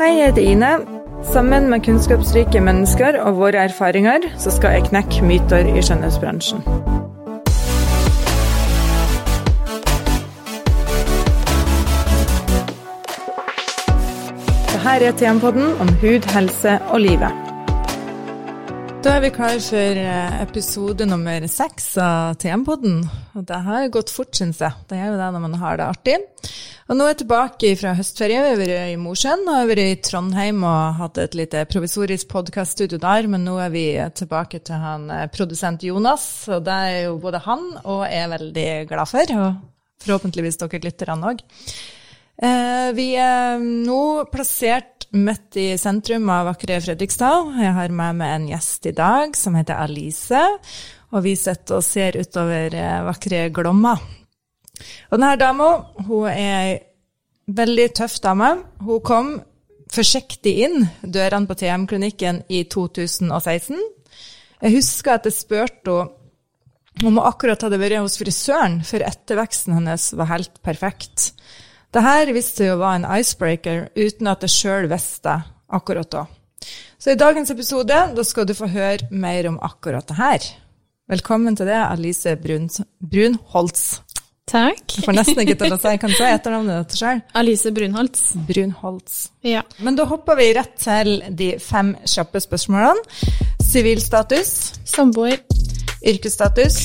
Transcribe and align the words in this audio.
Hei, 0.00 0.14
jeg 0.16 0.30
heter 0.30 0.42
Ine. 0.48 0.68
Sammen 1.32 1.66
med 1.68 1.82
kunnskapsrike 1.84 2.60
mennesker 2.64 3.18
og 3.20 3.34
våre 3.36 3.66
erfaringer, 3.68 4.24
så 4.40 4.48
skal 4.54 4.78
jeg 4.78 4.86
knekke 4.86 5.26
myter 5.28 5.68
i 5.68 5.82
skjønnhetsbransjen. 5.84 6.64
Dette 14.72 15.12
er 15.12 15.20
TM-podden 15.20 15.76
om 15.84 15.92
hud, 16.00 16.32
helse 16.32 16.80
og 16.88 17.04
livet. 17.04 17.49
Da 19.00 19.14
er 19.16 19.22
vi 19.24 19.30
klar 19.32 19.54
for 19.64 19.96
eh, 19.96 20.34
episode 20.42 21.06
nummer 21.08 21.44
seks 21.48 21.86
av 22.04 22.34
TM-podden. 22.42 22.98
Og 23.32 23.46
det 23.48 23.60
har 23.64 23.86
gått 23.94 24.10
fort, 24.12 24.34
syns 24.36 24.58
jeg. 24.60 24.76
Det 24.90 24.98
er 24.98 25.06
jo 25.08 25.14
det 25.16 25.28
når 25.32 25.40
man 25.46 25.54
har 25.62 25.78
det 25.80 25.86
artig. 25.88 26.16
Og 26.84 26.98
nå 26.98 27.06
er 27.06 27.14
jeg 27.14 27.22
tilbake 27.22 27.70
fra 27.80 27.94
høstferie. 27.96 28.42
Vi 28.44 28.50
har 28.50 28.60
vært 28.60 28.90
i 28.92 28.98
Mosjøen 29.00 29.48
og 29.48 29.70
vært 29.70 29.82
i 29.86 29.94
Trondheim 30.04 30.60
og 30.68 30.98
hatt 30.98 31.20
et 31.22 31.38
lite 31.38 31.62
provisorisk 31.72 32.28
podkaststudio 32.28 33.00
der. 33.00 33.30
Men 33.32 33.48
nå 33.48 33.54
er 33.64 33.72
vi 33.72 33.86
tilbake 34.20 34.60
til 34.68 34.84
han 34.84 35.08
eh, 35.16 35.24
produsent 35.32 35.86
Jonas, 35.88 36.26
og 36.52 36.68
det 36.68 36.76
er 36.90 36.98
jo 37.06 37.16
både 37.24 37.40
han 37.46 37.64
og 37.80 38.04
jeg 38.04 38.20
er 38.26 38.34
veldig 38.34 38.68
glad 38.92 39.12
for. 39.14 39.32
Og 39.46 40.04
forhåpentligvis 40.04 40.60
dere 40.60 40.82
lytterne 40.84 41.32
òg. 41.32 41.40
Eh, 42.40 42.92
vi 42.96 43.10
er 43.20 43.60
nå 43.60 44.24
plassert 44.32 45.04
midt 45.12 45.58
i 45.60 45.66
sentrum 45.80 46.30
av 46.32 46.46
vakre 46.48 46.78
Fredrikstad. 46.80 47.50
Jeg 47.60 47.74
har 47.76 47.92
med 47.92 48.16
meg 48.22 48.32
en 48.36 48.46
gjest 48.48 48.88
i 48.88 48.94
dag 48.96 49.36
som 49.36 49.58
heter 49.58 49.76
Alice, 49.82 50.40
og 51.12 51.26
vi 51.26 51.34
sitter 51.36 51.80
og 51.80 51.84
ser 51.84 52.16
utover 52.16 52.72
eh, 52.72 53.02
vakre 53.04 53.42
Glomma. 53.52 53.92
Og 55.10 55.18
denne 55.18 55.34
dama 55.36 55.68
er 56.32 56.54
ei 56.54 56.78
veldig 57.50 57.88
tøff 57.98 58.16
dame. 58.24 58.54
Hun 58.80 59.04
kom 59.04 59.32
forsiktig 59.92 60.54
inn 60.64 60.86
dørene 61.02 61.50
på 61.50 61.58
TM-klinikken 61.60 62.44
i 62.48 62.62
2016. 62.72 63.76
Jeg 64.60 64.76
husker 64.78 65.18
at 65.18 65.28
jeg 65.28 65.36
spurte 65.36 65.92
henne 65.92 66.16
om 67.00 67.16
hun 67.16 67.24
akkurat 67.24 67.62
hadde 67.64 67.78
vært 67.80 68.02
hos 68.02 68.18
frisøren, 68.20 68.80
for 68.84 69.00
etterveksten 69.04 69.76
hennes 69.76 70.10
var 70.18 70.28
helt 70.32 70.58
perfekt. 70.66 71.30
Det 71.90 72.02
her 72.04 72.28
viste 72.30 72.62
seg 72.62 72.76
å 72.76 72.78
være 72.78 73.00
en 73.00 73.06
icebreaker 73.18 73.80
uten 73.98 74.28
at 74.30 74.44
jeg 74.46 74.54
sjøl 74.54 74.86
visste 74.90 75.40
akkurat 75.74 76.10
da. 76.12 76.26
Så 77.00 77.14
i 77.14 77.18
dagens 77.18 77.50
episode 77.50 77.96
da 78.14 78.24
skal 78.26 78.46
du 78.46 78.52
få 78.54 78.68
høre 78.70 79.08
mer 79.10 79.48
om 79.50 79.56
akkurat 79.64 80.06
det 80.06 80.18
her. 80.20 80.46
Velkommen 81.10 81.56
til 81.58 81.66
det, 81.66 81.80
Alice 81.80 82.36
Brun, 82.38 82.68
Brunholtz. 83.02 83.88
Takk. 84.50 84.94
Jeg 84.96 85.06
får 85.06 85.16
nesten 85.18 85.42
ikke 85.42 85.56
til 85.58 85.74
å 85.74 85.78
si 85.78 85.92
Kan 86.02 86.10
du 86.10 86.16
si 86.18 86.26
etternavnet 86.26 86.78
ditt 86.84 87.00
sjøl? 87.00 87.24
Alice 87.38 87.70
Brunholtz. 87.74 88.22
Brunholtz. 88.46 89.18
Ja. 89.46 89.64
Men 89.82 89.98
da 89.98 90.06
hopper 90.10 90.38
vi 90.38 90.50
rett 90.58 90.76
til 90.82 91.16
de 91.38 91.52
fem 91.62 91.96
kjappe 92.06 92.42
spørsmålene. 92.42 93.02
Sivilstatus. 93.66 94.54
Samboer. 94.90 95.42
Yrkesstatus. 96.06 96.80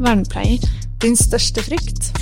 Vernepleier. 0.00 0.64
Din 1.04 1.16
største 1.16 1.64
frykt. 1.64 2.12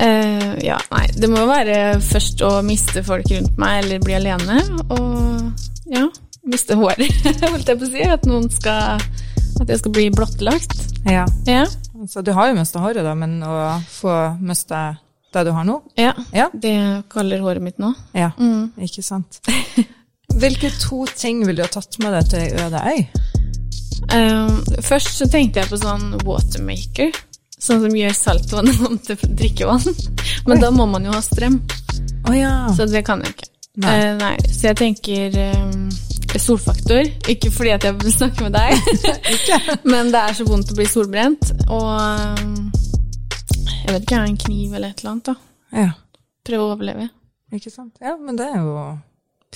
Uh, 0.00 0.54
ja, 0.64 0.78
nei. 0.94 1.06
Det 1.20 1.28
må 1.28 1.42
være 1.48 2.00
først 2.00 2.40
å 2.46 2.54
miste 2.64 3.02
folk 3.04 3.28
rundt 3.34 3.58
meg, 3.60 3.82
eller 3.84 4.00
bli 4.04 4.14
alene. 4.16 4.60
Og 4.96 5.90
ja, 5.92 6.06
miste 6.48 6.76
håret, 6.80 7.12
holdt 7.52 7.68
jeg 7.68 7.80
på 7.82 7.84
å 7.88 7.90
si. 7.92 8.06
At 8.16 8.24
noen 8.28 8.48
skal 8.54 9.02
At 9.60 9.68
jeg 9.68 9.82
skal 9.82 9.92
bli 9.92 10.06
blottlagt. 10.14 10.76
Ja. 11.04 11.26
Ja. 11.48 11.66
Så 12.08 12.22
du 12.24 12.32
har 12.32 12.48
jo 12.48 12.56
mista 12.56 12.80
håret, 12.80 13.04
da, 13.04 13.12
men 13.18 13.42
å 13.44 13.54
få 13.92 14.14
miste 14.40 14.78
det 15.30 15.42
du 15.46 15.52
har 15.54 15.66
nå? 15.68 15.76
ja. 16.00 16.14
Ja. 16.34 16.48
Det 16.50 16.72
kaller 17.12 17.42
håret 17.44 17.62
mitt 17.62 17.76
nå. 17.78 17.92
Ja, 18.16 18.32
Mm. 18.40 18.72
ikke 18.82 19.02
sant. 19.04 19.38
Hvilke 20.40 20.70
to 20.80 21.04
ting 21.18 21.44
vil 21.46 21.58
du 21.58 21.62
ha 21.62 21.68
tatt 21.70 21.98
med 22.02 22.14
deg 22.16 22.30
til 22.32 22.64
øde 22.64 22.80
øy? 22.88 23.04
Uh, 24.10 24.56
først 24.82 25.12
så 25.20 25.28
tenkte 25.30 25.60
jeg 25.60 25.70
på 25.70 25.78
sånn 25.78 26.14
watermaker. 26.24 27.12
Sånn 27.60 27.82
som 27.84 27.94
gjør 27.96 28.14
saltvann 28.16 28.70
om 28.88 28.98
til 29.04 29.20
drikkevann. 29.36 29.84
Men 30.48 30.56
Oi. 30.56 30.60
da 30.62 30.70
må 30.74 30.86
man 30.88 31.04
jo 31.08 31.12
ha 31.16 31.20
strøm, 31.24 31.60
Oh, 32.28 32.34
ja. 32.36 32.68
så 32.76 32.84
det 32.88 33.00
kan 33.06 33.22
jeg 33.24 33.32
ikke. 33.34 33.46
Nei. 33.80 33.92
Uh, 33.96 34.10
nei, 34.20 34.34
så 34.52 34.66
jeg 34.70 34.76
tenker 34.80 35.36
eh, 35.40 36.38
solfaktor. 36.40 37.06
Ikke 37.32 37.48
fordi 37.54 37.70
at 37.72 37.86
jeg 37.86 37.96
vil 38.02 38.12
snakke 38.12 38.44
med 38.48 38.56
deg, 38.58 38.74
men 39.92 40.10
det 40.12 40.20
er 40.20 40.36
så 40.36 40.44
vondt 40.48 40.72
å 40.72 40.76
bli 40.76 40.86
solbrent. 40.90 41.52
Og 41.72 41.86
eh, 41.96 42.42
jeg 43.86 43.94
vet 43.94 44.04
ikke, 44.04 44.20
en 44.20 44.40
kniv 44.44 44.74
eller 44.76 44.90
et 44.92 45.00
eller 45.00 45.14
annet, 45.14 45.30
da. 45.32 45.36
ja. 45.86 45.92
Prøve 46.50 46.66
å 46.66 46.74
overleve. 46.74 47.08
Ikke 47.56 47.70
sant. 47.72 47.96
Ja, 48.00 48.14
men 48.20 48.36
det 48.38 48.46
er 48.48 48.60
jo 48.64 48.74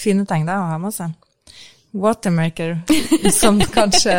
fine 0.00 0.24
ting 0.28 0.44
det 0.48 0.56
å 0.56 0.66
ha 0.72 0.76
med 0.82 0.92
seg. 0.94 1.12
Watermaker, 1.94 2.74
som 3.30 3.60
kanskje 3.70 4.14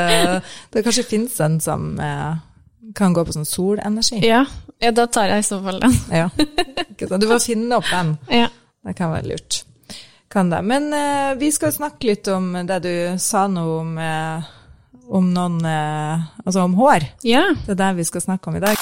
Det 0.72 0.84
kanskje 0.85 1.03
finnes 1.09 1.35
en 1.44 1.57
som 1.62 1.90
eh, 2.00 2.38
kan 2.96 3.13
gå 3.13 3.25
på 3.25 3.34
sånn 3.34 3.47
solenergi. 3.47 4.19
Ja, 4.25 4.44
ja 4.84 4.91
da 4.96 5.07
tar 5.07 5.31
jeg 5.31 5.44
i 5.44 5.47
så 5.47 5.62
fall 5.63 5.79
den. 5.81 5.96
Ja. 6.12 6.29
Du 6.96 7.28
får 7.28 7.41
finne 7.44 7.79
opp 7.79 7.88
den. 7.91 8.18
Ja. 8.29 8.50
Det 8.85 8.94
kan 8.97 9.12
være 9.12 9.31
lurt. 9.31 9.63
Kan 10.31 10.50
det. 10.51 10.62
Men 10.68 10.94
eh, 10.94 11.34
vi 11.40 11.51
skal 11.51 11.74
snakke 11.74 12.12
litt 12.12 12.28
om 12.28 12.51
det 12.68 12.79
du 12.84 12.95
sa 13.22 13.45
nå 13.47 13.63
om, 13.79 13.97
eh, 13.97 14.51
om 15.09 15.31
noen 15.34 15.62
eh, 15.66 16.25
Altså 16.45 16.66
om 16.66 16.75
hår. 16.78 17.07
ja. 17.24 17.47
Det 17.66 17.78
er 17.78 17.81
det 17.81 17.94
vi 18.01 18.07
skal 18.12 18.22
snakke 18.22 18.51
om 18.51 18.59
i 18.59 18.63
dag. 18.66 18.78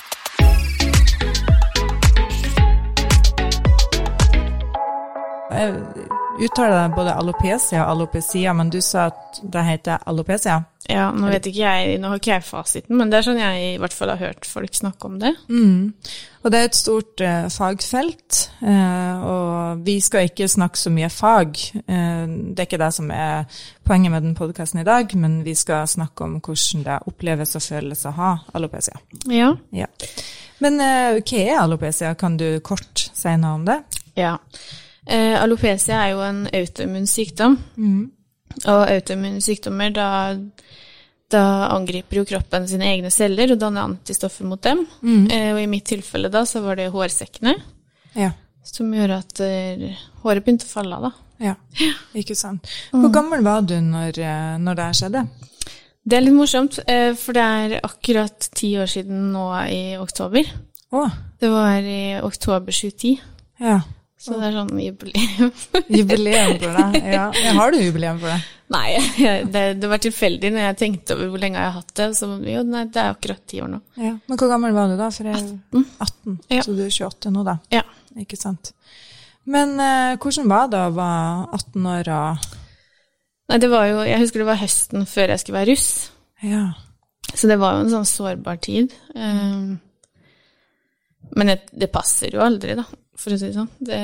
Jeg 5.53 6.12
uttaler 6.39 6.83
det 6.83 6.95
både 6.95 7.13
alopecia 7.13 7.83
og 7.83 7.91
alopecia, 7.91 8.53
men 8.57 8.69
du 8.73 8.79
sa 8.81 9.09
at 9.11 9.41
det 9.43 9.65
heter 9.67 10.05
alopecia. 10.09 10.63
Ja, 10.89 11.05
nå 11.15 11.29
vet 11.31 11.45
ikke 11.47 11.61
jeg, 11.61 11.99
nå 12.01 12.09
har 12.11 12.19
ikke 12.19 12.33
jeg 12.33 12.43
fasiten, 12.43 12.97
men 12.99 13.11
det 13.11 13.21
er 13.21 13.25
sånn 13.29 13.39
jeg 13.39 13.67
i 13.69 13.77
hvert 13.79 13.95
fall 13.95 14.11
har 14.11 14.19
hørt 14.19 14.47
folk 14.47 14.75
snakke 14.75 15.07
om 15.07 15.15
det. 15.21 15.31
Og 16.43 16.51
det 16.51 16.59
er 16.59 16.67
et 16.67 16.75
stort 16.75 17.23
eh, 17.23 17.45
fagfelt, 17.53 18.39
eh, 18.67 19.23
og 19.23 19.85
vi 19.87 19.95
skal 20.03 20.27
ikke 20.27 20.49
snakke 20.51 20.81
så 20.81 20.91
mye 20.91 21.07
fag. 21.13 21.61
Eh, 21.85 22.25
det 22.27 22.65
er 22.65 22.67
ikke 22.67 22.81
det 22.83 22.91
som 22.97 23.13
er 23.15 23.47
poenget 23.87 24.11
med 24.11 24.27
den 24.27 24.35
podkasten 24.35 24.83
i 24.83 24.87
dag, 24.87 25.15
men 25.15 25.39
vi 25.47 25.55
skal 25.55 25.87
snakke 25.87 26.27
om 26.27 26.37
hvordan 26.41 26.83
det 26.89 27.01
oppleves 27.07 27.55
og 27.59 27.63
føles 27.63 28.03
å 28.09 28.15
ha 28.19 28.35
alopecia. 28.51 28.99
Ja. 29.31 29.53
Ja. 29.71 29.87
Men 30.63 30.79
hva 30.83 31.39
er 31.39 31.57
alopecia? 31.61 32.13
Kan 32.19 32.35
du 32.39 32.59
kort 32.63 33.07
si 33.15 33.31
noe 33.39 33.55
om 33.61 33.67
det? 33.67 33.79
Ja. 34.19 34.35
Eh, 35.07 35.35
alopecia 35.41 35.97
er 36.05 36.13
jo 36.13 36.21
en 36.23 36.45
autoimmun 36.47 37.07
sykdom. 37.09 37.57
Og 38.69 38.83
autoimmune 38.87 39.41
sykdommer, 39.41 39.89
da, 39.95 40.07
da 41.33 41.43
angriper 41.73 42.19
jo 42.21 42.25
kroppen 42.29 42.67
sine 42.69 42.85
egne 42.91 43.09
celler 43.11 43.55
og 43.55 43.59
danner 43.63 43.87
antistoffer 43.89 44.45
mot 44.47 44.61
dem. 44.63 44.85
Eh, 45.03 45.49
og 45.55 45.61
i 45.63 45.67
mitt 45.71 45.87
tilfelle 45.89 46.29
da, 46.31 46.43
så 46.45 46.61
var 46.63 46.77
det 46.79 46.91
hårsekkene, 46.93 47.55
Ja. 48.15 48.31
som 48.63 48.91
gjør 48.93 49.17
at 49.17 49.39
eh, 49.43 49.95
håret 50.23 50.45
begynte 50.45 50.67
å 50.69 50.73
falle 50.75 50.95
av, 50.99 51.07
da. 51.09 51.11
ja. 51.49 51.55
Ikke 52.21 52.35
sant. 52.37 52.69
Hvor 52.93 53.09
gammel 53.11 53.41
var 53.43 53.65
du 53.67 53.73
når, 53.81 54.19
eh, 54.21 54.53
når 54.61 54.75
det 54.77 54.85
her 54.85 54.99
skjedde? 55.01 55.25
Det 56.05 56.17
er 56.17 56.23
litt 56.25 56.35
morsomt, 56.35 56.77
eh, 56.87 57.13
for 57.15 57.33
det 57.35 57.43
er 57.43 57.75
akkurat 57.83 58.49
ti 58.55 58.73
år 58.77 58.87
siden 58.91 59.31
nå 59.33 59.47
i 59.71 59.81
oktober. 59.97 60.45
Åh. 60.93 61.11
Det 61.41 61.49
var 61.49 61.81
i 61.81 62.19
oktober 62.21 62.71
2010, 62.75 63.17
ja. 63.63 63.79
Så 64.23 64.37
det 64.39 64.47
er 64.47 64.53
sånn 64.55 64.77
jubileum. 64.79 65.49
Jubileum 65.91 66.53
for 66.61 66.77
det. 66.77 66.99
Ja. 67.11 67.25
Har 67.57 67.73
du 67.73 67.79
jubileum 67.81 68.21
for 68.21 68.31
det? 68.31 68.37
Nei, 68.71 68.93
det, 69.51 69.63
det 69.81 69.89
var 69.91 69.99
tilfeldig 70.01 70.51
når 70.53 70.63
jeg 70.63 70.77
tenkte 70.79 71.17
over 71.17 71.33
hvor 71.33 71.43
lenge 71.43 71.59
jeg 71.59 71.67
har 71.67 71.75
hatt 71.81 71.91
det. 71.99 72.07
Så 72.15 72.29
jo, 72.47 72.61
nei, 72.63 72.85
det 72.87 73.01
er 73.01 73.17
akkurat 73.17 73.43
ti 73.51 73.59
år 73.65 73.73
nå. 73.73 73.81
Ja. 73.99 74.13
Men 74.15 74.39
hvor 74.39 74.51
gammel 74.53 74.77
var 74.77 74.87
du 74.87 74.95
da? 74.95 75.09
For 75.11 75.27
jeg, 75.27 75.43
18. 75.75 76.39
Ja. 76.55 76.63
Så 76.63 76.77
du 76.77 76.79
er 76.85 76.95
28 76.95 77.33
nå, 77.35 77.43
da. 77.49 77.57
Ja. 77.73 77.83
Ikke 78.23 78.39
sant. 78.39 78.71
Men 79.43 79.75
eh, 79.83 80.15
hvordan 80.23 80.47
var 80.53 80.71
det 80.71 80.79
å 80.79 80.95
være 80.95 81.59
18 81.59 81.93
år 81.97 82.13
og 82.15 82.51
Nei, 83.51 83.57
det 83.59 83.67
var 83.67 83.89
jo, 83.89 83.97
jeg 84.07 84.21
husker 84.21 84.39
det 84.39 84.47
var 84.47 84.61
høsten 84.61 85.03
før 85.05 85.33
jeg 85.33 85.41
skulle 85.41 85.59
være 85.59 85.73
russ. 85.73 85.89
Ja. 86.47 86.61
Så 87.35 87.49
det 87.51 87.57
var 87.59 87.75
jo 87.75 87.81
en 87.83 87.91
sånn 87.91 88.07
sårbar 88.07 88.61
tid. 88.63 88.93
Um, 89.19 89.75
men 91.35 91.51
det, 91.51 91.57
det 91.75 91.91
passer 91.91 92.31
jo 92.33 92.39
aldri, 92.45 92.77
da, 92.79 92.85
for 93.19 93.33
å 93.33 93.39
si 93.39 93.49
det 93.49 93.57
sånn. 93.57 93.69
Det, 93.79 93.99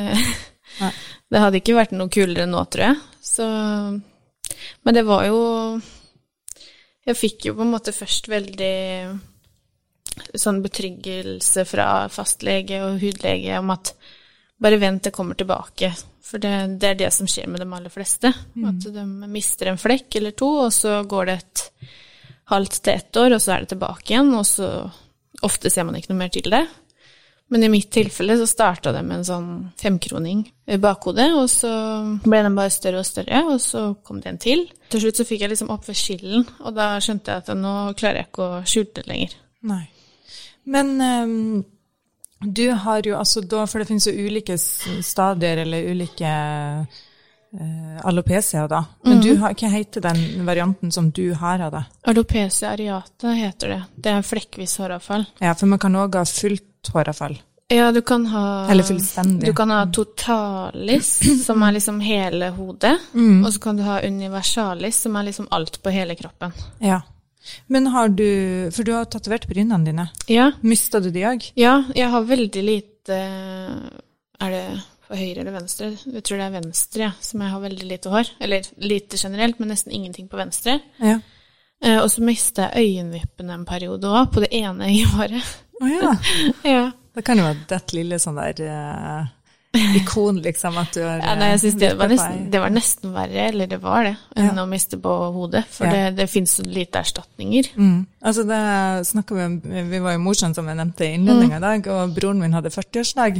det 1.31 1.43
hadde 1.43 1.61
ikke 1.61 1.77
vært 1.77 1.95
noe 1.97 2.11
kulere 2.13 2.47
nå, 2.49 2.63
tror 2.71 2.89
jeg. 2.89 2.99
Så, 3.29 3.47
men 4.83 4.95
det 4.95 5.03
var 5.05 5.27
jo 5.27 5.41
Jeg 7.05 7.17
fikk 7.17 7.49
jo 7.49 7.57
på 7.57 7.65
en 7.65 7.73
måte 7.73 7.93
først 7.95 8.29
veldig 8.29 8.75
sånn 10.37 10.59
betryggelse 10.61 11.63
fra 11.69 11.87
fastlege 12.11 12.81
og 12.85 12.99
hudlege 13.01 13.59
om 13.61 13.71
at 13.73 13.93
bare 14.59 14.79
vent, 14.81 15.05
det 15.07 15.15
kommer 15.15 15.37
tilbake. 15.39 15.93
For 16.29 16.41
det, 16.43 16.51
det 16.81 16.89
er 16.89 16.97
det 16.99 17.11
som 17.15 17.27
skjer 17.29 17.47
med 17.47 17.61
de 17.63 17.67
aller 17.71 17.93
fleste. 17.93 18.33
At 18.67 18.87
de 18.93 19.05
mister 19.31 19.71
en 19.71 19.79
flekk 19.79 20.19
eller 20.19 20.35
to, 20.37 20.49
og 20.65 20.73
så 20.75 20.99
går 21.07 21.29
det 21.29 21.35
et 21.39 21.63
halvt 22.51 22.81
til 22.81 22.93
ett 22.93 23.19
år, 23.21 23.35
og 23.37 23.41
så 23.41 23.53
er 23.55 23.63
det 23.63 23.71
tilbake 23.73 24.13
igjen, 24.13 24.33
og 24.35 24.45
så 24.49 24.69
ofte 25.45 25.71
ser 25.71 25.87
man 25.87 25.95
ikke 25.95 26.11
noe 26.11 26.19
mer 26.19 26.33
til 26.33 26.51
det. 26.51 26.65
Men 27.49 27.63
i 27.65 27.69
mitt 27.73 27.89
tilfelle 27.91 28.37
så 28.37 28.45
starta 28.47 28.91
det 28.93 29.01
med 29.05 29.19
en 29.19 29.25
sånn 29.25 29.49
femkroning 29.81 30.43
i 30.69 30.77
bakhodet, 30.81 31.31
og 31.33 31.47
så 31.49 31.71
ble 32.21 32.43
den 32.45 32.57
bare 32.57 32.73
større 32.73 33.01
og 33.01 33.07
større, 33.09 33.41
og 33.49 33.57
så 33.63 33.87
kom 34.05 34.19
det 34.21 34.29
en 34.29 34.41
til. 34.43 34.67
Til 34.93 35.01
slutt 35.05 35.21
så 35.21 35.25
fikk 35.25 35.41
jeg 35.45 35.53
liksom 35.55 35.71
opp 35.73 35.89
ved 35.89 35.97
skillen, 35.97 36.45
og 36.61 36.77
da 36.77 36.91
skjønte 37.01 37.33
jeg 37.33 37.43
at 37.45 37.57
nå 37.57 37.73
klarer 37.97 38.21
jeg 38.21 38.29
ikke 38.29 38.45
å 38.45 38.61
skjule 38.69 38.93
det 38.99 39.05
lenger. 39.09 39.35
Nei. 39.69 39.81
Men 40.69 40.93
um, 41.01 41.65
du 42.45 42.67
har 42.85 43.01
jo 43.09 43.17
altså 43.17 43.41
da, 43.41 43.65
for 43.65 43.81
det 43.81 43.89
finnes 43.89 44.07
jo 44.07 44.13
ulike 44.13 44.55
stadier 44.59 45.63
eller 45.65 45.89
ulike 45.89 46.29
uh, 46.29 47.99
alopecia, 48.05 48.67
da. 48.69 48.85
Men 49.03 49.17
mm. 49.17 49.25
du 49.25 49.31
har, 49.41 49.57
hva 49.57 49.73
heter 49.73 50.05
den 50.05 50.45
varianten 50.45 50.93
som 50.93 51.09
du 51.09 51.31
har 51.33 51.65
av 51.65 51.73
det? 51.79 51.85
Alopecia 52.13 52.75
areata 52.77 53.33
heter 53.33 53.73
det. 53.73 53.83
Det 53.97 54.13
er 54.13 54.33
flekkvis 54.35 54.77
håravfall. 54.83 55.25
Ja, 55.41 55.57
for 55.57 55.71
man 55.71 55.81
kan 55.81 55.97
òg 55.97 56.21
ha 56.21 56.27
fullt 56.29 56.68
håravfall. 56.87 57.37
Ja, 57.69 57.91
du 57.91 58.01
kan 58.01 58.25
ha 58.25 58.65
Eller 58.71 58.83
fullstendig. 58.83 59.45
Du 59.45 59.53
kan 59.53 59.69
ha 59.69 59.83
totalis, 59.93 61.19
som 61.45 61.61
er 61.63 61.75
liksom 61.75 61.99
hele 62.01 62.49
hodet. 62.55 62.95
Mm. 63.13 63.43
Og 63.45 63.53
så 63.53 63.61
kan 63.61 63.77
du 63.77 63.83
ha 63.85 63.99
universalis, 64.01 65.03
som 65.05 65.15
er 65.19 65.27
liksom 65.29 65.47
alt 65.53 65.77
på 65.83 65.93
hele 65.93 66.15
kroppen. 66.17 66.55
Ja. 66.81 67.01
Men 67.67 67.87
har 67.93 68.09
du 68.09 68.69
For 68.73 68.83
du 68.83 68.91
har 68.93 69.05
tatovert 69.05 69.47
brynene 69.49 69.85
dine. 69.85 70.07
Ja. 70.27 70.51
Mista 70.61 70.99
du 70.99 71.11
de 71.13 71.23
òg? 71.29 71.51
Ja, 71.57 71.83
jeg 71.95 72.09
har 72.09 72.25
veldig 72.27 72.63
lite 72.65 73.19
Er 74.39 74.51
det 74.53 74.65
på 75.09 75.17
høyre 75.17 75.41
eller 75.41 75.55
venstre? 75.55 75.93
Jeg 76.05 76.23
tror 76.25 76.37
det 76.37 76.45
er 76.45 76.57
venstre, 76.57 77.01
ja, 77.07 77.11
som 77.21 77.41
jeg 77.41 77.53
har 77.53 77.61
veldig 77.63 77.87
lite 77.89 78.11
hår. 78.13 78.33
Eller 78.45 78.67
lite 78.77 79.17
generelt, 79.17 79.57
men 79.59 79.71
nesten 79.73 79.93
ingenting 79.93 80.27
på 80.29 80.37
venstre. 80.37 80.79
Ja. 81.01 81.19
Eh, 81.85 81.97
og 81.97 82.09
så 82.11 82.23
mista 82.25 82.69
jeg 82.69 82.93
øyenvippene 82.93 83.55
en 83.55 83.65
periode 83.67 84.09
òg, 84.09 84.31
på 84.33 84.43
det 84.43 84.51
ene 84.59 84.89
øyehåret. 84.91 85.51
Å 85.79 85.83
oh, 85.85 85.91
ja. 85.91 86.15
ja. 86.75 86.85
Det 87.15 87.23
kan 87.25 87.39
jo 87.39 87.47
være 87.47 87.67
det 87.71 87.95
lille 87.95 88.19
sånn 88.21 88.37
der 88.39 88.59
uh, 88.67 89.29
ikon, 89.95 90.39
liksom, 90.41 90.77
at 90.81 90.95
du 90.95 91.03
har 91.03 91.19
ja, 91.21 91.33
nei, 91.37 91.51
jeg 91.51 91.59
synes 91.61 91.75
det 91.77 91.89
var, 91.99 92.09
nesten, 92.09 92.45
det 92.49 92.59
var 92.61 92.71
nesten 92.73 93.11
verre, 93.13 93.43
eller 93.51 93.67
det 93.69 93.77
var 93.83 94.07
det, 94.07 94.13
enn 94.33 94.47
ja. 94.49 94.63
å 94.63 94.69
miste 94.69 94.97
på 95.01 95.11
hodet. 95.35 95.61
For 95.69 95.85
ja. 95.85 95.91
det, 95.93 96.15
det 96.17 96.25
fins 96.31 96.55
så 96.57 96.63
lite 96.65 97.03
erstatninger. 97.03 97.69
Mm. 97.77 97.99
Altså 98.19 98.43
det 98.49 98.61
snakka 99.07 99.35
vi 99.37 99.43
om 99.45 99.53
Vi 99.91 99.99
var 100.03 100.15
jo 100.15 100.21
morsomme, 100.23 100.57
som 100.57 100.67
jeg 100.67 100.75
nevnte 100.79 101.05
i 101.05 101.11
innledninga 101.19 101.53
mm. 101.53 101.59
i 101.59 101.65
dag, 101.67 101.89
og 101.93 102.15
broren 102.15 102.41
min 102.41 102.55
hadde 102.57 102.71
40-årsdag. 102.73 103.37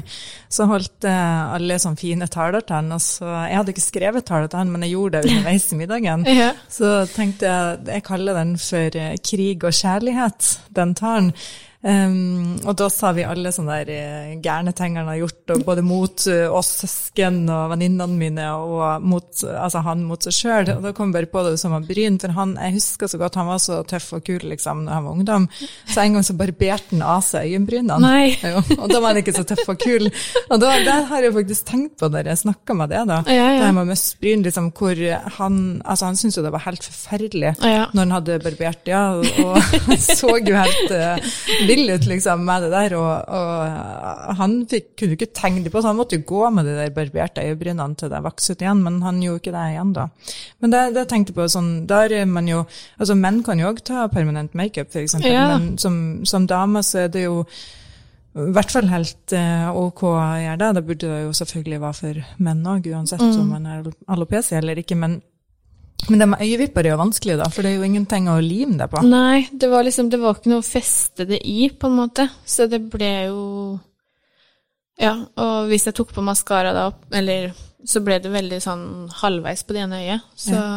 Så 0.54 0.68
holdt 0.70 1.08
uh, 1.10 1.56
alle 1.56 1.80
sånne 1.82 2.00
fine 2.00 2.30
taler 2.30 2.62
til 2.62 2.78
han, 2.78 2.92
og 2.94 3.02
så 3.04 3.32
Jeg 3.50 3.58
hadde 3.58 3.74
ikke 3.74 3.88
skrevet 3.88 4.28
taler 4.30 4.52
til 4.52 4.62
han, 4.62 4.76
men 4.76 4.86
jeg 4.86 4.94
gjorde 4.94 5.24
det 5.24 5.34
underveis 5.34 5.66
i 5.74 5.80
middagen. 5.82 6.28
ja. 6.44 6.52
Så 6.70 6.94
tenkte 7.16 7.50
jeg 7.50 7.90
Jeg 7.96 8.06
kaller 8.06 8.38
den 8.38 8.54
for 8.62 9.02
uh, 9.02 9.16
krig 9.32 9.66
og 9.66 9.74
kjærlighet, 9.82 10.54
den 10.78 10.94
talen. 11.00 11.34
Um, 11.80 12.58
og 12.68 12.74
da 12.76 12.90
sa 12.92 13.14
vi 13.16 13.24
alle 13.24 13.54
sånne 13.56 13.78
der 13.86 13.90
uh, 13.96 14.32
gærne 14.44 14.74
ting 14.76 14.98
han 15.00 15.08
har 15.08 15.22
gjort, 15.22 15.54
både 15.64 15.84
mot 15.86 16.26
uh, 16.28 16.52
oss 16.52 16.74
søsken 16.82 17.46
og 17.48 17.70
venninnene 17.72 18.20
mine, 18.20 18.48
og 18.52 19.06
mot, 19.08 19.30
altså 19.48 19.80
han 19.86 20.04
mot 20.08 20.28
seg 20.28 20.36
sjøl. 20.36 20.72
Og 20.76 20.84
da 20.84 20.92
kom 20.96 21.14
jeg 21.14 21.16
bare 21.16 21.32
på 21.32 21.44
det 21.48 21.54
som 21.62 21.76
var 21.76 21.86
Bryn, 21.88 22.20
for 22.20 22.36
han, 22.36 22.58
jeg 22.60 22.76
husker 22.76 23.12
så 23.12 23.20
godt 23.22 23.40
han 23.40 23.48
var 23.48 23.62
så 23.64 23.80
tøff 23.88 24.10
og 24.18 24.26
kul 24.28 24.44
liksom 24.52 24.84
når 24.86 24.98
han 24.98 25.08
var 25.08 25.16
ungdom. 25.22 25.48
Så 25.88 26.04
en 26.04 26.18
gang 26.18 26.28
så 26.28 26.36
barberte 26.40 26.92
han 26.92 27.06
av 27.16 27.24
seg 27.24 27.48
øyenbrynene. 27.48 28.12
og 28.82 28.92
da 28.92 29.00
var 29.00 29.14
han 29.14 29.22
ikke 29.24 29.38
så 29.40 29.46
tøff 29.48 29.72
og 29.72 29.80
kul. 29.80 30.10
Og 30.50 30.60
da, 30.60 30.74
der 30.84 31.08
har 31.14 31.24
jeg 31.24 31.36
faktisk 31.38 31.72
tenkt 31.72 31.96
på 32.02 32.12
når 32.12 32.34
jeg 32.34 32.44
snakka 32.44 32.76
med 32.76 32.92
det, 32.92 33.06
da. 33.08 33.22
Ja, 33.32 33.48
ja. 33.56 33.70
Det 33.70 33.72
med 33.80 33.96
Bryn, 34.20 34.44
liksom, 34.44 34.72
hvor 34.76 35.00
han 35.40 35.60
altså 35.86 36.10
han 36.10 36.20
syntes 36.20 36.38
jo 36.40 36.44
det 36.44 36.52
var 36.54 36.66
helt 36.66 36.84
forferdelig 36.84 37.56
ja. 37.64 37.88
når 37.94 38.04
han 38.04 38.14
hadde 38.18 38.40
barbert, 38.44 38.84
ja, 38.90 39.04
og, 39.16 39.26
og 39.46 39.58
han 39.88 40.04
så 40.20 40.36
jo 40.44 40.56
helt 40.60 40.94
uh, 40.94 41.32
vill 41.70 41.94
ut 41.94 42.06
liksom, 42.10 42.44
med 42.48 42.66
det 42.66 42.72
der. 42.74 42.96
Og, 43.00 43.34
og 43.40 44.36
han 44.40 44.56
fikk, 44.70 44.92
kunne 45.00 45.18
ikke 45.18 45.32
tegne 45.38 45.72
på, 45.72 45.82
så 45.82 45.92
han 45.92 46.00
måtte 46.00 46.20
jo 46.20 46.28
gå 46.30 46.44
med 46.56 46.68
de 46.68 46.78
der 46.78 46.94
barberte 46.96 47.46
øyebrynene 47.46 48.00
til 48.00 48.12
det 48.12 48.22
vokste 48.26 48.56
ut 48.56 48.64
igjen, 48.66 48.84
men 48.86 49.02
han 49.06 49.22
gjorde 49.24 49.44
ikke 49.44 49.56
det 49.56 49.66
igjen 49.74 49.96
da. 49.98 50.08
Men 50.60 50.76
det, 50.76 50.86
det 50.98 51.08
tenkte 51.10 51.34
jeg 51.34 51.40
på 51.40 51.50
sånn, 51.52 51.74
der 51.90 52.16
er 52.22 52.30
man 52.30 52.48
jo 52.50 52.64
Altså 53.00 53.16
menn 53.16 53.42
kan 53.46 53.60
jo 53.62 53.70
òg 53.72 53.80
ta 53.88 54.06
permanent 54.12 54.56
makeup, 54.58 54.90
f.eks., 54.92 55.16
ja. 55.24 55.46
men 55.54 55.76
som, 55.82 55.94
som 56.28 56.48
dame 56.50 56.82
så 56.86 57.06
er 57.06 57.14
det 57.14 57.26
jo 57.26 57.44
i 58.40 58.52
hvert 58.54 58.72
fall 58.72 58.88
helt 58.92 59.34
uh, 59.34 59.70
ok 59.74 60.04
å 60.06 60.14
gjøre 60.38 60.60
det. 60.62 60.70
Det 60.78 60.84
burde 60.86 61.10
det 61.10 61.22
jo 61.24 61.32
selvfølgelig 61.40 61.80
være 61.82 61.98
for 61.98 62.20
menn 62.46 62.68
òg, 62.70 62.88
uansett 62.94 63.24
mm. 63.24 63.40
om 63.42 63.50
man 63.56 63.66
er 63.68 63.90
alopecia 64.14 64.60
eller 64.60 64.80
ikke. 64.84 64.98
Men 65.00 65.18
men 66.08 66.22
det 66.22 66.28
med 66.32 66.42
øyevipper 66.42 66.86
er 66.86 66.94
jo 66.94 67.02
vanskelig, 67.02 67.36
da, 67.42 67.50
for 67.52 67.66
det 67.66 67.74
er 67.74 67.82
jo 67.82 67.88
ingenting 67.90 68.30
å 68.32 68.40
lime 68.42 68.80
det 68.80 68.88
på. 68.92 69.02
Nei, 69.06 69.48
det 69.52 69.70
var 69.72 69.86
liksom, 69.86 70.10
det 70.10 70.22
var 70.22 70.38
ikke 70.38 70.54
noe 70.54 70.64
å 70.64 70.66
feste 70.66 71.28
det 71.30 71.42
i, 71.46 71.70
på 71.70 71.90
en 71.90 71.98
måte. 72.00 72.26
Så 72.48 72.70
det 72.72 72.82
ble 72.92 73.14
jo 73.30 73.46
Ja, 75.00 75.14
og 75.40 75.70
hvis 75.70 75.86
jeg 75.88 75.96
tok 75.96 76.10
på 76.12 76.24
maskara 76.26 76.74
da, 76.76 76.90
eller 77.16 77.54
så 77.88 78.02
ble 78.04 78.18
det 78.20 78.32
veldig 78.34 78.58
sånn 78.64 78.86
halvveis 79.22 79.64
på 79.64 79.76
det 79.76 79.84
ene 79.86 80.02
øyet. 80.02 80.26
Så 80.36 80.56
ja. 80.56 80.70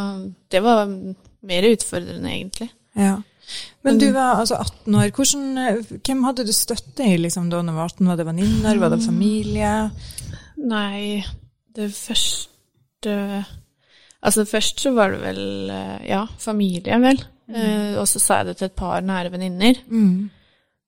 det 0.54 0.60
var 0.62 0.84
mer 0.86 1.66
utfordrende, 1.66 2.30
egentlig. 2.30 2.68
Ja. 2.94 3.16
Men 3.82 3.98
du 3.98 4.06
var 4.14 4.38
altså 4.44 4.60
18 4.62 4.98
år. 5.00 5.08
Hvordan, 5.16 5.96
hvem 6.06 6.22
hadde 6.28 6.46
du 6.46 6.52
støtte 6.54 7.08
i 7.08 7.16
liksom, 7.18 7.50
da 7.50 7.64
du 7.64 7.72
var 7.74 7.90
18? 7.90 8.06
Var 8.12 8.20
det 8.20 8.28
venninner? 8.28 8.78
Var 8.78 8.94
det 8.94 9.00
familie? 9.02 9.72
Nei, 10.62 11.24
det 11.74 11.90
første 11.96 13.16
Altså 14.22 14.44
først 14.46 14.82
så 14.84 14.92
var 14.94 15.14
det 15.14 15.22
vel, 15.24 15.70
eh, 15.74 16.04
ja, 16.12 16.22
familie, 16.38 16.98
vel. 17.02 17.18
Mm. 17.50 17.58
Eh, 17.58 17.98
og 18.00 18.06
så 18.08 18.20
sa 18.22 18.40
jeg 18.40 18.52
det 18.52 18.56
til 18.60 18.68
et 18.70 18.78
par 18.78 19.02
nære 19.04 19.32
venninner. 19.34 19.80
Mm. 19.90 20.30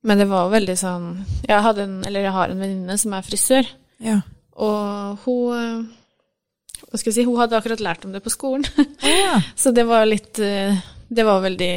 Men 0.05 0.21
det 0.21 0.29
var 0.29 0.45
jo 0.45 0.53
veldig 0.53 0.75
sånn 0.77 1.05
Jeg 1.49 1.65
hadde 1.65 1.87
en, 1.87 1.95
eller 2.05 2.27
jeg 2.27 2.35
har 2.35 2.53
en 2.53 2.61
venninne 2.61 2.97
som 3.01 3.15
er 3.17 3.27
frisør. 3.27 3.69
Ja. 4.05 4.21
Og 4.61 5.25
hun 5.25 5.55
eh, 5.57 6.83
Hva 6.85 7.01
skal 7.01 7.11
jeg 7.11 7.17
si 7.17 7.27
Hun 7.27 7.41
hadde 7.41 7.57
akkurat 7.59 7.83
lært 7.83 8.05
om 8.07 8.13
det 8.15 8.23
på 8.25 8.33
skolen. 8.33 8.67
Ja. 9.03 9.41
så 9.61 9.75
det 9.75 9.87
var 9.89 10.07
litt 10.07 10.39
eh, 10.39 10.77
Det 11.09 11.27
var 11.27 11.43
veldig 11.45 11.75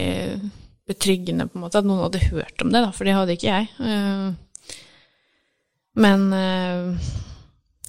betryggende, 0.87 1.49
på 1.49 1.57
en 1.57 1.65
måte, 1.65 1.81
at 1.81 1.87
noen 1.87 2.05
hadde 2.05 2.27
hørt 2.29 2.61
om 2.63 2.69
det, 2.71 2.79
da, 2.79 2.93
for 2.95 3.03
det 3.03 3.11
hadde 3.17 3.33
ikke 3.35 3.49
jeg. 3.51 3.65
Men 5.99 6.21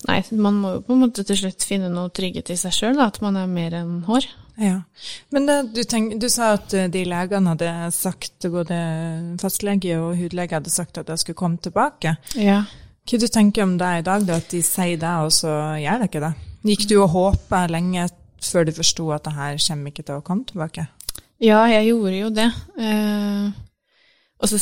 Nei, 0.09 0.23
man 0.41 0.59
må 0.63 0.75
jo 0.77 0.85
på 0.87 0.95
en 0.95 1.03
måte 1.05 1.25
til 1.29 1.37
slutt 1.37 1.65
finne 1.69 1.91
noe 1.93 2.09
trygghet 2.15 2.49
i 2.55 2.57
seg 2.57 2.73
sjøl, 2.75 3.01
at 3.05 3.21
man 3.21 3.37
er 3.37 3.49
mer 3.51 3.77
enn 3.77 3.99
hår. 4.07 4.27
Ja. 4.59 4.81
Men 5.31 5.47
det, 5.47 5.57
du, 5.77 5.83
tenk, 5.87 6.17
du, 6.19 6.27
sa 6.33 6.55
at 6.57 6.73
eh, 6.75 6.89
de 6.91 7.05
legene 7.07 7.53
hadde 7.53 7.73
sagt, 7.95 8.49
både 8.51 8.79
fastlege 9.39 10.01
og 10.01 10.17
hudlege 10.19 10.59
hadde 10.59 10.73
sagt 10.73 10.99
at 10.99 11.13
jeg 11.13 11.23
skulle 11.23 11.39
komme 11.39 11.61
tilbake. 11.63 12.17
Ja. 12.41 12.63
Hva 13.09 13.21
du 13.21 13.29
tenker 13.33 13.65
om 13.65 13.77
det 13.81 13.93
i 14.01 14.07
dag, 14.09 14.25
da, 14.29 14.41
at 14.41 14.51
de 14.53 14.63
sier 14.65 14.99
det, 15.01 15.15
og 15.25 15.33
så 15.33 15.53
gjør 15.81 16.03
de 16.03 16.11
ikke 16.11 16.25
det? 16.25 16.33
Gikk 16.69 16.89
du 16.91 16.97
og 16.99 17.13
håpa 17.15 17.63
lenge 17.71 18.09
før 18.45 18.67
du 18.69 18.75
forsto 18.75 19.07
at 19.15 19.29
det 19.29 19.37
her 19.37 19.61
kommer 19.69 19.93
ikke 19.93 20.07
til 20.09 20.19
å 20.19 20.25
komme 20.27 20.49
tilbake? 20.49 20.89
Ja, 21.39 21.63
jeg 21.71 21.93
gjorde 21.93 22.19
jo 22.19 22.35
det. 22.35 22.49
Eh, 22.83 23.49
og 24.39 24.51
så 24.51 24.59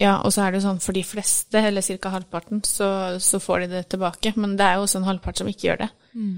ja, 0.00 0.14
og 0.24 0.32
så 0.32 0.42
er 0.42 0.52
det 0.52 0.60
jo 0.60 0.66
sånn 0.66 0.80
for 0.80 0.96
de 0.96 1.02
fleste, 1.04 1.60
eller 1.60 1.84
ca. 1.84 2.12
halvparten, 2.14 2.62
så, 2.64 2.88
så, 3.22 3.40
får 3.42 3.64
de 3.64 3.68
det 3.74 3.82
tilbake. 3.92 4.32
Men 4.40 4.56
det 4.56 4.64
er 4.64 4.78
jo 4.78 4.86
også 4.86 5.00
en 5.02 5.08
halvpart 5.08 5.40
som 5.40 5.50
ikke 5.50 5.68
gjør 5.68 5.82
det. 5.84 5.90
Mm. 6.16 6.34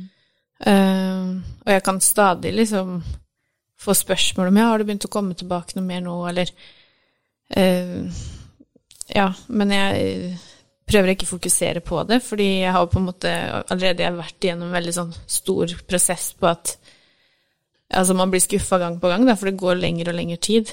Uh, 0.58 1.38
og 1.62 1.70
jeg 1.70 1.84
kan 1.86 2.00
stadig 2.02 2.50
liksom 2.56 2.96
få 3.78 3.94
spørsmål 3.94 4.48
om 4.50 4.56
ja, 4.58 4.64
har 4.72 4.80
du 4.80 4.88
begynt 4.88 5.06
å 5.06 5.12
komme 5.12 5.36
tilbake 5.38 5.76
noe 5.76 5.86
mer 5.86 6.00
nå, 6.02 6.16
eller 6.26 6.50
uh, 7.54 8.24
Ja, 9.08 9.28
men 9.46 9.70
jeg 9.72 10.32
prøver 10.88 11.12
ikke 11.12 11.28
å 11.28 11.30
fokusere 11.36 11.82
på 11.84 12.02
det, 12.08 12.18
fordi 12.26 12.48
jeg 12.64 12.74
har 12.74 12.88
på 12.90 12.98
en 12.98 13.06
måte 13.06 13.30
allerede 13.70 14.10
vært 14.16 14.44
igjennom 14.44 14.72
en 14.72 14.78
veldig 14.80 14.94
sånn 14.96 15.14
stor 15.30 15.76
prosess 15.88 16.32
på 16.38 16.50
at 16.50 16.78
Altså, 17.88 18.12
man 18.12 18.28
blir 18.28 18.42
skuffa 18.44 18.76
gang 18.76 18.98
på 19.00 19.08
gang, 19.08 19.22
da, 19.24 19.32
for 19.32 19.48
det 19.48 19.60
går 19.62 19.78
lengre 19.80 20.12
og 20.12 20.18
lengre 20.18 20.36
tid. 20.44 20.68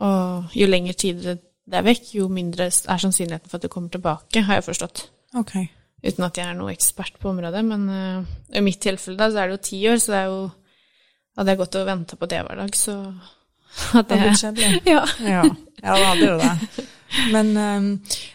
Og 0.00 0.54
jo 0.56 0.64
lengre 0.64 0.94
tid 0.96 1.18
det 1.20 1.34
det 1.64 1.78
er 1.78 1.86
vekk, 1.86 2.10
jo 2.18 2.28
mindre 2.32 2.68
er 2.68 3.00
sannsynligheten 3.00 3.50
for 3.50 3.58
at 3.58 3.64
det 3.64 3.72
kommer 3.72 3.92
tilbake, 3.92 4.42
har 4.44 4.60
jeg 4.60 4.66
forstått. 4.66 5.06
Ok. 5.40 5.54
Uten 6.04 6.26
at 6.26 6.36
jeg 6.36 6.50
er 6.50 6.58
noe 6.58 6.74
ekspert 6.74 7.16
på 7.20 7.30
området, 7.30 7.62
men 7.64 7.86
uh, 7.88 8.34
i 8.52 8.62
mitt 8.64 8.82
tilfelle 8.84 9.16
da, 9.20 9.30
så 9.32 9.40
er 9.40 9.48
det 9.48 9.56
jo 9.56 9.64
ti 9.70 9.80
år, 9.88 10.02
så 10.02 10.14
det 10.14 10.20
er 10.20 10.30
jo 10.32 10.44
Hadde 11.34 11.50
jeg 11.50 11.58
gått 11.58 11.76
og 11.80 11.86
venta 11.88 12.14
på 12.14 12.26
det 12.30 12.38
hver 12.46 12.58
dag, 12.60 12.76
så 12.78 12.92
hadde 13.92 14.18
det 14.20 14.34
jeg 14.42 14.82
Ja. 14.86 15.04
ja. 15.20 15.44
Ja, 15.84 15.96
det 15.98 16.04
hadde 16.08 16.28
jo 16.28 16.36
det. 16.40 16.84
Men, 17.30 17.50
um, 17.56 17.86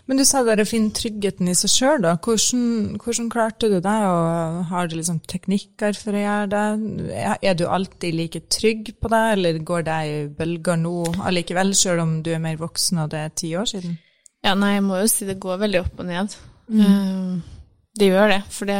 men, 0.07 0.19
du 0.19 0.23
sa 0.27 0.41
dere 0.45 0.65
finner 0.67 0.93
tryggheten 0.95 1.49
i 1.51 1.55
seg 1.57 1.71
sjøl, 1.73 2.03
da. 2.05 2.13
Hvordan, 2.23 2.99
hvordan, 3.01 3.29
klarte 3.31 3.69
du 3.71 3.77
det, 3.83 3.95
og 4.07 4.59
har 4.71 4.87
du 4.87 4.95
liksom 4.95 5.19
teknikker 5.29 5.97
for 5.99 6.15
å 6.15 6.21
gjøre 6.23 6.49
det? 6.53 7.23
Er 7.43 7.57
du 7.59 7.65
alltid 7.67 8.15
like 8.15 8.43
trygg 8.51 8.93
på 9.01 9.11
det, 9.11 9.23
eller 9.35 9.61
går 9.67 9.87
det 9.87 9.97
i 10.07 10.19
bølger 10.39 10.79
nå 10.79 10.95
allikevel, 11.27 11.73
sjøl 11.77 12.03
om 12.05 12.19
du 12.25 12.31
er 12.35 12.43
mer 12.43 12.59
voksen 12.61 13.03
og 13.03 13.11
det 13.13 13.23
er 13.25 13.35
ti 13.43 13.51
år 13.59 13.67
siden? 13.73 13.97
Ja, 14.45 14.55
nei, 14.55 14.77
jeg 14.77 14.85
må 14.87 15.01
jo 15.01 15.09
si 15.11 15.27
det 15.27 15.41
går 15.43 15.59
veldig 15.65 15.81
opp 15.83 15.99
og 15.99 16.07
ned. 16.07 16.37
Mm. 16.69 16.85
Uh, 16.85 17.73
det 17.99 18.13
gjør 18.13 18.35
det, 18.35 18.43
for 18.53 18.69
det 18.69 18.79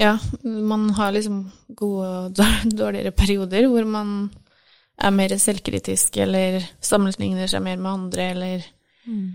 Ja, 0.00 0.16
man 0.42 0.88
har 0.96 1.12
liksom 1.14 1.44
gode 1.78 2.06
og 2.08 2.38
dårligere 2.82 3.12
perioder 3.16 3.68
hvor 3.70 3.86
man 3.88 4.14
er 5.02 5.14
mer 5.14 5.34
selvkritisk 5.40 6.16
eller 6.22 6.62
sammenligner 6.80 7.50
seg 7.50 7.64
mer 7.64 7.80
med 7.80 7.92
andre 7.92 8.28
eller 8.34 8.66
mm. 9.06 9.30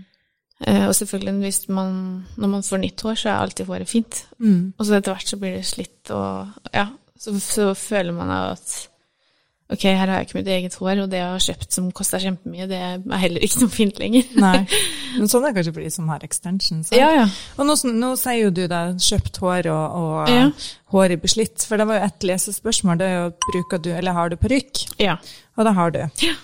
Eh, 0.66 0.88
og 0.88 0.94
selvfølgelig 0.98 1.52
man, 1.70 2.24
når 2.34 2.48
man 2.50 2.64
får 2.66 2.80
nytt 2.82 3.02
hår, 3.06 3.14
så 3.14 3.28
er 3.30 3.44
alltid 3.44 3.68
håret 3.68 3.86
fint. 3.86 4.24
Mm. 4.42 4.72
Og 4.74 4.86
så 4.86 4.96
etter 4.96 5.14
hvert 5.14 5.30
så 5.30 5.36
blir 5.38 5.52
det 5.54 5.66
slitt, 5.68 6.10
og 6.10 6.48
ja, 6.74 6.88
så, 7.14 7.34
så 7.38 7.68
føler 7.78 8.16
man 8.16 8.32
at 8.34 8.87
ok, 9.70 9.82
her 9.84 10.06
har 10.08 10.14
jeg 10.18 10.26
ikke 10.28 10.38
mitt 10.38 10.48
eget 10.54 10.74
hår, 10.80 11.02
og 11.04 11.10
det 11.12 11.18
jeg 11.20 11.28
har 11.34 11.44
kjøpt 11.44 11.76
som 11.76 11.90
koster 11.92 12.22
kjempemye, 12.22 12.66
det 12.70 12.78
er 12.80 13.20
heller 13.20 13.44
ikke 13.44 13.60
noe 13.64 13.74
fint 13.74 13.98
lenger. 14.00 14.24
Nei. 14.40 14.62
Men 15.18 15.28
sånn 15.28 15.44
er 15.44 15.52
det 15.52 15.58
kanskje 15.60 15.74
for 15.76 15.84
de 15.84 15.92
som 15.92 16.08
har 16.12 16.24
extensions. 16.24 16.92
Ja, 16.96 17.10
ja. 17.20 17.26
Og 17.58 17.68
nå, 17.68 17.76
nå 17.98 18.12
sier 18.20 18.46
jo 18.46 18.50
du 18.54 18.62
da 18.70 18.82
kjøpt 18.96 19.40
hår 19.44 19.70
og, 19.74 19.98
og 20.02 20.32
Ja. 20.32 20.46
håret 20.94 21.20
beslitt, 21.24 21.64
for 21.68 21.76
det 21.80 21.88
var 21.90 22.00
jo 22.00 22.08
et 22.08 22.28
lesespørsmål. 22.32 23.00
Det 23.00 23.08
er 23.12 23.16
jo 23.18 23.30
bruker 23.50 23.82
du, 23.84 23.90
eller 23.96 24.16
har 24.16 24.32
du 24.32 24.36
parykk? 24.40 24.86
Ja. 25.04 25.18
Og 25.58 25.66
det 25.68 25.74
har 25.76 25.90
du. 25.92 26.00
det 26.24 26.34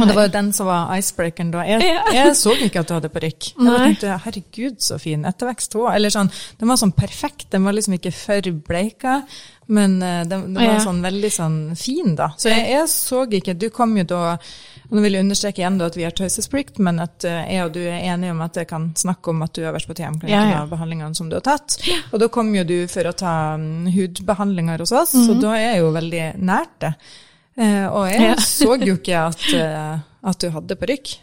og 0.00 0.06
det 0.08 0.14
var 0.16 0.26
jo 0.28 0.32
den 0.36 0.52
som 0.52 0.66
var 0.70 0.92
icebreakeren 0.98 1.50
da. 1.54 1.64
Jeg, 1.66 1.82
Ja. 1.82 2.04
jeg 2.12 2.36
så 2.36 2.54
ikke 2.56 2.80
at 2.80 2.88
du 2.88 2.94
hadde 2.94 3.08
parykk. 3.14 3.50
Jeg 3.56 3.66
bare 3.66 3.84
tenkte 3.88 4.18
herregud, 4.26 4.78
så 4.80 4.98
fin 5.00 5.24
ettervekst 5.24 5.74
hun 5.74 5.92
Eller 5.94 6.10
sånn, 6.10 6.30
den 6.60 6.68
var 6.68 6.76
sånn 6.76 6.92
perfekt. 6.96 7.50
Den 7.50 7.64
var 7.64 7.72
liksom 7.72 7.94
ikke 7.98 8.12
for 8.12 8.40
bleika, 8.68 9.22
men 9.68 10.00
eh, 10.02 10.22
den, 10.24 10.46
den 10.52 10.54
var 10.54 10.62
Ja. 10.62 10.78
sånn 10.84 11.02
veldig 11.02 11.30
sånn 11.32 11.58
fin, 11.76 12.14
da. 12.14 12.28
Så 12.38 12.48
jeg, 12.52 12.68
jeg 12.70 12.88
så 12.88 13.24
ikke 13.26 13.58
Du 13.58 13.68
kom 13.70 13.96
jo 13.96 14.04
da 14.04 14.22
og 14.36 14.94
Nå 14.94 15.00
vil 15.02 15.16
jeg 15.16 15.24
understreke 15.24 15.58
igjen 15.58 15.78
da 15.80 15.86
at 15.90 15.96
vi 15.98 16.04
har 16.06 16.12
taushetsplikt, 16.14 16.76
men 16.78 17.00
at 17.02 17.24
eh, 17.26 17.48
jeg 17.56 17.64
og 17.64 17.72
du 17.74 17.80
er 17.80 18.04
enige 18.06 18.30
om 18.30 18.40
at 18.44 18.54
jeg 18.54 18.68
kan 18.70 18.84
snakke 18.94 19.32
om 19.32 19.42
at 19.42 19.52
du 19.58 19.64
har 19.64 19.72
vært 19.74 19.88
på 19.90 19.96
TM-klinikken 19.98 20.30
Ja, 20.30 20.44
ja. 20.52 20.60
og 20.62 20.70
behandlingene 20.70 21.16
som 21.18 21.26
du 21.28 21.34
har 21.34 21.42
tatt. 21.42 21.74
Og 22.12 22.20
da 22.22 22.28
kom 22.30 22.52
jo 22.54 22.62
du 22.62 22.86
for 22.86 23.02
å 23.10 23.12
ta 23.18 23.32
um, 23.58 23.88
hudbehandlinger 23.90 24.78
hos 24.84 24.92
oss, 24.94 25.10
så 25.26 25.34
da 25.42 25.56
er 25.58 25.64
jeg 25.72 25.80
jo 25.82 25.90
veldig 25.90 26.22
nært 26.38 26.76
det. 26.86 26.92
Eh, 27.56 27.86
og 27.88 28.06
jeg. 28.10 28.22
Ja. 28.22 28.36
så 28.58 28.76
jo 28.82 28.98
ikke 28.98 29.24
at, 29.30 29.46
eh, 29.56 30.04
at 30.30 30.42
du 30.42 30.50
hadde 30.52 30.78
parykk. 30.80 31.14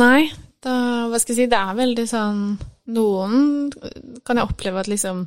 Nei, 0.00 0.28
da, 0.62 0.74
hva 1.10 1.18
skal 1.20 1.34
jeg 1.34 1.44
si, 1.44 1.50
det 1.50 1.58
er 1.58 1.78
veldig 1.78 2.04
sånn 2.06 2.42
Noen 2.90 3.70
kan 4.26 4.38
jeg 4.38 4.46
oppleve 4.46 4.82
at 4.82 4.90
liksom 4.90 5.24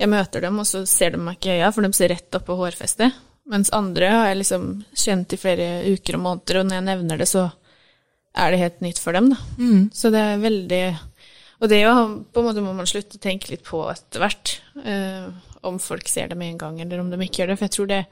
Jeg 0.00 0.10
møter 0.10 0.42
dem, 0.42 0.58
og 0.58 0.66
så 0.66 0.82
ser 0.88 1.14
de 1.14 1.20
meg 1.22 1.38
ikke 1.38 1.52
i 1.52 1.60
øya, 1.60 1.70
for 1.74 1.86
de 1.86 1.90
ser 1.96 2.10
rett 2.12 2.36
opp 2.36 2.44
på 2.48 2.56
hårfestet. 2.58 3.14
Mens 3.48 3.70
andre 3.74 4.10
har 4.12 4.26
jeg 4.28 4.40
liksom 4.42 4.66
kjent 4.92 5.32
i 5.32 5.38
flere 5.40 5.68
uker 5.86 6.18
og 6.18 6.22
måneder, 6.24 6.58
og 6.60 6.66
når 6.66 6.76
jeg 6.76 6.86
nevner 6.88 7.22
det, 7.22 7.28
så 7.30 7.46
er 8.36 8.52
det 8.52 8.60
helt 8.60 8.82
nytt 8.84 9.00
for 9.00 9.16
dem, 9.16 9.30
da. 9.32 9.38
Mm. 9.56 9.86
Så 9.96 10.10
det 10.12 10.20
er 10.20 10.42
veldig 10.42 10.82
Og 11.64 11.70
det 11.72 11.80
å 11.88 11.94
på 12.28 12.42
en 12.42 12.48
måte 12.50 12.64
må 12.64 12.74
man 12.76 12.88
slutte 12.90 13.16
å 13.16 13.22
tenke 13.22 13.54
litt 13.54 13.64
på 13.64 13.80
etter 13.88 14.20
hvert. 14.20 14.58
eh, 14.84 15.30
om 15.66 15.78
folk 15.82 16.08
ser 16.08 16.28
det 16.28 16.36
med 16.38 16.52
en 16.52 16.58
gang, 16.60 16.80
eller 16.80 17.00
om 17.00 17.10
de 17.10 17.18
ikke 17.24 17.42
gjør 17.42 17.52
det. 17.52 17.56
For 17.58 17.66
jeg 17.66 17.74
tror 17.76 17.88
det 17.90 18.02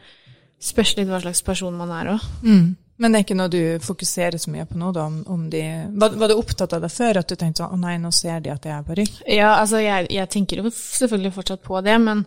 spørs 0.65 0.95
litt 0.97 1.11
hva 1.11 1.21
slags 1.23 1.43
person 1.45 1.77
man 1.77 1.93
er 1.93 2.15
òg. 2.15 2.25
Mm. 2.43 2.73
Men 3.03 3.11
det 3.11 3.19
er 3.19 3.25
ikke 3.27 3.37
noe 3.37 3.51
du 3.51 3.63
fokuserer 3.83 4.39
så 4.39 4.53
mye 4.55 4.65
på 4.71 4.79
nå, 4.79 4.93
da? 4.95 5.09
Om, 5.11 5.17
om 5.35 5.47
de, 5.51 5.63
var, 5.99 6.15
var 6.21 6.31
du 6.31 6.37
opptatt 6.39 6.77
av 6.77 6.85
det 6.85 6.93
før, 6.95 7.19
at 7.21 7.29
du 7.29 7.35
tenkte 7.35 7.65
sånn 7.65 7.75
å 7.75 7.81
nei, 7.83 7.97
nå 7.99 8.13
ser 8.15 8.39
de 8.45 8.53
at 8.53 8.69
jeg 8.69 8.75
er 8.77 8.87
parykk? 8.87 9.17
Ja, 9.35 9.49
altså 9.59 9.81
jeg, 9.83 10.07
jeg 10.15 10.31
tenker 10.31 10.63
jo 10.63 10.71
selvfølgelig 10.71 11.35
fortsatt 11.35 11.65
på 11.67 11.81
det, 11.85 11.97
men, 12.05 12.23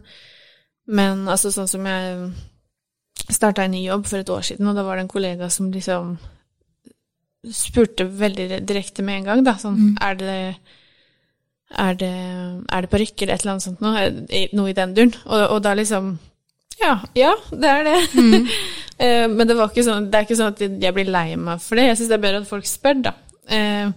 men 0.92 1.24
altså 1.32 1.54
sånn 1.56 1.72
som 1.72 1.88
jeg 1.88 2.34
starta 3.32 3.64
en 3.64 3.74
ny 3.74 3.86
jobb 3.86 4.06
for 4.12 4.20
et 4.20 4.34
år 4.36 4.44
siden, 4.50 4.68
og 4.68 4.76
da 4.76 4.84
var 4.88 5.00
det 5.00 5.08
en 5.08 5.14
kollega 5.16 5.50
som 5.52 5.72
liksom 5.72 6.18
spurte 7.54 8.04
veldig 8.12 8.62
direkte 8.68 9.04
med 9.08 9.22
en 9.22 9.30
gang, 9.32 9.46
da, 9.48 9.56
sånn 9.62 9.78
Mm. 9.78 9.96
er 10.04 10.16
det 10.20 10.38
er 11.78 11.96
det, 12.00 12.14
er 12.72 12.82
det 12.82 12.90
parykk 12.92 13.22
eller 13.22 13.34
et 13.34 13.42
eller 13.42 13.52
annet 13.52 13.64
sånt 13.66 13.82
noe, 13.84 14.04
noe 14.56 14.70
i 14.72 14.76
den 14.76 14.94
duren? 14.96 15.14
Og, 15.26 15.42
og 15.56 15.64
da 15.64 15.74
liksom 15.76 16.14
Ja, 16.82 16.94
ja, 17.18 17.34
det 17.52 17.72
er 17.78 17.88
det. 17.92 18.00
Eh, 18.98 19.28
Men 19.30 19.46
det, 19.46 19.54
var 19.54 19.70
ikke 19.70 19.84
sånn, 19.86 20.08
det 20.10 20.18
er 20.18 20.24
ikke 20.26 20.36
sånn 20.40 20.56
at 20.56 20.62
jeg 20.82 20.94
blir 20.96 21.06
lei 21.14 21.36
meg 21.38 21.60
for 21.62 21.78
det. 21.78 21.84
Jeg 21.86 21.98
syns 22.00 22.08
det 22.10 22.16
er 22.16 22.22
bedre 22.24 22.40
at 22.42 22.48
folk 22.50 22.66
spør, 22.66 22.96
da. 23.06 23.12
Eh, 23.54 23.92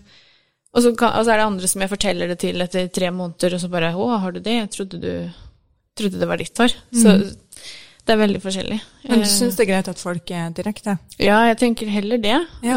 og 0.76 0.82
så, 0.84 0.90
kan, 0.92 1.14
og 1.16 1.24
så 1.24 1.32
er 1.32 1.40
det 1.40 1.46
andre 1.46 1.70
som 1.72 1.80
jeg 1.80 1.90
forteller 1.94 2.28
det 2.28 2.36
til 2.42 2.60
etter 2.60 2.90
tre 2.92 3.08
måneder, 3.08 3.54
og 3.56 3.62
så 3.62 3.70
bare 3.72 3.94
'Å, 3.94 4.18
har 4.20 4.34
du 4.36 4.40
det? 4.44 4.58
Jeg 4.58 4.70
trodde 4.74 5.00
du 5.00 5.14
trodde 5.96 6.20
det 6.20 6.28
var 6.28 6.36
ditt 6.36 6.52
hår'. 6.60 6.76
Så 6.92 7.16
det 8.04 8.12
er 8.12 8.20
veldig 8.20 8.42
forskjellig. 8.44 8.80
Men 9.08 9.24
du 9.24 9.24
Eh, 9.24 9.32
syns 9.32 9.56
det 9.56 9.64
er 9.64 9.72
greit 9.72 9.88
at 9.88 9.98
folk 10.04 10.30
er 10.30 10.50
direkte? 10.50 10.98
Ja, 11.18 11.40
jeg 11.48 11.58
tenker 11.64 11.88
heller 11.88 12.18
det. 12.20 12.36
Ja. 12.62 12.76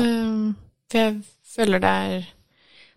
For 0.89 0.97
jeg 1.03 1.21
føler 1.57 1.79
det 1.83 1.91
er 2.07 2.25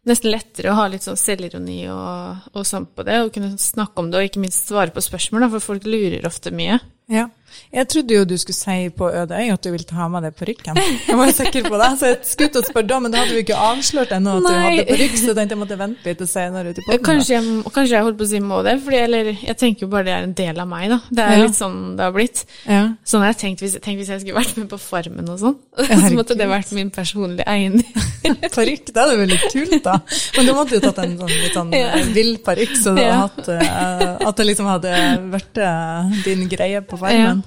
nesten 0.06 0.30
lettere 0.30 0.70
å 0.70 0.78
ha 0.78 0.86
litt 0.86 1.02
sånn 1.02 1.18
selvironi 1.18 1.88
og, 1.90 2.46
og 2.54 2.62
sånn 2.64 2.86
på 2.86 3.02
det, 3.02 3.20
og 3.24 3.32
kunne 3.34 3.58
snakke 3.58 3.98
om 3.98 4.10
det, 4.12 4.18
og 4.22 4.30
ikke 4.30 4.40
minst 4.46 4.68
svare 4.70 4.94
på 4.94 5.02
spørsmål, 5.02 5.40
da, 5.42 5.48
for 5.58 5.60
folk 5.74 5.84
lurer 5.84 6.22
ofte 6.30 6.54
mye. 6.54 6.78
Ja. 7.08 7.28
Jeg 7.72 7.86
trodde 7.88 8.10
jo 8.16 8.24
du 8.26 8.34
skulle 8.36 8.56
si 8.58 8.88
på 8.92 9.06
øde 9.14 9.36
øy 9.38 9.52
at 9.54 9.62
du 9.64 9.68
ville 9.70 9.86
ta 9.86 10.08
med 10.10 10.24
deg 10.26 10.34
parykken. 10.36 10.76
Jeg 11.06 11.16
var 11.16 11.30
sikker 11.32 11.68
på 11.70 11.78
det, 11.78 11.90
så 12.00 12.08
jeg 12.10 12.16
skulle 12.26 12.50
til 12.52 12.60
å 12.60 12.66
spørre 12.66 12.88
da, 12.90 12.96
men 13.00 13.12
da 13.14 13.20
hadde 13.22 13.36
du 13.36 13.38
ikke 13.40 13.56
avslørt 13.68 14.10
ennå 14.16 14.32
at 14.40 14.42
du 14.42 14.48
Nei. 14.50 14.56
hadde 14.64 14.84
parykk, 14.90 15.14
så 15.20 15.28
jeg 15.30 15.36
tenkte 15.38 15.54
jeg 15.54 15.60
måtte 15.60 15.78
vente 15.80 16.10
litt 16.10 16.24
og 16.26 16.28
senere 16.28 16.72
ut 16.74 16.80
i 16.82 16.84
poden. 16.88 17.04
Kanskje 17.06 17.38
kanskje 17.76 17.94
jeg 17.94 18.06
holdt 18.08 18.18
på 18.18 18.26
å 18.26 18.30
si 18.32 18.40
må 18.44 18.58
det, 18.66 18.74
fordi, 18.84 18.98
eller 19.06 19.30
jeg 19.30 19.56
tenker 19.62 19.86
jo 19.86 19.88
bare 19.94 20.04
det 20.08 20.14
er 20.16 20.26
en 20.26 20.34
del 20.42 20.60
av 20.64 20.68
meg, 20.72 20.88
da. 20.92 20.98
Det 21.08 21.24
er 21.28 21.36
Ja. 21.36 21.44
litt 21.46 21.56
sånn 21.60 21.78
det 21.96 22.04
har 22.08 22.12
blitt. 22.18 22.42
Ja. 22.66 22.82
Sånn 23.06 23.24
har 23.24 23.30
jeg 23.32 23.38
tenkt 23.44 23.62
hvis, 23.64 23.78
tenk 23.86 24.02
hvis 24.02 24.10
jeg 24.12 24.20
skulle 24.26 24.40
vært 24.42 24.56
med 24.58 24.68
på 24.74 24.80
Farmen 24.82 25.30
og 25.30 25.38
sånn. 25.40 25.56
Så 26.10 26.12
måtte 26.18 26.36
det 26.36 26.50
vært 26.50 26.74
min 26.76 26.90
personlige 26.90 27.46
eiendom. 27.46 28.04
Parykk, 28.58 28.90
det 28.90 28.98
hadde 29.00 29.16
vært 29.22 29.32
litt 29.36 29.48
kult, 29.54 29.78
da. 29.86 29.96
Men 30.36 30.50
du 30.50 30.52
måtte 30.58 30.76
jo 30.76 30.82
tatt 30.82 30.98
en 31.06 31.16
sånn 31.22 31.30
litt 31.32 31.54
sånn 31.54 31.72
Ja. 31.72 31.94
eh, 32.02 32.10
vill 32.12 32.34
parykk, 32.42 32.74
så 32.82 32.96
du 32.98 33.00
Ja. 33.06 33.22
hatt, 33.28 33.48
uh, 33.48 34.28
at 34.28 34.36
det 34.36 34.46
liksom 34.50 34.66
hadde 34.66 34.92
vært 35.30 35.62
uh, 35.62 36.10
din 36.26 36.48
greie 36.50 36.82
på 36.82 36.95
farmen. 37.00 37.42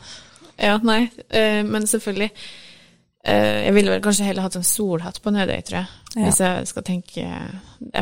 Ja, 0.60 0.76
nei, 0.84 1.06
uh, 1.08 1.62
men 1.68 1.88
selvfølgelig. 1.88 2.32
Uh, 3.28 3.60
jeg 3.66 3.74
ville 3.76 3.92
vel 3.92 4.04
kanskje 4.04 4.28
heller 4.30 4.46
hatt 4.46 4.56
en 4.56 4.68
solhatt 4.68 5.22
på 5.24 5.32
Nødøy, 5.36 5.60
tror 5.68 5.82
jeg. 5.82 6.00
Ja. 6.16 6.24
Hvis 6.26 6.40
jeg 6.42 6.66
skal 6.66 6.84
tenke 6.88 7.24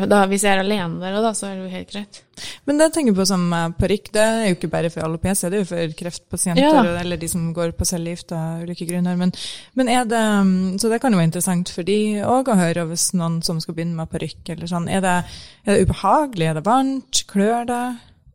da, 0.08 0.22
Hvis 0.30 0.44
jeg 0.46 0.54
er 0.54 0.62
alene 0.62 0.96
der, 1.02 1.18
da, 1.20 1.34
så 1.36 1.50
er 1.50 1.58
det 1.58 1.66
jo 1.66 1.72
helt 1.74 1.90
greit. 1.90 2.20
Men 2.64 2.78
det 2.78 2.86
jeg 2.86 2.94
tenker 2.94 3.16
på 3.18 3.26
som 3.28 3.42
eh, 3.52 3.66
parykk, 3.76 4.08
det 4.14 4.22
er 4.22 4.46
jo 4.46 4.56
ikke 4.56 4.70
bare 4.72 4.90
for 4.94 5.04
alopecia, 5.04 5.50
det 5.50 5.58
er 5.58 5.64
jo 5.64 5.68
for 5.68 5.96
kreftpasienter 5.98 6.64
Ja. 6.64 6.94
eller 7.02 7.20
de 7.20 7.28
som 7.28 7.50
går 7.52 7.74
på 7.76 7.84
cellegift 7.88 8.32
av 8.32 8.62
ulike 8.64 8.88
grunner. 8.88 9.18
Men, 9.20 9.34
men 9.76 9.92
er 9.92 10.08
det 10.08 10.24
mm, 10.24 10.78
Så 10.80 10.88
det 10.88 11.02
kan 11.02 11.12
jo 11.12 11.20
være 11.20 11.28
interessant 11.28 11.72
for 11.74 11.84
de 11.84 11.98
òg 12.24 12.48
å 12.48 12.58
høre 12.58 12.86
hvis 12.88 13.10
noen 13.18 13.42
som 13.44 13.60
skal 13.60 13.76
begynne 13.76 13.98
med 13.98 14.10
parykk 14.12 14.54
eller 14.56 14.70
sånn. 14.70 14.88
Er 14.88 15.04
det, 15.04 15.16
er 15.66 15.74
det 15.74 15.88
ubehagelig? 15.88 16.48
Er 16.48 16.58
det 16.58 16.66
varmt? 16.66 17.24
Klør 17.28 17.68
det? 17.68 17.84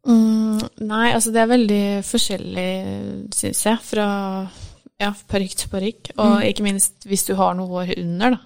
Mm, 0.05 0.59
nei, 0.83 1.13
altså 1.13 1.31
det 1.31 1.41
er 1.43 1.47
veldig 1.53 1.83
forskjellig, 2.03 2.67
syns 3.35 3.61
jeg, 3.63 3.77
fra 3.87 4.07
ja, 4.99 5.11
parykk 5.31 5.55
til 5.61 5.69
parykk. 5.71 6.11
Og 6.17 6.41
Mm. 6.41 6.47
ikke 6.49 6.63
minst 6.63 7.05
hvis 7.07 7.25
du 7.27 7.35
har 7.35 7.53
noe 7.55 7.67
hår 7.67 7.93
under, 7.99 8.29
da. 8.31 8.39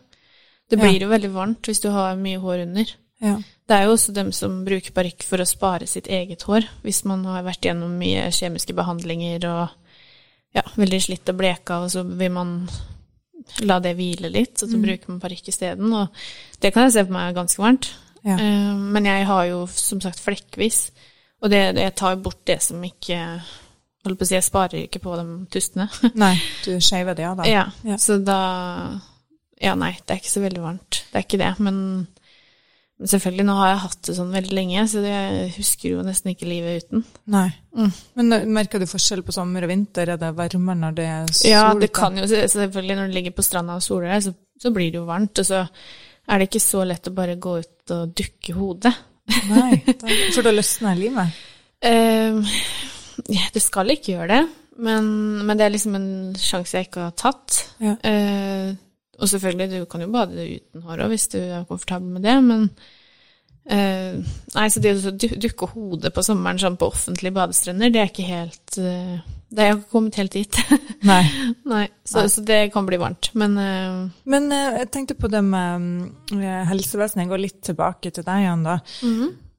Det 0.70 0.80
Ja. 0.80 0.84
blir 0.86 1.00
jo 1.02 1.08
veldig 1.10 1.32
varmt 1.34 1.62
hvis 1.64 1.82
du 1.82 1.90
har 1.90 2.16
mye 2.16 2.40
hår 2.40 2.62
under. 2.68 2.86
Ja. 3.22 3.36
Det 3.68 3.72
er 3.76 3.86
jo 3.86 3.94
også 3.94 4.14
dem 4.14 4.32
som 4.32 4.64
bruker 4.66 4.92
parykk 4.92 5.24
for 5.24 5.38
å 5.38 5.48
spare 5.48 5.88
sitt 5.88 6.08
eget 6.08 6.44
hår, 6.44 6.68
hvis 6.84 7.04
man 7.06 7.24
har 7.26 7.44
vært 7.44 7.62
gjennom 7.62 7.98
mye 7.98 8.28
kjemiske 8.30 8.76
behandlinger 8.76 9.44
og 9.46 9.70
ja, 10.54 10.62
veldig 10.78 11.02
slitt 11.02 11.30
og 11.30 11.38
bleka, 11.38 11.84
og 11.84 11.90
så 11.92 12.04
vil 12.18 12.32
man 12.32 12.70
la 13.62 13.80
det 13.80 13.96
hvile 13.98 14.30
litt, 14.32 14.62
og 14.64 14.70
så 14.70 14.82
bruker 14.82 15.10
man 15.10 15.20
parykk 15.20 15.48
isteden. 15.48 15.92
Og 15.94 16.10
det 16.62 16.74
kan 16.74 16.84
jeg 16.84 16.94
se 16.94 17.04
på 17.06 17.12
meg 17.12 17.30
er 17.36 17.42
ganske 17.44 17.58
varmt. 17.64 17.90
Ja. 18.26 18.36
Eh, 18.38 18.74
Men 18.76 19.06
jeg 19.06 19.26
har 19.26 19.46
jo 19.46 19.66
som 19.68 20.02
sagt 20.02 20.20
flekkvis, 20.20 20.92
og 21.42 21.52
det, 21.54 21.62
jeg 21.78 21.96
tar 22.00 22.16
bort 22.24 22.42
det 22.50 22.60
som 22.66 22.84
ikke 22.84 23.22
Holdt 24.08 24.20
på 24.22 24.24
å 24.24 24.28
si, 24.30 24.36
jeg 24.38 24.46
sparer 24.46 24.84
ikke 24.86 25.02
på 25.04 25.16
de 25.20 25.24
tustene. 25.52 25.88
Nei, 26.22 26.36
du 26.64 26.78
skeiver 26.80 27.16
det 27.18 27.26
av, 27.28 27.42
da. 27.42 27.48
Ja, 27.50 27.64
Ja. 27.84 27.98
så 28.00 28.16
da 28.24 28.38
Ja, 29.60 29.74
nei, 29.76 29.90
det 30.00 30.14
er 30.14 30.22
ikke 30.22 30.32
så 30.32 30.44
veldig 30.44 30.62
varmt. 30.64 31.00
Det 31.10 31.18
er 31.18 31.26
ikke 31.26 31.40
det. 31.42 31.50
Men, 31.66 31.80
men 33.02 33.10
selvfølgelig, 33.12 33.46
nå 33.50 33.56
har 33.58 33.72
jeg 33.74 33.82
hatt 33.84 34.00
det 34.08 34.16
sånn 34.20 34.32
veldig 34.38 34.54
lenge, 34.56 34.86
så 34.88 35.02
det, 35.04 35.12
jeg 35.16 35.50
husker 35.58 35.90
jo 35.96 36.06
nesten 36.06 36.32
ikke 36.32 36.48
livet 36.48 36.86
uten. 36.86 37.04
Nei. 37.34 37.50
Mm. 37.76 37.92
Men 38.22 38.38
eh, 38.38 38.46
merker 38.60 38.80
du 38.80 38.88
forskjell 38.88 39.26
på 39.28 39.36
sommer 39.36 39.66
og 39.66 39.74
vinter? 39.74 40.14
Er 40.14 40.22
det 40.22 40.32
varmere 40.38 40.80
når 40.86 40.96
det 41.02 41.10
er 41.16 41.28
sol? 41.34 41.50
Ja, 41.52 41.66
det 41.82 41.92
kan 41.98 42.22
jo 42.22 42.30
selvfølgelig, 42.30 43.00
når 43.02 43.10
du 43.12 43.18
ligger 43.18 43.36
på 43.36 43.48
stranda 43.50 43.76
og 43.82 43.84
soler 43.84 44.14
deg, 44.14 44.24
så, 44.30 44.36
så 44.62 44.72
blir 44.78 44.94
det 44.94 45.02
jo 45.02 45.08
varmt. 45.10 45.42
Og 45.44 45.50
så 45.52 45.66
er 45.66 46.38
det 46.40 46.48
ikke 46.52 46.64
så 46.64 46.86
lett 46.88 47.10
å 47.12 47.16
bare 47.18 47.36
gå 47.42 47.58
ut 47.66 47.96
og 47.98 48.16
dukke 48.24 48.56
hodet. 48.62 48.94
Nei, 49.28 49.78
da, 50.02 50.18
for 50.36 50.46
da 50.46 50.54
løsner 50.56 50.98
livet. 51.00 51.40
Uh, 51.84 52.42
ja, 53.34 53.48
det 53.54 53.64
skal 53.64 53.94
ikke 53.94 54.16
gjøre 54.16 54.30
det, 54.34 54.42
men, 54.84 55.08
men 55.46 55.60
det 55.60 55.68
er 55.68 55.74
liksom 55.74 55.98
en 56.00 56.12
sjanse 56.40 56.78
jeg 56.78 56.90
ikke 56.90 57.10
har 57.10 57.18
tatt. 57.18 57.62
Ja. 57.84 57.96
Uh, 58.02 58.76
og 59.18 59.30
selvfølgelig, 59.32 59.82
du 59.82 59.90
kan 59.90 60.04
jo 60.06 60.12
bade 60.14 60.46
uten 60.58 60.86
hår 60.86 61.04
òg, 61.06 61.14
hvis 61.14 61.28
du 61.34 61.40
er 61.42 61.66
komfortabel 61.70 62.18
med 62.18 62.26
det, 62.28 62.38
men 62.46 62.68
eh, 63.70 64.20
Nei, 64.56 64.68
så 64.74 64.82
det 64.84 64.94
å 64.98 65.14
dukke 65.14 65.72
hodet 65.74 66.14
på 66.16 66.24
sommeren 66.26 66.60
sånn 66.62 66.78
på 66.80 66.90
offentlige 66.92 67.36
badestrender, 67.36 67.92
det 67.94 68.02
er 68.02 68.12
ikke 68.12 68.28
helt 68.28 68.78
uh, 68.82 69.18
Det 69.50 69.66
har 69.66 69.76
ikke 69.76 69.92
kommet 69.92 70.20
helt 70.20 70.38
dit. 70.38 70.62
Nei. 71.12 71.24
nei, 71.68 71.84
så, 72.04 72.24
Nei. 72.24 72.30
så 72.34 72.44
det 72.48 72.62
kan 72.74 72.88
bli 72.88 73.00
varmt. 73.02 73.32
Men 73.38 73.58
uh, 73.60 74.06
Men 74.26 74.48
jeg 74.52 74.88
tenkte 74.94 75.18
på 75.20 75.30
det 75.32 75.44
med 75.46 75.84
um, 75.84 76.40
helsevesenet. 76.72 77.26
Jeg 77.26 77.34
går 77.34 77.44
litt 77.44 77.60
tilbake 77.70 78.14
til 78.16 78.26
deg 78.26 78.48
igjen, 78.48 78.66
da. 78.66 78.80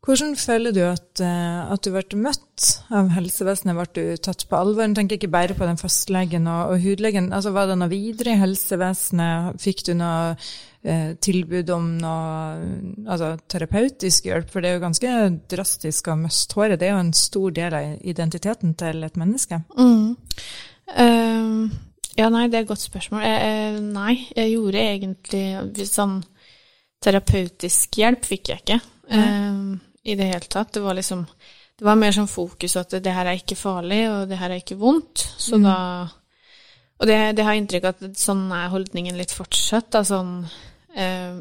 Hvordan 0.08 0.36
føler 0.40 0.72
du 0.72 0.80
at, 0.86 1.20
at 1.20 1.84
du 1.84 1.90
ble 1.92 2.20
møtt 2.22 2.68
av 2.96 3.10
helsevesenet? 3.12 3.76
Ble 3.76 3.88
du 3.92 4.22
tatt 4.24 4.46
på 4.48 4.56
alvor? 4.56 4.86
Jeg 4.86 4.96
tenker 4.96 5.18
ikke 5.18 5.30
bare 5.34 5.56
på 5.58 5.68
den 5.68 5.80
fastlegen 5.80 6.48
og, 6.48 6.72
og 6.72 6.80
hudlegen. 6.80 7.28
Altså, 7.34 7.52
var 7.52 7.68
det 7.68 7.76
noe 7.80 7.92
videre 7.92 8.32
i 8.32 8.40
helsevesenet? 8.40 9.58
Fikk 9.60 9.84
du 9.90 9.92
noe 9.98 10.38
tilbud 10.78 11.70
om 11.75 11.88
noe 11.99 13.08
altså, 13.08 13.32
terapeutisk 13.50 14.28
hjelp? 14.30 14.52
For 14.52 14.62
det 14.62 14.70
er 14.70 14.78
jo 14.78 14.85
ganske 14.85 15.16
drastisk 15.50 16.12
å 16.12 16.16
miste 16.20 16.58
håret. 16.58 16.78
Det 16.80 16.88
er 16.88 16.94
jo 16.94 17.02
en 17.02 17.16
stor 17.16 17.56
del 17.56 17.76
av 17.78 18.06
identiteten 18.14 18.76
til 18.78 19.02
et 19.08 19.18
menneske. 19.20 19.61
Mm. 19.75 20.14
Uh, 20.94 21.66
ja, 22.18 22.30
nei, 22.30 22.47
det 22.47 22.61
er 22.61 22.64
et 22.64 22.70
godt 22.70 22.85
spørsmål. 22.87 23.26
Jeg, 23.26 23.82
nei, 23.90 24.14
jeg 24.37 24.54
gjorde 24.54 24.87
egentlig 24.87 25.90
sånn 25.90 26.16
terapeutisk 27.02 28.00
hjelp 28.00 28.25
fikk 28.26 28.54
jeg 28.54 28.64
ikke. 28.64 28.80
Mm 29.08 29.76
i 30.08 30.14
det 30.14 30.25
hele 30.25 30.49
tatt. 30.49 30.73
Det 30.73 30.80
var 30.80 30.94
liksom 30.94 31.26
Det 31.78 31.85
var 31.87 31.94
mer 31.94 32.11
sånn 32.11 32.26
fokus 32.26 32.73
at 32.75 32.97
det 32.99 33.12
her 33.14 33.28
er 33.30 33.37
ikke 33.38 33.54
farlig, 33.54 34.00
og 34.11 34.25
det 34.26 34.38
her 34.40 34.50
er 34.50 34.58
ikke 34.58 34.80
vondt. 34.80 35.23
Så 35.38 35.61
mm. 35.61 35.66
da 35.68 35.76
Og 36.99 37.07
det, 37.07 37.19
det 37.38 37.45
har 37.47 37.55
jeg 37.55 37.64
inntrykk 37.64 37.87
av 37.87 38.02
at 38.02 38.19
sånn 38.19 38.49
er 38.55 38.73
holdningen 38.73 39.19
litt 39.19 39.35
fortsatt, 39.35 39.90
da, 39.95 40.02
sånn 40.07 40.33
eh, 40.99 41.38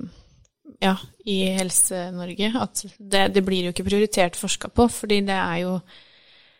Ja, 0.83 0.93
i 1.25 1.37
Helse-Norge. 1.57 2.51
At 2.61 2.83
det, 2.97 3.23
det, 3.33 3.43
blir 3.45 3.65
jo 3.65 3.73
ikke 3.73 3.87
prioritert 3.87 4.37
forska 4.37 4.69
på, 4.69 4.85
fordi 4.93 5.23
det 5.25 5.37
er 5.37 5.63
jo 5.63 5.77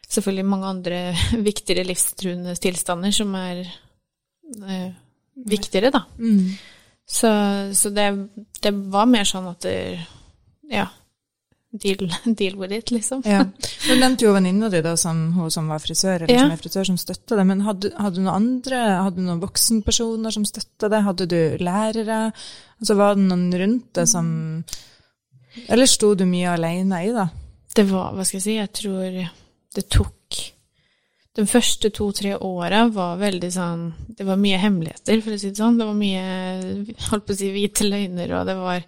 selvfølgelig 0.08 0.48
mange 0.50 0.72
andre 0.72 1.02
viktigere 1.50 1.86
livstruende 1.86 2.56
tilstander 2.58 3.14
som 3.14 3.36
er 3.38 3.62
eh, 3.66 4.90
viktigere, 5.46 5.94
da. 5.94 6.06
Mm. 6.18 6.56
Så, 7.08 7.30
så 7.78 7.92
det, 7.94 8.08
det, 8.64 8.74
var 8.92 9.08
mer 9.08 9.28
sånn 9.28 9.52
at 9.54 9.62
det, 9.64 9.76
Ja 10.68 10.90
deal, 11.72 12.12
deal 12.36 12.56
with 12.56 12.74
it, 12.74 12.92
liksom. 12.92 13.22
Ja. 13.26 13.46
Du 13.88 13.96
nevnte 13.96 14.26
jo 14.26 14.34
venninna 14.34 14.70
di, 14.70 14.82
som, 14.98 15.34
hun 15.34 15.52
som 15.52 15.70
var 15.72 15.80
frisør, 15.80 16.24
eller 16.24 16.34
ja. 16.34 16.44
som 16.46 16.52
er 16.52 16.62
frisør, 16.62 16.84
som 16.90 16.98
støtta 17.00 17.38
det. 17.40 17.46
Men 17.48 17.64
hadde, 17.68 17.92
hadde, 17.96 18.20
du 18.20 18.26
noen 18.26 18.36
andre, 18.36 18.82
hadde 19.06 19.22
du 19.22 19.28
noen 19.28 19.44
voksenpersoner 19.44 20.36
som 20.36 20.46
støtta 20.48 20.90
det? 20.92 21.04
Hadde 21.06 21.30
du 21.32 21.40
lærere? 21.64 22.20
Altså 22.82 22.98
Var 23.00 23.16
det 23.16 23.26
noen 23.30 23.50
rundt 23.62 23.90
deg 23.98 24.10
som 24.10 24.28
Eller 25.66 25.90
sto 25.90 26.14
du 26.14 26.28
mye 26.30 26.52
alene 26.54 27.02
i 27.08 27.14
det? 27.16 27.28
Det 27.78 27.86
var, 27.90 28.14
hva 28.14 28.26
skal 28.26 28.40
jeg 28.40 28.46
si, 28.46 28.58
jeg 28.58 28.74
tror 28.76 29.18
det 29.78 29.84
tok 29.94 30.42
De 31.38 31.46
første 31.50 31.92
to-tre 31.94 32.36
åra 32.42 32.88
var 32.94 33.20
veldig 33.22 33.50
sånn 33.54 33.88
Det 34.18 34.26
var 34.28 34.42
mye 34.42 34.60
hemmeligheter, 34.62 35.22
for 35.22 35.36
å 35.36 35.40
si 35.42 35.52
det 35.54 35.62
sånn. 35.62 35.80
Det 35.80 35.88
var 35.88 35.98
mye, 35.98 36.28
holdt 37.10 37.28
på 37.28 37.36
å 37.36 37.40
si, 37.40 37.54
hvite 37.54 37.88
løgner, 37.88 38.36
og 38.40 38.50
det 38.50 38.58
var 38.60 38.86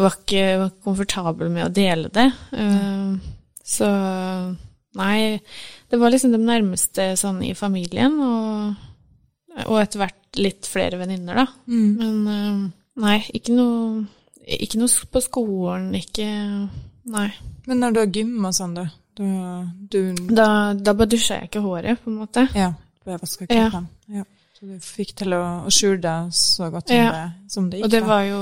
var 0.00 0.16
ikke 0.16 0.70
komfortabel 0.84 1.50
med 1.52 1.66
å 1.66 1.72
dele 1.74 2.10
det. 2.12 2.28
Uh, 2.54 3.16
så 3.64 3.88
nei, 4.98 5.38
det 5.88 6.00
var 6.00 6.12
liksom 6.12 6.34
de 6.34 6.40
nærmeste 6.40 7.12
sånn 7.20 7.42
i 7.44 7.52
familien, 7.56 8.16
og, 8.24 8.72
og 9.66 9.76
etter 9.82 10.04
hvert 10.04 10.40
litt 10.40 10.68
flere 10.68 11.00
venninner, 11.00 11.42
da. 11.42 11.46
Mm. 11.68 11.90
Men 12.00 12.22
uh, 12.28 12.64
nei, 13.04 13.18
ikke 13.36 13.56
noe, 13.56 14.06
ikke 14.42 14.80
noe 14.80 15.12
på 15.12 15.24
skolen, 15.24 15.92
ikke 15.98 16.30
Nei. 17.02 17.32
Men 17.66 17.80
når 17.82 17.94
du 17.94 17.98
har 17.98 18.12
gym 18.14 18.44
og 18.46 18.52
sånn, 18.54 18.76
da? 18.76 18.84
Du, 19.18 19.24
du 19.90 19.98
Da, 20.30 20.46
da 20.72 20.94
bare 20.94 21.10
dusja 21.10 21.40
jeg 21.40 21.50
ikke 21.50 21.62
håret, 21.64 21.98
på 21.98 22.12
en 22.12 22.20
måte. 22.20 22.44
Ja, 22.54 22.68
jeg 23.04 23.18
vaska 23.18 23.48
kroppen. 23.48 23.88
Ja. 24.06 24.22
ja. 24.22 24.26
Så 24.54 24.68
du 24.70 24.84
fikk 24.86 25.16
til 25.18 25.34
å, 25.34 25.42
å 25.66 25.72
skjule 25.74 25.98
deg 26.04 26.30
så 26.38 26.68
godt 26.70 26.92
som, 26.92 27.00
ja. 27.00 27.10
det, 27.10 27.50
som 27.50 27.66
det 27.70 27.80
gikk? 27.80 27.88
Og 27.88 27.94
det 27.96 28.02
var 28.06 28.22
jo 28.28 28.38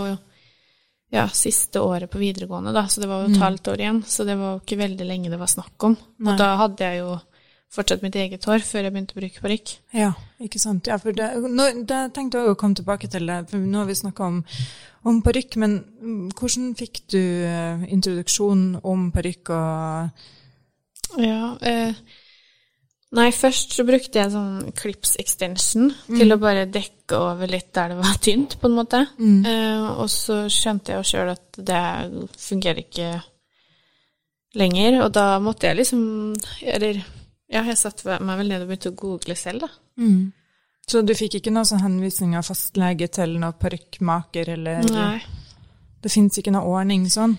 ja, 1.11 1.27
siste 1.35 1.83
året 1.83 2.11
på 2.11 2.21
videregående, 2.23 2.73
da, 2.75 2.85
så 2.89 3.03
det 3.03 3.09
var 3.11 3.25
jo 3.25 3.33
et 3.33 3.39
mm. 3.39 3.43
halvt 3.43 3.73
år 3.73 3.83
igjen. 3.83 3.99
Så 4.07 4.27
det 4.29 4.37
var 4.39 4.55
jo 4.55 4.63
ikke 4.63 4.79
veldig 4.81 5.09
lenge 5.09 5.33
det 5.33 5.41
var 5.41 5.51
snakk 5.51 5.89
om. 5.89 5.97
Nei. 6.23 6.33
Og 6.33 6.39
da 6.41 6.53
hadde 6.61 6.87
jeg 6.87 7.03
jo 7.03 7.17
fortsatt 7.71 8.03
mitt 8.03 8.17
eget 8.19 8.47
hår 8.51 8.65
før 8.67 8.87
jeg 8.87 8.95
begynte 8.95 9.15
å 9.15 9.21
bruke 9.21 9.43
parykk. 9.45 9.73
Ja, 9.95 10.11
ikke 10.43 10.61
sant. 10.63 10.91
Ja, 10.91 10.99
for 11.03 11.15
det, 11.15 11.29
nå, 11.43 11.69
det 11.87 12.01
tenkte 12.17 12.43
jeg 12.43 12.53
å 12.53 12.59
komme 12.59 12.79
tilbake 12.79 13.11
til 13.11 13.31
det, 13.31 13.43
for 13.51 13.63
nå 13.63 13.83
har 13.83 13.91
vi 13.91 13.99
snakka 13.99 14.27
om, 14.27 14.41
om 15.07 15.21
parykk. 15.27 15.59
Men 15.63 15.77
hvordan 16.39 16.73
fikk 16.79 17.05
du 17.15 17.21
introduksjonen 17.21 17.95
introduksjon 17.99 18.65
om 18.83 19.09
parykk 19.15 19.55
og 19.55 20.27
Ja, 21.19 21.57
eh, 21.67 21.97
Nei, 23.19 23.31
først 23.35 23.73
så 23.75 23.83
brukte 23.87 24.21
jeg 24.21 24.31
sånn 24.31 24.71
clips 24.79 25.17
extension 25.19 25.89
mm. 25.91 26.19
til 26.21 26.31
å 26.31 26.39
bare 26.39 26.69
dekke 26.71 27.19
over 27.19 27.51
litt 27.51 27.73
der 27.75 27.91
det 27.91 27.99
var 27.99 28.21
tynt, 28.23 28.55
på 28.61 28.71
en 28.71 28.77
måte. 28.77 29.01
Mm. 29.19 29.41
Eh, 29.51 29.87
og 29.97 30.07
så 30.13 30.45
skjønte 30.53 30.93
jeg 30.93 31.01
jo 31.01 31.09
sjøl 31.11 31.33
at 31.33 31.59
det 31.59 31.83
fungerer 32.39 32.85
ikke 32.85 33.09
lenger, 34.61 35.01
og 35.05 35.11
da 35.15 35.25
måtte 35.43 35.69
jeg 35.69 35.79
liksom 35.79 36.01
Eller 36.67 36.99
ja, 37.51 37.65
jeg 37.67 37.79
satte 37.79 38.19
meg 38.23 38.39
vel 38.41 38.53
ned 38.53 38.63
og 38.63 38.71
begynte 38.71 38.93
å 38.93 38.99
google 38.99 39.35
selv, 39.39 39.67
da. 39.67 39.71
Mm. 39.99 40.31
Så 40.91 41.03
du 41.07 41.13
fikk 41.19 41.39
ikke 41.39 41.53
noen 41.55 41.67
sånn 41.67 41.83
henvisning 41.83 42.37
av 42.39 42.47
fastlege 42.47 43.11
til 43.11 43.35
noen 43.39 43.59
parykkmaker, 43.59 44.55
eller 44.55 44.87
Nei. 44.87 45.19
Det 46.01 46.11
fins 46.15 46.39
ikke 46.41 46.55
noen 46.55 46.71
ordning 46.71 47.03
sånn? 47.11 47.35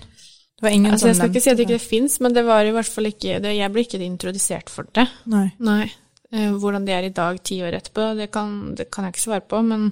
Altså, 0.61 1.09
jeg 1.09 1.17
skal 1.17 1.31
ikke 1.31 1.41
si 1.41 1.49
at 1.49 1.57
det 1.57 1.65
ikke 1.69 1.81
fins, 1.81 2.19
men 2.21 2.35
det 2.35 2.45
var 2.45 2.67
i 2.67 2.73
hvert 2.75 2.89
fall 2.89 3.09
ikke 3.09 3.39
det, 3.41 3.55
Jeg 3.57 3.73
ble 3.73 3.85
ikke 3.85 4.01
introdusert 4.05 4.69
for 4.69 4.89
det. 4.93 5.07
Nei. 5.31 5.47
Nei. 5.57 5.87
Eh, 6.31 6.51
hvordan 6.53 6.85
det 6.87 6.93
er 6.95 7.07
i 7.09 7.15
dag, 7.15 7.41
ti 7.43 7.61
år 7.65 7.79
etterpå, 7.79 8.13
det 8.19 8.29
kan, 8.31 8.75
det 8.75 8.91
kan, 8.91 9.07
jeg 9.07 9.15
ikke 9.15 9.25
svare 9.25 9.43
på. 9.43 9.61
Men 9.65 9.89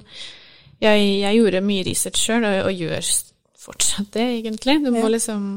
jeg, 0.80 1.02
jeg 1.26 1.40
gjorde 1.42 1.66
mye 1.66 1.88
research 1.88 2.22
sjøl, 2.22 2.46
og, 2.48 2.62
og, 2.70 2.86
gjør 2.86 3.10
fortsatt 3.60 4.14
det, 4.16 4.28
egentlig. 4.38 4.78
Du 4.86 4.92
må 4.96 5.10
liksom 5.12 5.50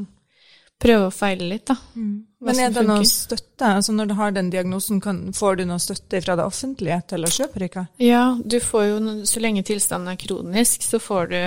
prøve 0.83 1.07
å 1.07 1.15
feile 1.15 1.47
litt, 1.53 1.69
da. 1.71 1.77
Mm. 1.95 2.17
Men 2.43 2.59
er 2.59 2.73
det 2.75 2.83
noe 2.89 3.05
støtte? 3.07 3.69
Altså 3.69 3.95
Når 3.95 4.09
du 4.11 4.17
har 4.19 4.33
den 4.35 4.49
diagnosen, 4.51 4.99
kan, 5.01 5.21
får 5.37 5.61
du 5.61 5.65
noe 5.69 5.79
støtte 5.83 6.19
fra 6.25 6.35
det 6.41 6.49
offentlige 6.49 6.99
til 7.13 7.23
å 7.23 7.31
kjøpe 7.31 7.63
røyka? 7.63 7.85
Ja, 8.03 8.25
du 8.43 8.59
får 8.65 8.89
jo, 8.89 8.99
så 9.31 9.45
lenge 9.45 9.63
tilstanden 9.69 10.11
er 10.11 10.19
kronisk, 10.19 10.83
så 10.83 10.99
får 11.03 11.31
du 11.31 11.39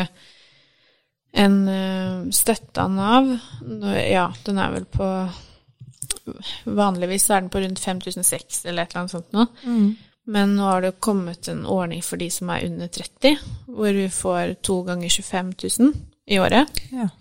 en 1.35 1.57
uh, 1.67 2.31
støtte 2.31 2.85
av 2.85 2.93
Nav. 2.95 3.31
Ja, 3.99 4.29
den 4.45 4.61
er 4.61 4.75
vel 4.77 4.87
på 4.89 5.09
Vanligvis 6.65 7.27
er 7.29 7.43
den 7.43 7.51
på 7.53 7.61
rundt 7.61 7.79
5006 7.79 8.63
eller 8.65 8.83
et 8.85 8.93
eller 8.93 9.03
annet 9.03 9.13
sånt 9.13 9.35
nå. 9.35 9.45
Mm. 9.65 9.89
Men 10.25 10.55
nå 10.57 10.65
har 10.65 10.81
det 10.81 10.95
kommet 11.03 11.47
en 11.51 11.65
ordning 11.69 12.01
for 12.01 12.17
de 12.17 12.31
som 12.33 12.49
er 12.49 12.65
under 12.65 12.89
30, 12.89 13.43
hvor 13.69 13.93
vi 13.93 14.07
får 14.09 14.55
to 14.65 14.79
ganger 14.87 15.09
25 15.09 15.51
000 15.61 15.93
i 16.25 16.39
året. 16.41 16.81
Ja. 16.89 17.11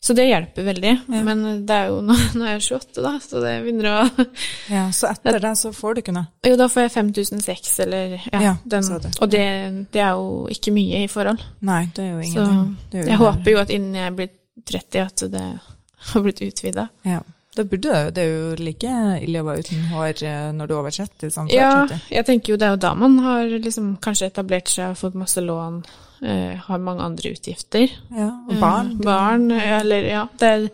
Så 0.00 0.14
det 0.16 0.24
hjelper 0.24 0.64
veldig. 0.64 0.92
Ja. 1.12 1.22
Men 1.24 1.42
det 1.68 1.76
er 1.76 1.90
jo 1.92 1.98
nå, 2.04 2.14
nå 2.38 2.46
er 2.46 2.54
jeg 2.56 2.64
28, 2.70 3.02
da, 3.04 3.12
så 3.20 3.42
det 3.44 3.54
begynner 3.66 3.88
å 3.90 4.26
Ja, 4.76 4.86
Så 4.96 5.10
etter 5.10 5.40
det 5.42 5.52
så 5.60 5.72
får 5.76 5.96
du 5.96 6.02
ikke 6.04 6.14
noe? 6.16 6.30
Jo, 6.46 6.56
da 6.60 6.70
får 6.72 6.86
jeg 6.86 6.94
5006, 6.94 7.74
eller 7.84 8.14
ja. 8.16 8.44
ja 8.46 8.54
den, 8.64 8.88
det. 9.04 9.10
Og 9.20 9.32
det, 9.32 9.48
det, 9.92 10.04
er 10.04 10.14
jo 10.16 10.46
ikke 10.52 10.72
mye 10.76 11.04
i 11.04 11.10
forhold. 11.10 11.42
Nei, 11.68 11.82
det 11.96 12.06
er 12.06 12.14
jo 12.14 12.22
ingenting. 12.24 12.72
Så 12.94 13.04
jeg 13.10 13.20
håper 13.20 13.52
jo 13.52 13.60
at 13.60 13.74
innen 13.76 14.00
jeg 14.00 14.16
blir 14.16 14.32
30, 14.70 15.04
at 15.04 15.26
det 15.34 15.44
har 16.14 16.24
blitt 16.24 16.42
utvida. 16.48 16.88
Ja. 17.04 17.20
Det 17.56 17.64
burde 17.66 18.10
det. 18.14 18.22
er 18.22 18.28
jo 18.30 18.50
like 18.62 18.90
ille 19.20 19.40
å 19.42 19.46
være 19.48 19.64
uten 19.66 19.88
hår 19.90 20.20
eh, 20.22 20.44
når 20.54 20.68
du 20.68 20.74
er 20.74 20.78
over 20.78 20.94
30 20.94 21.32
som 21.34 21.48
Ja, 21.50 21.72
30. 21.90 22.04
jeg 22.14 22.26
tenker 22.28 22.52
jo 22.52 22.58
det 22.60 22.68
er 22.68 22.76
jo 22.76 22.80
da 22.84 22.92
man 22.94 23.18
har 23.24 23.50
liksom 23.50 23.96
kanskje 24.00 24.28
etablert 24.30 24.70
seg 24.70 24.92
og 24.92 25.00
fått 25.00 25.18
masse 25.18 25.42
lån, 25.42 25.80
uh, 26.22 26.56
har 26.66 26.82
mange 26.82 27.04
andre 27.04 27.32
utgifter. 27.34 27.92
Ja, 28.14 28.30
og 28.48 28.60
barn. 28.60 28.92
Eh, 28.94 29.04
barn, 29.04 29.50
eller 29.50 30.08
ja. 30.08 30.26
Det 30.38 30.50
er, 30.50 30.68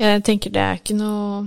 jeg 0.00 0.24
tenker 0.28 0.52
det 0.52 0.60
er 0.60 0.82
ikke 0.82 0.96
noe 0.98 1.46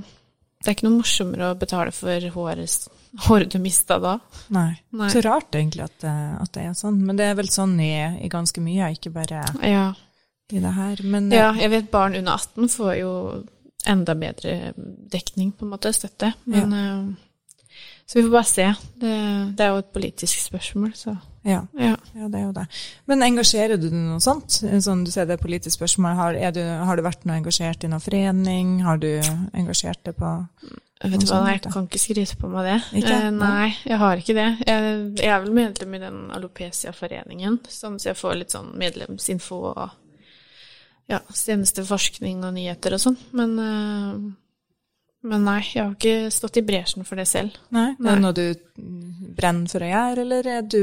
Det 0.59 0.71
er 0.71 0.75
ikke 0.75 0.87
noe 0.87 0.99
morsommere 0.99 1.51
å 1.51 1.57
betale 1.59 1.91
for 1.95 2.25
håret, 2.33 2.87
håret 3.27 3.53
du 3.53 3.59
mista 3.63 3.99
da. 4.03 4.17
Nei. 4.51 4.73
Nei. 4.91 5.11
Så 5.13 5.21
rart 5.23 5.55
egentlig 5.55 5.85
at, 5.85 6.03
at, 6.03 6.51
det 6.55 6.65
er 6.65 6.73
sånn. 6.75 6.97
Men 7.05 7.19
det 7.19 7.29
er 7.29 7.37
vel 7.39 7.51
sånn 7.53 7.77
i, 7.79 7.93
i 8.25 8.31
ganske 8.31 8.63
mye, 8.63 8.89
ikke 8.97 9.13
bare 9.15 9.45
ja. 9.63 9.85
i 10.51 10.59
det 10.59 10.73
her. 10.75 11.05
Men, 11.07 11.31
ja, 11.31 11.53
jeg 11.55 11.71
vet 11.71 11.87
barn 11.93 12.17
under 12.19 12.35
18 12.35 12.73
får 12.75 12.91
jo 12.99 13.13
enda 13.87 14.17
bedre 14.19 14.73
dekning, 14.75 15.53
på 15.55 15.63
en 15.63 15.71
måte, 15.77 15.95
støtte. 15.95 16.33
Men 16.51 16.75
ja. 16.75 16.91
Så 18.09 18.19
vi 18.19 18.23
får 18.23 18.31
bare 18.31 18.43
se. 18.43 18.73
Det, 18.95 19.15
det, 19.57 19.63
er 19.63 19.67
jo 19.69 19.81
et 19.83 19.91
politisk 19.93 20.41
spørsmål, 20.41 20.93
så 20.97 21.13
ja. 21.49 21.61
ja. 21.79 21.95
ja. 22.15 22.27
det 22.29 22.39
er 22.39 22.45
jo 22.45 22.51
det. 22.55 22.65
Men 23.09 23.25
engasjerer 23.25 23.79
du 23.79 23.87
deg 23.89 23.97
noe 23.97 24.21
sånt? 24.23 24.61
Sånn 24.85 25.05
du 25.05 25.11
ser 25.13 25.29
det 25.29 25.39
et 25.39 25.43
politisk 25.43 25.77
spørsmål. 25.79 26.17
Har, 26.19 26.37
du, 26.55 26.61
har, 26.61 26.99
du, 26.99 27.05
vært 27.05 27.25
noe 27.27 27.39
engasjert 27.39 27.83
i 27.83 27.91
noen 27.91 28.03
forening? 28.03 28.77
Har 28.85 29.01
du 29.01 29.09
engasjert 29.53 30.03
deg 30.07 30.19
på 30.19 30.35
Vet 30.99 31.21
du 31.23 31.29
hva, 31.29 31.45
Jeg 31.47 31.61
kan 31.63 31.85
ikke 31.87 32.01
skryte 32.01 32.35
på 32.35 32.49
meg 32.51 32.65
det. 32.67 33.05
Eh, 33.07 33.29
nei, 33.31 33.69
jeg 33.87 33.99
har 34.01 34.19
ikke 34.19 34.35
det. 34.35 34.49
Jeg, 34.67 34.97
jeg 35.21 35.31
er 35.31 35.45
vel 35.45 35.53
medlem 35.55 35.93
i 35.95 36.01
den 36.01 36.17
Alopecia-foreningen, 36.35 37.55
så 37.71 37.93
jeg 38.03 38.19
får 38.19 38.35
litt 38.35 38.55
sånn 38.55 38.73
medlemsinfo 38.81 39.61
og 39.69 39.85
ja, 41.09 41.21
seneste 41.31 41.85
forskning 41.87 42.43
og 42.43 42.51
nyheter 42.57 42.97
og 42.97 43.03
sånn. 43.05 43.15
Men, 43.31 43.55
uh, 43.63 44.27
men, 45.21 45.43
nei, 45.43 45.59
jeg 45.73 45.83
har 45.83 45.95
ikke 45.97 46.29
stått 46.31 46.57
i 46.61 46.63
bresjen 46.63 47.03
for 47.07 47.19
det 47.19 47.25
selv. 47.27 47.57
Nei, 47.75 47.89
nei. 47.99 48.11
Er 48.13 48.15
det 48.15 48.23
noe 48.23 48.37
du 48.37 49.33
brenner 49.35 49.67
for 49.71 49.83
å 49.83 49.89
gjøre, 49.89 50.23
eller 50.23 50.47
er 50.47 50.61
du 50.63 50.79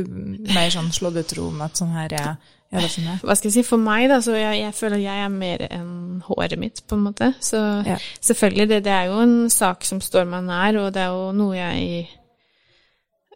mer 0.52 0.68
sånn 0.74 0.92
slått 0.92 1.16
ut 1.16 1.32
ro 1.38 1.46
med 1.54 1.64
at 1.70 1.80
sånn 1.80 1.94
her 1.96 2.12
er, 2.18 2.34
er 2.72 2.84
det 2.84 2.90
som 2.92 3.06
er? 3.08 3.22
Hva 3.24 3.36
skal 3.38 3.48
jeg 3.50 3.54
si, 3.56 3.64
for 3.68 3.80
meg, 3.80 4.08
da, 4.12 4.18
så 4.24 4.34
jeg, 4.36 4.58
jeg 4.60 4.76
føler 4.76 5.00
jeg 5.00 5.24
er 5.24 5.32
mer 5.32 5.64
enn 5.70 6.20
håret 6.26 6.58
mitt, 6.60 6.82
på 6.88 6.98
en 6.98 7.06
måte. 7.08 7.30
Så 7.40 7.62
Ja. 7.88 7.96
selvfølgelig, 8.20 8.68
det, 8.74 8.82
det 8.84 8.92
er 8.92 9.08
jo 9.10 9.22
en 9.24 9.36
sak 9.52 9.84
som 9.88 10.00
står 10.04 10.28
meg 10.28 10.44
nær, 10.50 10.80
og 10.84 10.92
det 10.96 11.02
er 11.06 11.16
jo 11.16 11.32
noe 11.36 11.56
jeg 11.56 12.06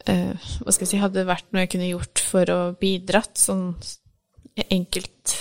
uh, 0.08 0.52
Hva 0.64 0.72
skal 0.74 0.84
jeg 0.86 0.92
si, 0.94 1.00
hadde 1.02 1.26
vært 1.28 1.48
noe 1.52 1.64
jeg 1.64 1.72
kunne 1.74 1.90
gjort 1.92 2.22
for 2.30 2.52
å 2.54 2.60
bidratt, 2.80 3.36
sånn 3.40 3.70
enkelt, 4.70 5.36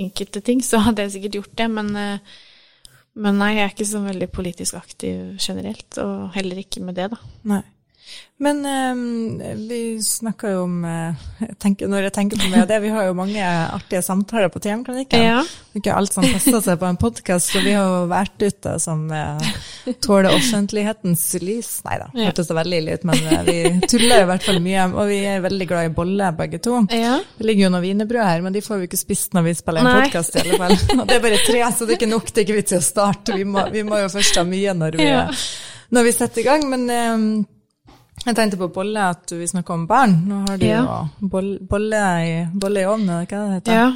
enkelte 0.00 0.40
ting, 0.42 0.62
så 0.64 0.80
hadde 0.82 1.04
jeg 1.06 1.16
sikkert 1.18 1.36
gjort 1.40 1.56
det, 1.60 1.66
men 1.70 1.90
eh, 1.98 2.38
men 3.20 3.38
nei, 3.40 3.52
jeg 3.56 3.66
er 3.66 3.74
ikke 3.74 3.90
så 3.90 4.00
veldig 4.04 4.30
politisk 4.32 4.78
aktiv 4.80 5.36
generelt, 5.40 6.00
og 6.02 6.30
heller 6.36 6.62
ikke 6.62 6.82
med 6.84 6.98
det, 6.98 7.10
da. 7.12 7.20
Nei. 7.50 7.62
Men 8.40 8.62
um, 8.64 9.36
vi 9.68 9.78
snakker 10.00 10.54
jo 10.54 10.60
om 10.64 10.78
eh, 10.88 11.24
jeg 11.44 11.56
tenker, 11.60 11.88
Når 11.92 12.06
jeg 12.06 12.12
tenker 12.16 12.38
på 12.40 12.46
meg 12.48 12.62
og 12.62 12.70
det, 12.70 12.78
vi 12.80 12.88
har 12.94 13.04
jo 13.04 13.12
mange 13.18 13.42
artige 13.44 14.00
samtaler 14.02 14.48
på 14.48 14.62
TM-klinikken. 14.64 15.20
Ja. 15.20 15.42
Det 15.44 15.76
er 15.76 15.82
ikke 15.82 15.96
alt 15.98 16.14
som 16.16 16.24
passer 16.24 16.62
seg 16.64 16.78
på 16.80 16.88
en 16.88 16.96
podkast, 17.02 17.52
så 17.52 17.60
vi 17.60 17.74
har 17.76 17.84
jo 17.84 18.06
vært 18.08 18.40
ute 18.40 18.72
som 18.80 19.02
uh, 19.12 19.36
tåler 20.00 20.30
offentlighetens 20.32 21.26
lys. 21.44 21.68
Nei 21.84 21.98
da, 22.00 22.08
Ja. 22.16 22.30
hørtes 22.30 22.48
det 22.48 22.56
veldig 22.56 22.80
ille 22.80 22.96
ut, 22.96 23.04
men 23.12 23.20
uh, 23.28 23.42
vi 23.44 23.58
tuller 23.92 24.24
i 24.24 24.30
hvert 24.32 24.48
fall 24.48 24.62
mye. 24.64 24.88
Og 24.96 25.12
vi 25.12 25.20
er 25.34 25.44
veldig 25.44 25.68
glad 25.74 25.90
i 25.90 25.94
boller, 26.00 26.32
begge 26.40 26.62
to. 26.64 26.80
Ja. 26.96 27.18
Det 27.36 27.44
ligger 27.50 27.68
jo 27.68 27.72
noen 27.76 27.84
wienerbrød 27.90 28.24
her, 28.24 28.40
men 28.48 28.56
de 28.56 28.64
får 28.64 28.80
vi 28.80 28.88
ikke 28.88 29.02
spist 29.04 29.36
når 29.36 29.50
vi 29.50 29.56
spiller 29.60 29.84
en 29.84 30.00
podkast, 30.00 30.40
i 30.40 30.46
alle 30.46 30.62
fall. 30.64 30.76
Og 30.96 31.04
det 31.12 31.20
er 31.20 31.24
bare 31.28 31.44
tre, 31.44 31.60
så 31.76 31.84
det 31.84 31.98
er 31.98 32.00
ikke 32.00 32.12
nok, 32.16 32.32
det 32.32 32.40
er 32.40 32.48
ikke 32.48 32.60
vits 32.62 32.72
i 32.78 32.80
å 32.80 32.84
starte. 32.88 33.36
Vi 33.36 33.44
må, 33.44 33.68
vi 33.76 33.84
må 33.84 34.00
jo 34.00 34.08
først 34.16 34.40
ha 34.40 34.48
mye 34.48 34.72
når 34.80 34.96
vi, 34.96 35.12
Ja. 35.12 35.26
når 35.92 36.08
vi 36.08 36.16
setter 36.16 36.40
i 36.40 36.48
gang. 36.48 36.64
Men 36.72 36.88
eh, 36.88 37.16
jeg 38.26 38.36
tenkte 38.36 38.58
på 38.60 38.68
bolle, 38.72 39.08
at 39.14 39.30
vi 39.32 39.46
snakker 39.46 39.74
om 39.74 39.86
barn. 39.86 40.18
Nå 40.28 40.42
har 40.48 40.58
du 40.58 40.66
Ja. 40.66 40.80
jo 41.20 41.28
boll, 41.28 41.58
bolle, 41.60 42.02
i, 42.26 42.34
bolle 42.52 42.80
i 42.82 42.84
ovnen, 42.86 43.08
eller 43.10 43.26
hva 43.26 43.46
det 43.46 43.54
heter? 43.60 43.72
ja. 43.72 43.92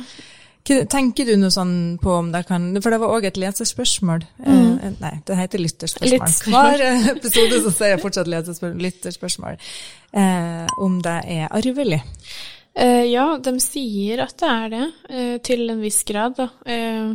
Tenker 0.88 1.26
du 1.28 1.34
noe 1.36 1.50
sånn 1.52 1.98
på 2.00 2.08
om 2.22 2.30
det 2.32 2.46
kan 2.48 2.70
For 2.80 2.88
det 2.94 2.98
var 3.02 3.10
òg 3.18 3.26
et 3.28 3.36
leserspørsmål. 3.36 4.22
Eh, 4.46 4.94
nei, 4.98 5.10
det 5.28 5.36
heter 5.36 5.60
lytterspørsmål. 5.60 6.30
Hver 6.48 7.10
episode 7.18 7.58
så 7.66 7.70
sier 7.70 7.90
jeg 7.92 8.00
fortsatt 8.00 8.30
lytterspørsmål. 8.80 9.58
Eh, 10.16 10.64
om 10.80 11.02
det 11.04 11.18
er 11.36 11.48
arvelig. 11.52 12.00
Eh, 12.74 13.04
ja, 13.12 13.36
de 13.36 13.52
sier 13.60 14.22
at 14.24 14.38
det 14.40 14.48
er 14.48 14.68
det, 14.72 14.86
eh, 15.10 15.36
til 15.44 15.68
en 15.70 15.82
viss 15.84 16.02
grad, 16.08 16.34
da. 16.40 16.48
Eh, 16.64 17.12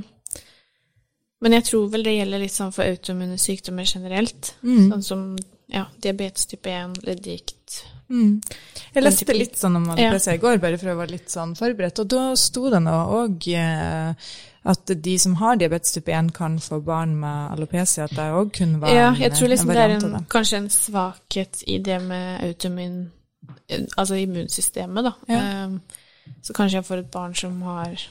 men 1.42 1.52
jeg 1.58 1.64
tror 1.72 1.90
vel 1.90 2.04
det 2.06 2.18
gjelder 2.20 2.40
litt 2.46 2.54
sånn 2.54 2.72
for 2.76 2.84
autoimmune 2.86 3.40
sykdommer 3.42 3.84
generelt. 3.90 4.54
Mm. 4.62 4.92
Sånn 4.92 5.04
som 5.04 5.24
ja, 5.70 5.86
diabetes 6.02 6.50
type 6.50 6.70
1, 6.74 7.00
leddgikt. 7.06 7.80
Mm. 8.10 8.40
Jeg 8.96 9.06
leste 9.06 9.36
litt 9.38 9.58
sånn 9.60 9.78
om 9.78 9.90
Ja. 9.98 10.14
i 10.18 10.38
går, 10.42 10.58
bare 10.58 10.78
for 10.78 10.90
å 10.90 10.98
være 10.98 11.12
litt 11.12 11.30
sånn 11.30 11.56
forberedt, 11.56 12.00
og 12.00 12.08
da 12.08 12.36
sto 12.36 12.70
det 12.70 12.82
nå 12.82 12.96
òg 13.24 13.48
eh, 13.54 14.14
at 14.66 14.92
de 15.04 15.18
som 15.20 15.36
har 15.36 15.56
diabetes 15.56 15.94
type 15.94 16.12
1 16.12 16.34
kan 16.34 16.58
få 16.60 16.82
barn 16.84 17.16
med 17.20 17.54
alopecia, 17.54 18.04
at 18.04 18.16
det 18.16 18.32
òg 18.34 18.52
kunne 18.58 18.82
være 18.82 18.96
Ja, 18.96 19.08
en, 19.14 19.22
jeg 19.22 19.32
tror 19.32 19.48
liksom 19.48 19.70
det 19.70 19.78
er 19.78 19.82
variant 19.88 20.04
av 20.04 20.14
en, 20.16 20.26
kanskje 20.30 20.58
en 20.58 20.70
svakhet 20.70 21.64
i 21.68 21.78
det 21.78 22.02
med 22.02 22.44
autoimmun 22.44 23.12
Altså 23.98 24.16
immunsystemet, 24.16 25.06
da. 25.06 25.12
Ja. 25.30 25.66
Um, 25.66 25.82
så 26.42 26.54
kanskje 26.54 26.78
jeg 26.78 26.86
får 26.86 26.98
et 27.02 27.12
barn 27.12 27.36
som 27.36 27.62
har 27.62 28.02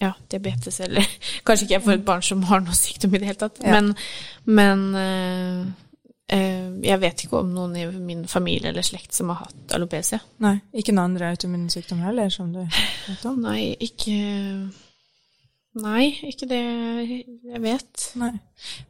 ja, 0.00 0.12
diabetes, 0.30 0.80
eller 0.80 1.06
kanskje 1.46 1.66
ikke 1.66 1.74
jeg 1.74 1.82
får 1.82 1.92
et 1.92 2.04
barn 2.06 2.22
som 2.22 2.42
har 2.42 2.62
noe 2.62 2.74
sykdom 2.74 3.14
i 3.14 3.20
det 3.22 3.30
hele 3.30 3.40
tatt. 3.40 3.60
Ja. 3.62 3.76
Men, 3.76 3.94
men 4.44 4.84
eh, 4.94 5.60
eh, 5.60 5.85
jeg 6.26 6.98
vet 6.98 7.22
ikke 7.22 7.38
om 7.38 7.52
noen 7.54 7.76
i 7.78 7.84
min 8.02 8.24
familie 8.26 8.72
eller 8.72 8.82
slekt 8.82 9.14
som 9.14 9.30
har 9.30 9.44
hatt 9.44 9.76
alopecia. 9.76 10.18
Nei, 10.42 10.56
ikke 10.74 10.94
noen 10.94 11.12
andre 11.12 11.30
autoimmune 11.34 11.70
sykdommer 11.70 12.10
heller, 12.10 12.32
som 12.34 12.50
du 12.54 12.64
vet 12.64 13.28
om? 13.30 13.38
Nei, 13.44 13.76
ikke 13.86 14.16
Nei, 15.76 16.06
ikke 16.24 16.46
det 16.48 16.62
jeg 16.62 17.60
vet. 17.60 18.04
Nei. 18.16 18.30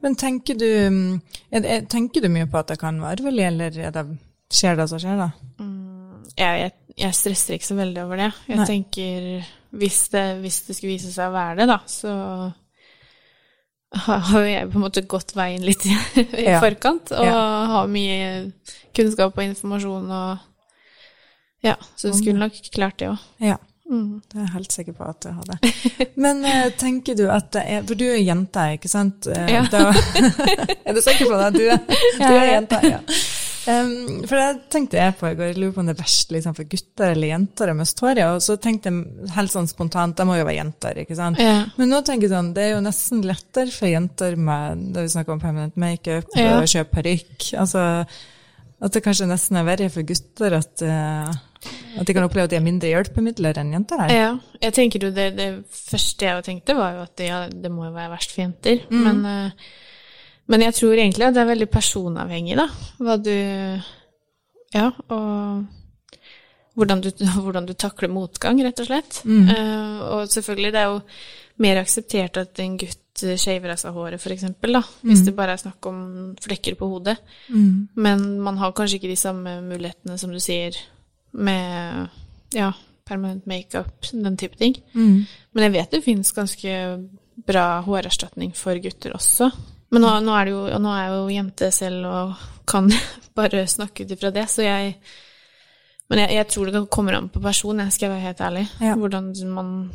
Men 0.04 0.14
tenker 0.18 0.58
du, 0.58 0.68
mm, 0.70 1.16
det, 1.64 1.78
tenker 1.90 2.22
du 2.22 2.28
mye 2.30 2.46
på 2.50 2.60
at 2.60 2.70
det 2.70 2.78
kan 2.78 3.00
være 3.02 3.18
arvelig, 3.18 3.46
eller 3.48 3.78
er 3.88 3.94
det, 3.94 4.04
skjer 4.54 4.78
det 4.78 4.86
så 4.92 5.00
skjer 5.02 5.18
det? 5.18 5.30
Mm, 5.58 6.28
jeg, 6.36 6.60
jeg, 6.60 6.74
jeg 7.02 7.18
stresser 7.18 7.56
ikke 7.56 7.70
så 7.72 7.78
veldig 7.80 8.04
over 8.04 8.22
det. 8.22 8.30
Jeg 8.46 8.60
Nei. 8.60 8.68
tenker 8.70 9.26
hvis 9.76 9.98
det, 10.14 10.24
hvis 10.44 10.60
det 10.68 10.76
skulle 10.78 10.94
vise 10.94 11.10
seg 11.10 11.32
å 11.32 11.34
være 11.34 11.58
det, 11.58 11.68
da, 11.72 11.80
så 11.90 12.14
har 13.94 14.18
har 14.18 14.40
jo 14.40 14.46
jeg 14.50 14.70
på 14.72 14.78
en 14.78 14.84
måte 14.84 15.02
gått 15.06 15.32
veien 15.36 15.62
litt 15.64 15.86
i, 15.86 15.94
i 16.42 16.44
Ja. 16.48 16.60
forkant, 16.60 17.12
og 17.12 17.24
Ja. 17.24 17.66
har 17.66 17.86
mye 17.88 18.52
kunnskap 18.96 19.36
og 19.38 19.44
informasjon 19.44 20.10
og 20.10 20.38
Ja, 21.64 21.74
så 21.96 22.08
du 22.12 22.18
skulle 22.18 22.38
nok 22.38 22.52
klart 22.74 22.98
det 22.98 23.08
òg. 23.08 23.18
Ja. 23.40 23.56
Mm. 23.90 24.20
Det 24.28 24.36
er 24.36 24.40
jeg 24.44 24.50
helt 24.52 24.72
sikker 24.72 24.92
på 24.98 25.04
at 25.08 25.24
jeg 25.24 25.34
hadde. 25.34 26.10
Men 26.16 26.44
eh, 26.44 26.70
tenker 26.78 27.14
du 27.16 27.28
at 27.30 27.52
det 27.54 27.62
er 27.70 27.82
For 27.86 27.94
du 27.94 28.04
er 28.04 28.16
jente, 28.18 28.64
ikke 28.74 28.88
sant? 28.90 29.26
Eh, 29.30 29.46
Ja. 29.52 29.62
Da, 29.70 29.92
er 30.86 30.92
du 30.92 31.00
sikker 31.00 31.26
på 31.30 31.38
det? 31.38 31.52
Du 31.54 31.68
er, 31.70 31.78
du 32.18 32.24
er 32.34 32.48
jente, 32.52 32.80
ja. 32.82 32.98
Um, 33.66 34.20
for 34.28 34.38
det 34.38 34.68
tenkte 34.70 34.98
jeg 35.00 35.14
på 35.18 35.26
i 35.26 35.34
går, 35.34 35.48
jeg 35.50 35.58
lurer 35.58 35.72
på 35.74 35.80
om 35.82 35.88
det 35.90 35.96
er 35.96 36.02
verst 36.04 36.30
liksom, 36.30 36.54
for 36.54 36.68
gutter 36.70 37.10
eller 37.16 37.32
jenter 37.32 37.72
å 37.72 37.74
miste 37.78 38.04
håret. 38.06 38.24
og 38.36 38.44
så 38.44 38.54
tenkte 38.62 38.92
jeg 38.92 39.30
helt 39.34 39.50
sånn 39.54 39.66
spontant, 39.70 40.14
det 40.16 40.26
må 40.28 40.36
jo 40.38 40.44
være 40.46 40.60
jenter, 40.60 41.00
ikke 41.02 41.16
sant? 41.18 41.40
Ja. 41.42 41.64
Men 41.76 41.90
nå 41.90 41.98
tenker 42.06 42.28
jeg 42.28 42.34
sånn, 42.36 42.52
det 42.54 42.62
er 42.62 42.72
jo 42.76 42.84
nesten 42.84 43.24
lettere 43.26 43.74
for 43.74 43.90
jenter 43.90 44.36
med, 44.38 44.84
da 44.94 45.02
vi 45.02 45.10
snakker 45.16 45.34
om 45.34 45.42
permanent 45.42 45.76
makeup, 45.82 46.30
Ja. 46.38 46.60
og 46.60 46.70
kjøpe 46.70 46.94
parykk, 47.00 47.48
altså, 47.64 47.82
at 48.86 48.92
det 48.92 49.02
kanskje 49.02 49.26
nesten 49.30 49.56
er 49.58 49.64
verre 49.66 49.88
for 49.90 50.02
gutter 50.06 50.52
at, 50.60 50.82
eh, 50.82 51.32
at 51.98 52.06
de 52.06 52.14
kan 52.14 52.26
oppleve 52.28 52.44
at 52.44 52.50
de 52.52 52.58
har 52.60 52.64
mindre 52.66 52.90
hjelpemidler 52.92 53.56
enn 53.58 53.72
jenter 53.72 53.98
her. 54.04 54.12
Ja, 54.14 54.30
jeg 54.62 54.74
tenker 54.76 55.08
jo 55.08 55.10
det, 55.16 55.30
det 55.38 55.48
første 55.72 56.28
jeg 56.28 56.44
tenkte 56.44 56.76
var 56.76 56.92
jo 56.94 57.02
at 57.08 57.24
ja, 57.24 57.42
det 57.48 57.72
må 57.72 57.88
jo 57.88 57.94
være 57.96 58.12
verst 58.14 58.30
for 58.36 58.44
jenter. 58.44 58.84
Men, 58.92 59.24
eh, 59.26 59.50
men 60.46 60.62
jeg 60.66 60.76
tror 60.78 60.94
egentlig 60.94 61.26
at 61.26 61.34
det 61.36 61.42
er 61.42 61.50
veldig 61.52 61.70
personavhengig, 61.72 62.58
da. 62.58 62.68
Hva 63.02 63.16
du 63.20 63.32
Ja, 64.76 64.90
og 65.08 65.64
hvordan 66.76 67.02
du, 67.02 67.10
hvordan 67.44 67.66
du 67.66 67.74
takler 67.74 68.12
motgang, 68.12 68.60
rett 68.64 68.80
og 68.82 68.88
slett. 68.90 69.20
Eh, 69.26 69.98
og 70.12 70.30
selvfølgelig, 70.32 70.72
det 70.74 70.82
er 70.82 70.92
jo 70.92 71.02
mer 71.64 71.80
akseptert 71.80 72.40
at 72.42 72.60
en 72.62 72.76
gutt 72.80 73.02
shaver 73.16 73.72
av 73.72 73.80
seg 73.80 73.96
håret, 73.96 74.20
for 74.20 74.34
eksempel, 74.34 74.76
da. 74.76 74.82
Hvis 75.06 75.22
det 75.24 75.36
bare 75.36 75.54
er 75.56 75.62
snakk 75.62 75.86
om 75.88 76.00
flekker 76.44 76.76
på 76.76 76.88
hodet. 76.90 77.16
Mm. 77.48 77.86
Men 77.96 78.26
man 78.44 78.60
har 78.60 78.74
kanskje 78.76 79.00
ikke 79.00 79.14
de 79.14 79.20
samme 79.20 79.56
mulighetene 79.64 80.18
som 80.20 80.34
du 80.34 80.40
sier 80.42 80.76
med 81.36 82.12
ja, 82.56 82.74
permanent 83.08 83.46
makeup, 83.48 84.10
den 84.12 84.36
type 84.36 84.60
ting. 84.60 84.76
Mm. 84.92 85.24
Men 85.56 85.66
jeg 85.66 85.74
vet 85.78 85.96
det 85.96 86.04
finnes 86.04 86.36
ganske 86.36 86.76
bra 87.46 87.66
hårerstatning 87.86 88.52
for 88.56 88.76
gutter 88.84 89.16
også. 89.16 89.48
Men 89.90 90.02
nå, 90.02 90.10
nå, 90.24 90.34
er, 90.34 90.48
det 90.48 90.54
jo, 90.54 90.64
nå 90.82 90.90
er 90.92 91.04
jeg 91.04 91.14
jo 91.14 91.36
jente 91.36 91.70
selv 91.74 92.08
og 92.10 92.44
kan 92.68 92.90
bare 93.38 93.66
snakke 93.70 94.04
ut 94.04 94.16
ifra 94.16 94.32
det, 94.34 94.48
så 94.50 94.66
jeg 94.66 94.98
Men 96.08 96.20
jeg, 96.22 96.36
jeg 96.36 96.46
tror 96.46 96.68
det 96.70 96.84
kommer 96.90 97.16
an 97.16 97.28
på 97.28 97.40
person, 97.42 97.80
jeg 97.82 97.92
skal 97.92 98.12
være 98.12 98.20
helt 98.28 98.40
ærlig. 98.40 98.68
Ja. 98.80 98.94
Hvordan 98.94 99.32
man 99.50 99.90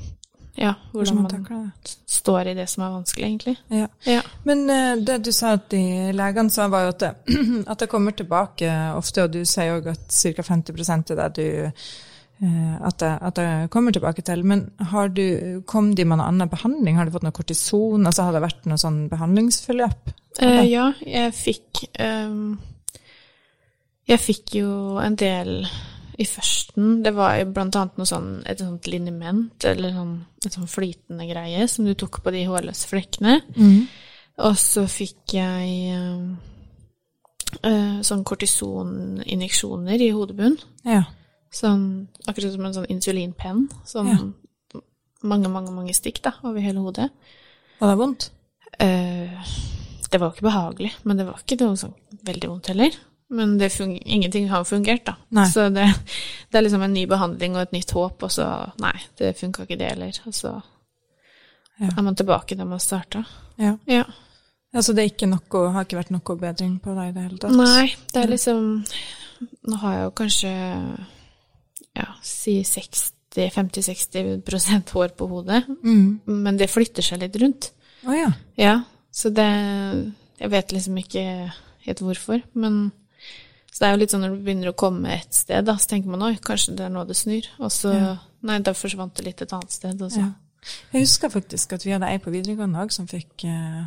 Ja, 0.58 0.74
Hvordan 0.92 1.16
hvordan 1.16 1.46
man 1.48 1.58
man 1.58 1.72
står 2.08 2.48
i 2.52 2.54
det 2.54 2.70
som 2.70 2.84
er 2.84 2.90
vanskelig, 2.90 3.26
egentlig. 3.26 3.58
Ja. 3.70 3.88
Ja. 4.06 4.22
Men 4.44 4.70
uh, 4.70 5.00
det 5.00 5.22
du 5.26 5.32
sa 5.32 5.54
at 5.54 5.72
de 5.72 6.12
legene 6.12 6.52
sa, 6.52 6.68
var 6.68 6.82
jo 6.84 6.88
at 6.92 7.00
det, 7.00 7.14
at 7.72 7.80
det 7.80 7.90
kommer 7.90 8.12
tilbake 8.12 8.68
ofte, 8.96 9.24
og 9.24 9.34
du 9.34 9.46
sier 9.46 9.78
òg 9.78 9.88
at 9.94 10.12
ca. 10.12 10.44
50 10.44 10.92
er 10.92 11.16
det 11.16 11.36
du 11.40 11.72
at 12.42 12.98
det, 12.98 13.12
at 13.22 13.38
jeg, 13.38 13.70
kommer 13.70 13.94
tilbake 13.94 14.24
til. 14.26 14.44
Men 14.48 14.66
har 14.92 15.12
du, 15.14 15.62
kom 15.70 15.92
de 15.96 16.06
med 16.06 16.18
noen 16.18 16.28
annen 16.28 16.50
behandling? 16.50 16.98
Har 16.98 17.06
du 17.06 17.14
fått 17.14 17.26
noe 17.28 17.36
kortison? 17.36 18.08
Altså 18.08 18.26
Har 18.26 18.34
det 18.34 18.42
vært 18.48 18.66
noe 18.70 18.82
sånn 18.82 19.04
behandlingsforløp? 19.12 20.12
Eh, 20.42 20.64
ja, 20.72 20.88
jeg 21.04 21.34
fikk 21.36 21.82
um, 22.00 22.56
Jeg 24.08 24.22
fikk 24.24 24.56
jo 24.62 24.72
en 25.04 25.18
del 25.20 25.60
i 26.22 26.28
førsten. 26.28 27.02
Det 27.06 27.14
var 27.16 27.38
jo 27.40 27.50
blant 27.54 27.78
annet 27.78 27.98
noe 28.00 28.10
sånn, 28.10 28.32
et 28.50 28.62
sånt 28.62 28.90
liniment, 28.90 29.56
eller 29.66 29.94
sånn, 29.96 30.16
et 30.46 30.54
sånn 30.54 30.70
flytende 30.70 31.28
greie, 31.30 31.66
som 31.72 31.88
du 31.88 31.94
tok 31.98 32.22
på 32.26 32.34
de 32.34 32.44
hårløse 32.50 32.90
flekkene. 32.90 33.40
Og 34.42 34.58
så 34.58 34.84
fikk 34.90 35.38
jeg 35.38 35.96
um, 35.98 36.28
uh, 37.66 37.98
sånn 38.06 38.26
kortisoninjeksjoner 38.28 40.04
i 40.04 40.12
hodebunnen. 40.14 40.62
Ja. 40.86 41.06
Sånn, 41.52 42.08
akkurat 42.28 42.54
som 42.54 42.66
en 42.66 42.74
sånn 42.78 42.90
insulinpenn. 42.94 43.66
Sånn 43.86 44.12
mange, 45.28 45.50
mange, 45.52 45.72
mange 45.76 45.94
stikk 45.94 46.22
da, 46.24 46.32
over 46.48 46.64
hele 46.64 46.80
hodet. 46.86 47.10
Var 47.82 47.92
det 47.92 47.98
vondt? 48.00 48.30
Eh, 48.80 49.52
det 50.12 50.20
var 50.20 50.32
ikke 50.34 50.48
behagelig, 50.48 50.94
men 51.04 51.20
det 51.20 51.26
var 51.28 51.42
ikke 51.44 51.60
noe 51.62 51.78
sånn 51.80 51.94
veldig 52.28 52.50
vondt 52.54 52.72
heller. 52.72 52.96
Men 53.32 53.54
det 53.60 53.70
ingenting 53.80 54.50
har 54.52 54.66
fungert, 54.68 55.06
da. 55.08 55.14
Nei. 55.32 55.46
Så 55.48 55.70
det, 55.72 55.86
det 56.52 56.58
er 56.60 56.66
liksom 56.66 56.82
en 56.84 56.94
ny 56.96 57.06
behandling 57.08 57.56
og 57.56 57.62
et 57.62 57.72
nytt 57.78 57.94
håp, 57.96 58.24
og 58.28 58.32
så 58.34 58.48
nei, 58.84 58.96
det 59.20 59.38
funka 59.40 59.64
ikke 59.68 59.78
det 59.80 59.92
heller. 59.94 60.18
Og 60.28 60.36
så 60.36 60.58
Ja. 61.82 61.88
er 61.98 62.02
man 62.04 62.16
tilbake 62.16 62.56
der 62.56 62.66
man 62.66 62.80
starta. 62.80 63.24
Ja. 63.58 63.78
Ja. 63.88 64.04
Altså 64.74 64.94
det 64.94 65.06
noe, 65.28 65.72
har 65.74 65.84
ikke 65.86 65.98
vært 66.00 66.12
noe 66.12 66.36
bedring 66.40 66.76
på 66.84 66.94
deg 66.96 67.10
i 67.10 67.16
det 67.16 67.24
hele 67.24 67.38
tatt? 67.42 67.56
Nei, 67.56 67.96
det 68.14 68.22
er 68.24 68.30
liksom 68.32 68.86
Nå 69.68 69.76
har 69.82 69.94
jeg 69.96 70.04
jo 70.06 70.12
kanskje 70.20 70.52
ja, 71.96 72.06
si 72.22 72.62
50-60% 73.36 74.90
hår 74.96 75.14
på 75.18 75.28
hodet, 75.30 75.66
Mm. 75.84 76.20
men 76.26 76.58
det 76.58 76.70
flytter 76.70 77.02
seg 77.04 77.20
litt 77.22 77.36
rundt. 77.42 77.72
Oh, 78.06 78.14
ja. 78.18 78.32
Ja, 78.58 78.84
så 79.12 79.30
det 79.34 80.14
Jeg 80.42 80.50
vet 80.50 80.72
liksom 80.74 80.98
ikke 80.98 81.54
helt 81.86 82.00
hvorfor, 82.02 82.42
men 82.56 82.92
Så 83.72 83.80
det 83.80 83.88
er 83.88 83.92
jo 83.94 84.00
litt 84.02 84.10
sånn 84.12 84.22
når 84.26 84.36
du 84.36 84.44
begynner 84.44 84.70
å 84.72 84.76
komme 84.76 85.14
et 85.14 85.34
sted, 85.34 85.64
da, 85.66 85.74
så 85.78 85.88
tenker 85.88 86.10
man 86.10 86.22
oi, 86.24 86.36
kanskje 86.44 86.76
det 86.76 86.86
er 86.86 86.90
nå 86.90 87.06
det 87.08 87.16
snur. 87.16 87.46
Og 87.60 87.70
så 87.72 87.94
Ja. 87.94 88.18
Nei, 88.44 88.58
da 88.60 88.74
forsvant 88.74 89.14
det 89.16 89.26
litt 89.26 89.42
et 89.42 89.54
annet 89.54 89.72
sted, 89.72 90.02
og 90.02 90.12
så 90.12 90.18
Ja. 90.20 90.32
Jeg 90.94 91.02
husker 91.04 91.30
faktisk 91.30 91.74
at 91.74 91.84
vi 91.86 91.92
hadde 91.92 92.04
ei 92.10 92.18
på 92.18 92.32
videregående 92.32 92.78
òg 92.84 92.92
som 92.92 93.08
fikk 93.08 93.46
eh, 93.46 93.86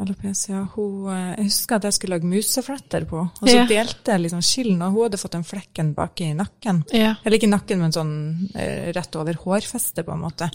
alopecia. 0.00 0.62
Hun, 0.74 1.08
eh, 1.12 1.36
jeg 1.38 1.44
husker 1.48 1.76
at 1.76 1.86
jeg 1.88 1.92
skulle 1.96 2.16
lage 2.18 2.28
musefletter 2.30 3.06
på, 3.08 3.18
og 3.24 3.48
så 3.48 3.54
Ja. 3.56 3.66
delte 3.66 4.12
jeg 4.12 4.20
liksom 4.26 4.42
skillen, 4.42 4.82
og 4.82 4.92
hun 4.92 5.02
hadde 5.06 5.18
fått 5.18 5.32
den 5.32 5.44
flekken 5.44 5.94
bak 5.94 6.20
i 6.20 6.32
nakken. 6.34 6.84
Ja. 6.92 7.14
Eller 7.24 7.38
ikke 7.38 7.48
nakken, 7.48 7.78
men 7.78 7.92
sånn 7.92 8.50
eh, 8.54 8.92
rett 8.92 9.16
over 9.16 9.34
hårfestet, 9.34 10.04
på 10.04 10.12
en 10.12 10.20
måte. 10.20 10.50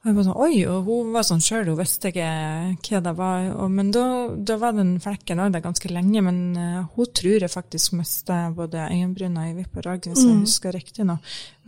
Og 0.00 0.08
jeg 0.08 0.14
var 0.16 0.24
sånn, 0.24 0.36
Oi, 0.40 0.60
og 0.64 0.86
hun 0.86 1.10
var 1.12 1.24
sånn 1.28 1.42
sjøl, 1.44 1.66
hun 1.68 1.76
visste 1.76 2.08
ikke 2.08 2.28
hva 2.88 3.00
det 3.04 3.12
var. 3.18 3.42
Og, 3.52 3.66
men 3.76 3.90
da, 3.92 4.04
da 4.48 4.54
var 4.56 4.72
den 4.72 4.94
flekken 5.04 5.42
òg 5.44 5.50
der 5.52 5.60
ganske 5.60 5.90
lenge. 5.92 6.22
Men 6.24 6.38
uh, 6.56 6.86
hun 6.94 7.10
tror 7.12 7.44
jeg 7.44 7.52
faktisk 7.52 7.92
mista 7.98 8.38
både 8.56 8.86
øyenbryna 8.94 9.50
i 9.50 9.52
vipp 9.58 9.76
og 9.76 9.84
rag, 9.84 10.08
hvis 10.08 10.22
jeg 10.24 10.38
husker 10.46 10.72
riktig 10.72 11.04
nå. 11.04 11.18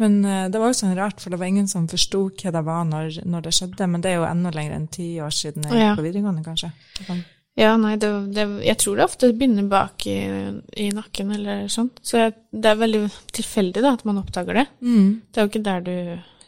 Men 0.01 0.16
uh, 0.25 0.47
det 0.49 0.62
var 0.62 0.73
jo 0.73 0.79
sånn 0.81 0.97
rart, 0.97 1.21
for 1.21 1.29
det 1.35 1.42
var 1.42 1.51
ingen 1.53 1.68
som 1.68 1.85
forsto 1.92 2.23
hva 2.31 2.55
det 2.57 2.64
var 2.64 2.88
når, 2.88 3.21
når 3.29 3.45
det 3.51 3.53
skjedde. 3.59 3.90
Men 3.92 4.01
det 4.01 4.14
er 4.14 4.16
jo 4.23 4.25
enda 4.31 4.55
lenger 4.57 4.79
enn 4.79 4.88
ti 4.88 5.11
år 5.21 5.37
siden 5.42 5.68
jeg 5.68 5.77
gikk 5.92 6.01
på 6.01 6.07
videregående, 6.09 6.45
kanskje. 6.49 6.73
Kan- 7.07 7.25
Ja, 7.55 7.75
nei, 7.77 7.97
det, 8.01 8.09
det, 8.33 8.47
jeg 8.64 8.79
tror 8.81 8.97
det 8.97 9.05
ofte 9.05 9.29
begynner 9.37 9.66
bak 9.68 10.07
i, 10.09 10.16
i 10.81 10.88
nakken 10.97 11.35
eller 11.37 11.66
sånn. 11.68 11.90
Så 12.01 12.16
jeg, 12.16 12.33
det 12.51 12.64
er 12.71 12.79
veldig 12.81 13.03
tilfeldig 13.37 13.83
da, 13.85 13.92
at 13.92 14.07
man 14.09 14.23
oppdager 14.23 14.57
det. 14.57 14.66
Det 15.29 15.37
er 15.37 15.45
jo 15.45 15.51
ikke 15.53 15.62
der 15.68 15.85
du 15.85 15.92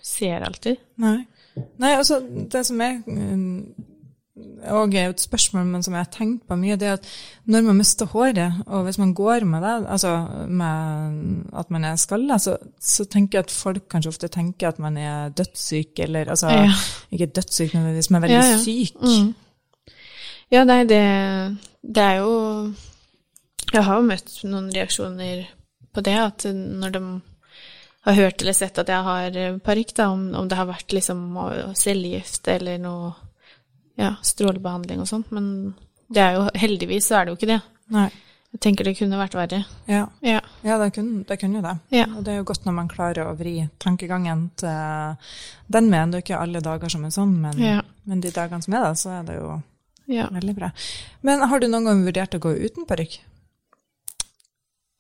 ser 0.01 0.41
alltid. 0.49 0.81
Nei. 1.05 1.27
Nei, 1.79 1.93
altså, 1.95 2.21
det 2.53 2.67
som 2.67 2.81
er 2.81 3.03
òg 4.75 4.95
er 4.99 5.13
et 5.13 5.23
spørsmål, 5.23 5.67
men 5.69 5.83
som 5.85 5.95
jeg 5.95 6.03
har 6.03 6.11
tenkt 6.11 6.47
på 6.49 6.57
mye, 6.59 6.77
det 6.81 6.89
er 6.89 6.97
at 6.97 7.07
når 7.51 7.67
man 7.69 7.77
mister 7.79 8.09
håret, 8.11 8.63
og 8.67 8.83
hvis 8.87 8.99
man 8.99 9.13
går 9.15 9.45
med 9.47 9.63
det, 9.63 9.75
altså 9.95 10.15
med 10.49 11.45
at 11.55 11.71
man 11.71 11.85
er 11.85 12.01
skalla, 12.01 12.39
så, 12.43 12.57
så 12.81 13.05
tenker 13.05 13.39
jeg 13.39 13.47
at 13.47 13.55
folk 13.55 13.85
kanskje 13.93 14.11
ofte 14.15 14.29
tenker 14.35 14.69
at 14.69 14.81
man 14.83 14.97
er 14.99 15.29
dødssyk, 15.29 15.99
eller 15.99 16.31
altså 16.35 16.51
Ja. 16.51 16.73
Ikke 17.13 17.27
dødssyk 17.27 17.75
nødvendigvis, 17.75 18.11
men 18.11 18.23
veldig 18.23 18.37
Ja, 18.37 18.49
ja. 18.51 18.59
syk. 18.59 18.97
Mm. 19.03 19.35
Ja, 20.53 20.65
nei, 20.65 20.81
det, 20.85 21.03
det 21.83 22.03
er 22.03 22.17
jo 22.23 22.73
Jeg 23.73 23.85
har 23.85 23.97
jo 23.97 24.07
møtt 24.07 24.35
noen 24.45 24.71
reaksjoner 24.75 25.47
på 25.95 26.01
det, 26.01 26.19
at 26.19 26.45
når 26.55 26.91
de 26.91 27.01
har 28.05 28.19
hørt 28.19 28.43
eller 28.43 28.57
sett 28.57 28.79
at 28.81 28.91
jeg 28.93 29.07
har 29.07 29.39
parykk, 29.65 29.95
da, 29.97 30.09
om, 30.13 30.27
om 30.37 30.49
det 30.49 30.59
har 30.59 30.69
vært 30.69 30.93
liksom 30.93 31.23
cellegift 31.79 32.49
eller 32.53 32.79
noe 32.83 33.15
ja, 34.01 34.15
strålebehandling 34.23 35.01
og 35.01 35.09
sånt, 35.09 35.31
men 35.35 35.73
det 36.13 36.23
er 36.23 36.37
jo 36.39 36.47
heldigvis 36.59 37.09
så 37.09 37.19
er 37.19 37.27
det 37.27 37.35
jo 37.35 37.39
ikke 37.41 37.53
det. 37.55 37.61
Nei. 37.95 38.09
Jeg 38.55 38.61
tenker 38.63 38.87
det 38.87 38.95
kunne 38.95 39.19
vært 39.19 39.35
verre. 39.35 39.65
Ja, 39.91 40.05
Ja. 40.23 40.41
ja 40.63 40.77
det, 40.79 40.93
kunne, 40.95 41.25
det 41.27 41.41
kunne 41.41 41.63
det. 41.65 41.75
Ja. 41.91 42.05
Og 42.15 42.23
det 42.23 42.33
er 42.33 42.37
jo 42.39 42.47
godt 42.53 42.67
når 42.69 42.77
man 42.77 42.91
klarer 42.91 43.27
å 43.27 43.35
vri 43.35 43.57
tankegangen 43.83 44.47
til 44.61 45.17
den 45.75 45.91
med. 45.91 46.13
Det 46.13 46.21
er 46.21 46.23
jo 46.23 46.27
ikke 46.29 46.43
alle 46.45 46.63
dager 46.63 46.93
som 46.93 47.07
er 47.07 47.15
sånn, 47.15 47.35
men, 47.43 47.83
men 48.07 48.23
de 48.23 48.31
dagene 48.35 48.63
som 48.63 48.77
er 48.77 48.87
det, 48.87 48.93
så 49.01 49.17
er 49.17 49.27
det 49.27 49.41
jo 49.41 49.57
ja. 50.07 50.29
veldig 50.31 50.55
bra. 50.55 50.71
Men 51.27 51.43
har 51.51 51.63
du 51.63 51.67
noen 51.67 51.89
gang 51.91 52.05
vurdert 52.07 52.39
å 52.39 52.43
gå 52.47 52.55
uten 52.69 52.87
parykk? 52.87 53.19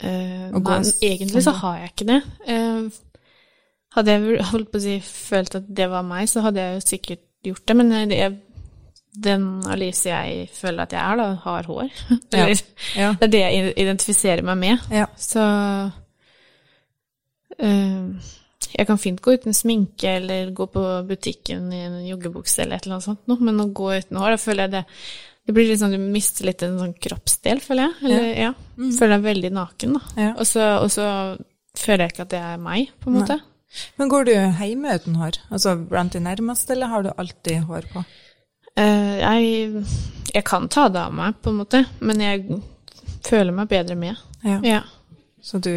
Eh, 0.04 0.50
nei, 0.50 0.80
egentlig 1.06 1.38
så 1.38 1.52
sånn. 1.52 1.60
har 1.62 1.76
jeg 1.78 1.92
ikke 1.92 2.08
det. 2.08 2.18
Eh, 2.50 2.63
hadde 3.94 4.16
jeg 4.16 4.49
holdt 4.51 4.73
på 4.73 4.81
å 4.81 4.85
si 4.85 4.97
følt 5.07 5.55
at 5.61 5.70
det 5.81 5.87
var 5.92 6.07
meg, 6.07 6.29
så 6.31 6.42
hadde 6.44 6.62
jeg 6.62 6.77
jo 6.79 6.85
sikkert 6.88 7.25
gjort 7.44 7.66
det, 7.68 7.77
men 7.79 7.92
det 8.11 8.18
jeg, 8.18 8.37
den 9.25 9.44
Alice 9.70 10.09
jeg 10.09 10.49
føler 10.55 10.87
at 10.87 10.94
jeg 10.97 11.03
er, 11.03 11.20
da, 11.20 11.27
har 11.44 11.68
hår. 11.70 11.90
Ja. 12.35 12.47
Ja. 12.99 13.11
Det 13.20 13.29
er 13.29 13.35
det 13.35 13.42
jeg 13.42 13.75
identifiserer 13.85 14.47
meg 14.47 14.59
med. 14.62 14.88
Ja. 14.94 15.07
Så 15.18 15.44
eh, 17.59 18.33
jeg 18.75 18.88
kan 18.88 18.99
fint 18.99 19.23
gå 19.23 19.37
uten 19.37 19.55
sminke 19.55 20.16
eller 20.18 20.51
gå 20.57 20.66
på 20.73 20.83
butikken 21.07 21.70
i 21.75 21.85
en 21.87 22.01
joggebukse 22.09 22.64
eller 22.64 22.81
et 22.81 22.88
eller 22.88 22.99
annet 22.99 23.07
sånt, 23.12 23.23
noe, 23.31 23.47
men 23.47 23.62
å 23.62 23.70
gå 23.70 23.92
uten 23.94 24.18
hår, 24.18 24.35
da 24.35 24.42
føler 24.42 24.66
jeg 24.66 24.77
det 24.79 24.85
det 25.44 25.53
blir 25.53 25.66
litt 25.68 25.77
sånn, 25.77 25.92
Du 25.92 26.01
mister 26.01 26.47
litt 26.49 26.62
en 26.64 26.79
sånn 26.81 26.94
kroppsdel, 26.97 27.59
føler 27.61 27.90
jeg. 27.90 27.97
Eller, 28.07 28.29
ja. 28.47 28.53
Føler 28.97 29.18
deg 29.18 29.27
veldig 29.27 29.51
naken, 29.53 29.99
da. 29.99 30.12
Ja. 30.16 30.31
Og 30.40 30.49
så 30.49 30.68
føler 31.78 32.04
jeg 32.04 32.14
ikke 32.14 32.26
at 32.26 32.32
det 32.34 32.40
er 32.40 32.62
meg, 32.62 32.92
på 33.02 33.10
en 33.10 33.18
måte. 33.20 33.38
Men 33.98 34.10
går 34.12 34.28
du 34.28 34.32
hjemme 34.34 34.94
uten 34.94 35.16
hår? 35.18 35.40
Altså 35.50 35.74
blant 35.76 36.14
de 36.14 36.22
nærmeste, 36.22 36.74
eller 36.76 36.92
har 36.92 37.02
du 37.02 37.10
alltid 37.16 37.64
hår 37.68 37.88
på? 37.92 38.04
Uh, 38.78 39.14
jeg, 39.20 39.84
jeg 40.34 40.44
kan 40.46 40.68
ta 40.70 40.88
det 40.90 41.02
av 41.02 41.14
meg, 41.14 41.40
på 41.42 41.50
en 41.50 41.60
måte, 41.62 41.84
men 42.02 42.22
jeg 42.22 42.60
føler 43.26 43.54
meg 43.54 43.70
bedre 43.70 43.98
med. 43.98 44.20
Ja. 44.44 44.60
Ja. 44.66 44.82
Så 45.44 45.58
du, 45.60 45.72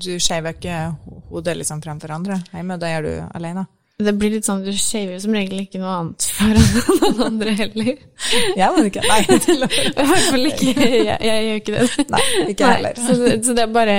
du 0.00 0.14
skeiver 0.22 0.54
ikke 0.56 0.76
hodet 1.28 1.58
liksom 1.58 1.82
fremfor 1.84 2.14
andre 2.14 2.38
hjemme? 2.54 2.78
Da 2.80 2.88
er 2.88 3.04
du 3.04 3.12
alene? 3.36 3.66
Det 4.00 4.14
blir 4.16 4.32
litt 4.32 4.46
sånn, 4.48 4.62
Du 4.64 4.72
shaver 4.72 5.18
som 5.20 5.34
regel 5.36 5.60
ikke 5.66 5.80
noe 5.82 5.90
annet 5.98 6.24
foran 6.32 6.70
noen 7.02 7.20
andre 7.26 7.52
heller. 7.58 7.90
Jeg 8.56 8.70
må 8.72 8.86
ikke. 8.88 9.02
Nei, 9.04 9.18
I 9.26 10.06
hvert 10.08 10.30
fall 10.30 10.48
ikke 10.48 10.72
Jeg, 10.72 11.18
jeg 11.28 11.44
gjør 11.44 11.60
ikke 11.60 11.74
det. 11.76 12.06
nei 12.14 12.22
ikke 12.54 12.70
heller. 12.72 12.96
heller. 12.96 13.02
så, 13.04 13.36
så 13.44 13.56
det 13.58 13.66
er 13.66 13.74
bare 13.74 13.98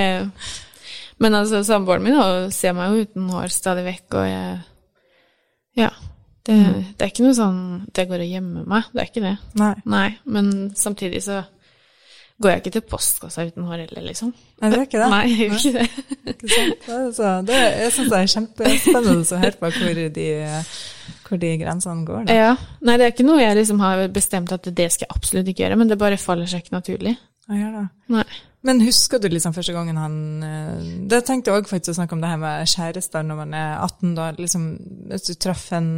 Men 1.22 1.36
altså, 1.38 1.62
samboeren 1.66 2.04
min 2.04 2.52
ser 2.54 2.74
meg 2.76 2.92
jo 2.92 3.06
uten 3.06 3.28
hår 3.32 3.52
stadig 3.54 3.86
vekk, 3.88 4.18
og 4.20 4.28
jeg 4.30 4.58
Ja. 5.82 5.92
Det, 6.42 6.54
det 6.98 7.04
er 7.04 7.10
ikke 7.12 7.22
noe 7.22 7.36
sånn 7.38 7.58
at 7.86 7.98
jeg 8.00 8.08
går 8.10 8.22
og 8.24 8.30
gjemmer 8.32 8.64
meg. 8.66 8.86
Det 8.90 8.98
er 8.98 9.10
ikke 9.12 9.22
det. 9.22 9.36
Nei, 9.60 9.74
Nei, 9.86 10.06
men 10.26 10.48
samtidig 10.74 11.20
så 11.22 11.44
går 12.42 12.50
jeg 12.50 12.62
ikke 12.62 12.72
til 12.74 12.84
postkassa 12.90 13.44
uten 13.46 13.68
hår 13.68 13.84
heller, 13.84 14.02
liksom. 14.08 14.32
Nei, 14.58 14.70
det 14.72 14.80
er 14.80 14.88
ikke 14.88 15.02
det. 15.04 15.10
Nei, 15.12 15.20
jeg 15.30 15.46
gjør 15.46 15.60
ikke 15.60 15.72
det. 15.76 16.06
Ikke 16.32 16.50
sant? 16.50 16.86
Det 16.88 16.96
er 16.96 17.06
så, 17.14 17.30
det, 17.46 17.60
jeg 17.84 17.94
syns 17.94 18.10
det 18.10 18.18
er 18.18 18.32
kjempespennende 18.34 19.22
å 19.22 19.40
høre 19.44 19.60
på 19.60 19.70
hvor 19.76 20.00
de, 20.18 20.26
hvor 21.28 21.42
de 21.44 21.52
grensene 21.62 22.06
går. 22.08 22.24
Da. 22.26 22.38
Ja. 22.40 22.52
Nei, 22.82 22.96
det 22.98 23.06
er 23.06 23.14
ikke 23.14 23.28
noe 23.28 23.38
jeg 23.44 23.60
liksom 23.60 23.82
har 23.84 24.02
bestemt 24.18 24.54
at 24.58 24.66
det 24.66 24.88
skal 24.94 25.06
jeg 25.06 25.14
absolutt 25.14 25.52
ikke 25.52 25.62
gjøre, 25.68 25.78
men 25.78 25.92
det 25.92 26.00
bare 26.02 26.18
faller 26.18 26.50
seg 26.50 26.64
ikke 26.64 26.74
naturlig. 26.80 27.14
Ja, 27.48 27.58
gjøre. 27.58 27.84
Nei. 28.14 28.24
Men 28.62 28.78
husker 28.84 29.18
du 29.18 29.26
liksom 29.32 29.54
første 29.56 29.72
gangen 29.74 29.96
han 29.98 30.16
eh, 30.46 30.84
Det 31.10 31.24
tenkte 31.26 31.50
jeg 31.50 31.62
òg 31.64 31.66
faktisk 31.70 31.90
å 31.90 31.98
snakke 31.98 32.14
om 32.14 32.20
det 32.22 32.28
her 32.30 32.38
med 32.38 32.68
kjærester 32.70 33.24
når 33.26 33.40
man 33.40 33.56
er 33.58 33.72
18, 33.82 34.12
da. 34.14 34.28
Liksom, 34.38 34.66
hvis 35.10 35.26
du 35.26 35.34
traff 35.34 35.68
en 35.74 35.90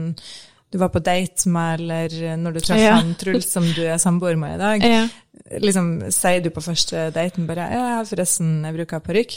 du 0.74 0.78
var 0.80 0.88
på 0.90 0.98
date 1.07 1.46
med, 1.54 1.85
eller 1.85 2.37
når 2.40 2.57
du 2.57 2.61
traff 2.64 2.80
Ja. 2.80 2.96
han 2.96 3.12
Truls 3.20 3.46
som 3.52 3.62
du 3.76 3.85
er 3.87 4.00
samboer 4.02 4.35
med 4.40 4.57
i 4.57 4.59
dag, 4.59 4.83
Ja. 4.88 5.04
liksom, 5.62 6.11
sier 6.11 6.40
du 6.42 6.48
på 6.50 6.64
første 6.64 7.12
daten 7.14 7.46
bare 7.46 7.68
ja, 7.70 8.00
forresten, 8.09 8.64
jeg 8.64 8.74
bruker 8.80 8.98
parykk? 9.04 9.37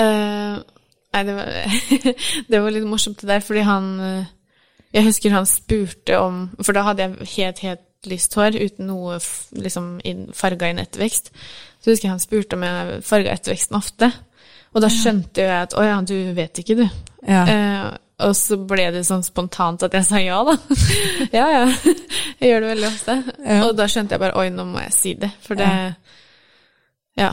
Uh, 0.00 0.58
nei, 1.14 1.22
det 1.28 1.36
var, 1.36 1.52
det 2.50 2.62
var 2.64 2.74
litt 2.74 2.88
morsomt 2.88 3.20
det 3.22 3.28
der, 3.30 3.44
fordi 3.46 3.62
han 3.68 3.86
eh, 4.00 4.26
Jeg 4.94 5.06
husker 5.06 5.30
han 5.34 5.46
spurte 5.46 6.18
om 6.18 6.44
For 6.62 6.74
da 6.74 6.82
hadde 6.88 7.04
jeg 7.04 7.30
helt, 7.36 7.62
helt 7.66 7.86
lyst 8.08 8.34
hår 8.38 8.56
uten 8.56 8.88
noe 8.88 9.18
liksom 9.52 9.98
farga 10.36 10.70
inn 10.70 10.80
ettervekst. 10.80 11.32
Så 11.80 11.92
husker 11.92 12.08
jeg 12.08 12.14
han 12.14 12.22
spurte 12.22 12.56
om 12.56 12.64
jeg 12.64 13.00
farga 13.06 13.34
etterveksten 13.36 13.78
ofte. 13.78 14.10
Og 14.70 14.84
da 14.84 14.90
skjønte 14.92 15.42
jo 15.42 15.48
jeg 15.48 15.66
at 15.66 15.74
å 15.74 15.84
ja, 15.84 15.98
du 16.06 16.14
vet 16.36 16.62
ikke, 16.62 16.78
du. 16.78 16.86
Ja. 17.26 17.42
Eh, 17.42 17.88
og 18.28 18.36
så 18.36 18.58
ble 18.68 18.86
det 18.94 19.02
sånn 19.08 19.24
spontant 19.24 19.82
at 19.86 19.94
jeg 19.96 20.06
sa 20.06 20.20
ja, 20.22 20.40
da. 20.46 20.56
ja, 21.38 21.46
ja. 21.54 21.66
Jeg 22.40 22.52
gjør 22.52 22.64
det 22.64 22.72
veldig 22.74 22.88
ofte. 22.90 23.16
Ja. 23.44 23.60
Og 23.66 23.76
da 23.78 23.88
skjønte 23.90 24.16
jeg 24.16 24.22
bare 24.22 24.36
oi, 24.40 24.48
nå 24.54 24.66
må 24.68 24.82
jeg 24.84 24.96
si 24.96 25.14
det. 25.20 25.32
For 25.44 25.58
det 25.58 25.68
Ja. 25.68 25.92
ja 27.20 27.30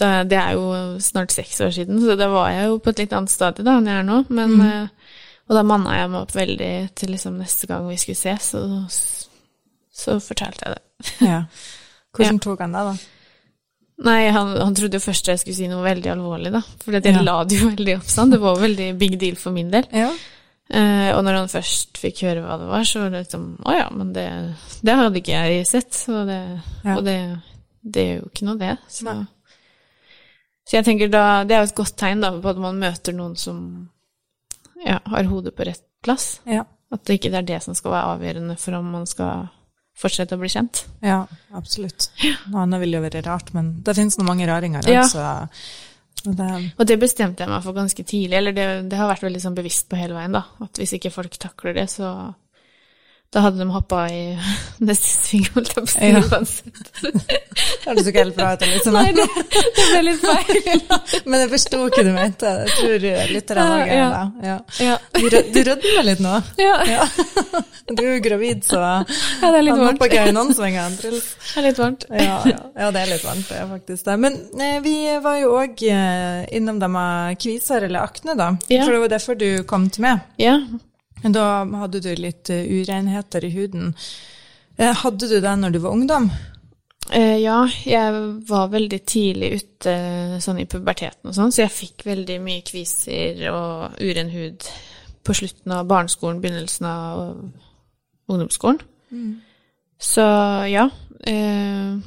det 0.00 0.38
er 0.38 0.54
jo 0.56 0.98
snart 1.02 1.34
seks 1.34 1.60
år 1.66 1.74
siden, 1.76 2.00
så 2.02 2.16
da 2.18 2.30
var 2.32 2.52
jeg 2.54 2.70
jo 2.70 2.78
på 2.82 2.94
et 2.94 3.04
litt 3.04 3.16
annet 3.16 3.34
stadie 3.34 3.66
da 3.66 3.76
enn 3.78 3.90
jeg 3.90 4.00
er 4.00 4.06
nå. 4.06 4.22
Men, 4.30 4.56
eh, 4.64 5.18
og 5.50 5.58
da 5.58 5.66
manna 5.66 5.98
jeg 5.98 6.12
meg 6.14 6.22
opp 6.22 6.36
veldig 6.36 6.74
til 6.96 7.12
liksom 7.16 7.40
neste 7.42 7.68
gang 7.68 7.90
vi 7.90 7.98
skulle 8.00 8.22
ses, 8.22 8.52
så, 8.54 8.62
så 9.92 10.18
fortalte 10.22 10.66
jeg 10.66 10.76
det. 10.76 11.14
ja. 11.30 11.40
Hvordan 12.16 12.38
tok 12.42 12.60
han 12.64 12.72
det, 12.76 12.84
da? 12.90 12.94
Nei, 14.00 14.20
han, 14.32 14.54
han 14.56 14.74
trodde 14.74 14.96
jo 14.96 15.04
først 15.04 15.28
jeg 15.28 15.40
skulle 15.42 15.56
si 15.58 15.66
noe 15.68 15.82
veldig 15.84 16.08
alvorlig, 16.14 16.52
da. 16.54 16.62
For 16.80 16.96
jeg 16.96 17.04
Ja. 17.12 17.20
la 17.26 17.38
det 17.44 17.58
jo 17.60 17.68
veldig 17.74 17.96
opp 17.98 18.08
sånn. 18.08 18.30
Det 18.32 18.38
var 18.40 18.56
jo 18.56 18.62
veldig 18.66 18.86
big 19.00 19.18
deal 19.20 19.36
for 19.36 19.52
min 19.52 19.70
del. 19.74 19.84
Ja. 19.92 20.08
Eh, 20.70 21.10
og 21.16 21.24
når 21.26 21.34
han 21.40 21.50
først 21.50 21.98
fikk 21.98 22.22
høre 22.28 22.44
hva 22.46 22.56
det 22.60 22.68
var, 22.70 22.84
så 22.86 23.00
var 23.02 23.10
det 23.10 23.24
liksom 23.24 23.44
Å 23.66 23.72
ja, 23.74 23.88
men 23.90 24.12
det, 24.14 24.26
det 24.86 24.94
hadde 25.00 25.18
ikke 25.20 25.40
jeg 25.50 25.66
sett. 25.68 25.98
Og 26.14 26.26
det, 26.30 26.40
Ja. 26.86 26.96
og 26.96 27.04
det, 27.04 27.16
det 27.82 28.04
er 28.06 28.16
jo 28.20 28.30
ikke 28.30 28.46
noe, 28.48 28.58
det. 28.60 28.76
Så, 28.88 29.16
så 30.64 30.76
jeg 30.78 30.86
tenker 30.86 31.10
da 31.10 31.24
Det 31.44 31.56
er 31.56 31.64
jo 31.64 31.70
et 31.72 31.78
godt 31.82 31.96
tegn 32.00 32.22
da, 32.22 32.30
på 32.40 32.52
at 32.54 32.60
man 32.62 32.78
møter 32.80 33.16
noen 33.18 33.34
som 33.36 33.60
ja, 34.86 35.00
har 35.12 35.26
hodet 35.28 35.52
på 35.58 35.66
rett 35.68 35.82
plass. 36.00 36.38
Ja. 36.48 36.62
At 36.94 37.04
det 37.04 37.18
ikke 37.18 37.34
er 37.36 37.44
det 37.44 37.58
som 37.66 37.74
skal 37.76 37.92
være 37.92 38.14
avgjørende 38.16 38.56
for 38.58 38.78
om 38.78 38.86
man 38.94 39.04
skal 39.10 39.50
fortsette 40.00 40.36
å 40.36 40.40
bli 40.40 40.50
kjent. 40.52 40.84
Ja, 41.04 41.22
absolutt. 41.56 42.10
Noe 42.50 42.64
annet 42.64 42.82
ville 42.82 42.98
jo 42.98 43.04
være 43.04 43.22
rart, 43.26 43.52
men 43.56 43.72
det 43.84 43.96
finnes 43.98 44.18
noe 44.18 44.28
mange 44.28 44.48
raringer. 44.48 44.88
Ja. 44.88 45.04
Altså, 45.04 45.26
det, 46.24 46.50
Og 46.76 46.84
det 46.88 46.98
bestemte 47.00 47.44
jeg 47.44 47.52
meg 47.52 47.64
for 47.64 47.76
ganske 47.76 48.04
tidlig, 48.04 48.36
eller 48.36 48.56
det, 48.56 48.68
det 48.90 49.00
har 49.00 49.08
vært 49.08 49.24
veldig 49.28 49.42
sånn 49.44 49.56
bevisst 49.56 49.88
på 49.90 50.00
hele 50.00 50.16
veien, 50.16 50.36
da. 50.36 50.44
At 50.64 50.80
hvis 50.80 50.96
ikke 50.96 51.12
folk 51.14 51.36
takler 51.40 51.76
det, 51.76 51.86
så 51.92 52.10
da 53.30 53.40
hadde 53.44 53.60
de 53.62 53.66
hoppa 53.70 54.08
i 54.10 54.22
neste 54.88 55.06
sving, 55.14 55.44
holdt 55.54 55.68
jeg 55.70 55.76
på 55.76 55.82
å 55.84 55.90
si, 55.92 56.08
Ja. 56.10 56.20
uansett. 56.26 56.88
det 57.04 57.10
hørtes 57.86 58.08
ikke 58.10 58.24
helt 58.24 58.34
bra 58.40 58.48
ut. 58.56 58.64
Liksom. 58.66 58.96
Nei, 58.96 59.12
det, 59.14 59.26
det 59.76 59.84
ble 59.92 60.00
litt 60.08 60.24
feil. 60.24 60.82
Men 61.30 61.44
jeg 61.44 61.50
forsto 61.52 61.78
hva 61.84 62.02
du 62.08 62.10
mente. 62.16 62.54
Jeg 62.64 62.74
tror 62.80 63.06
lytterne 63.36 63.68
òg 63.76 63.92
gjør 63.94 64.16
det. 64.16 64.48
Ja. 64.48 64.56
Ja. 64.88 64.96
Du 65.14 65.28
Du 65.54 65.60
rødmer 65.70 66.08
litt 66.10 66.24
nå. 66.26 66.34
Ja. 66.58 66.74
Ja. 66.90 67.06
Du 67.90 68.02
er 68.02 68.10
jo 68.16 68.18
gravid, 68.26 68.66
så 68.66 68.82
ja, 68.82 68.98
det 69.06 69.54
er 69.60 69.64
litt 69.68 69.74
han 69.76 69.86
varmt. 69.86 70.04
ikke 70.10 70.26
i 70.26 70.34
noen 70.34 70.52
svinger. 70.54 70.98
Det 70.98 71.14
er 71.62 71.66
litt 71.70 71.80
varmt. 71.80 72.04
Ja, 72.10 72.36
ja. 72.50 72.90
det 72.94 73.00
er 73.04 73.10
litt 73.14 73.24
varmt, 73.26 73.46
det 73.50 73.62
er 73.62 73.70
faktisk 73.76 74.10
det. 74.10 74.18
Men 74.26 74.36
eh, 74.58 74.76
vi 74.84 74.96
var 75.22 75.38
jo 75.40 75.54
òg 75.62 75.82
innom 75.86 76.78
det 76.82 76.90
med 76.98 77.38
kviser 77.42 77.86
eller 77.86 78.10
akne, 78.10 78.34
da. 78.38 78.52
For 78.66 78.94
det 78.94 79.02
var 79.06 79.14
derfor 79.18 79.38
du 79.38 79.48
kom 79.70 79.86
til 79.90 80.06
meg. 80.10 80.26
Ja. 80.42 80.58
Da 81.22 81.64
hadde 81.82 82.00
du 82.00 82.14
litt 82.16 82.48
eh, 82.50 82.64
urenheter 82.64 83.44
i 83.44 83.50
huden. 83.52 83.94
Eh, 84.78 84.94
Hadde 85.02 85.28
du 85.28 85.40
det 85.40 85.52
når 85.60 85.74
du 85.74 85.78
var 85.84 85.92
ungdom? 85.92 86.30
Eh, 87.12 87.36
ja, 87.42 87.64
jeg 87.84 88.12
var 88.48 88.68
veldig 88.72 89.00
tidlig 89.08 89.50
ute 89.60 89.94
sånn 90.40 90.60
i 90.62 90.66
puberteten 90.70 91.26
og 91.28 91.34
sånn, 91.34 91.50
så 91.52 91.64
jeg 91.64 91.74
fikk 91.74 92.04
veldig 92.06 92.38
mye 92.44 92.62
kviser 92.62 93.40
og 93.50 93.98
uren 94.00 94.30
hud 94.30 94.68
på 95.26 95.34
slutten 95.36 95.74
av 95.74 95.88
barneskolen, 95.90 96.40
begynnelsen 96.40 96.86
av 96.86 97.20
ungdomsskolen. 98.30 98.78
Så 100.00 100.24
ja, 100.70 100.86
eh, 101.26 101.98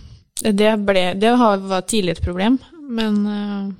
det 0.41 0.71
ble 0.86 1.13
Det 1.19 1.36
har- 1.38 1.58
var 1.58 1.82
tidlig 1.82 2.12
et 2.17 2.23
problem, 2.23 2.60
men 2.89 3.76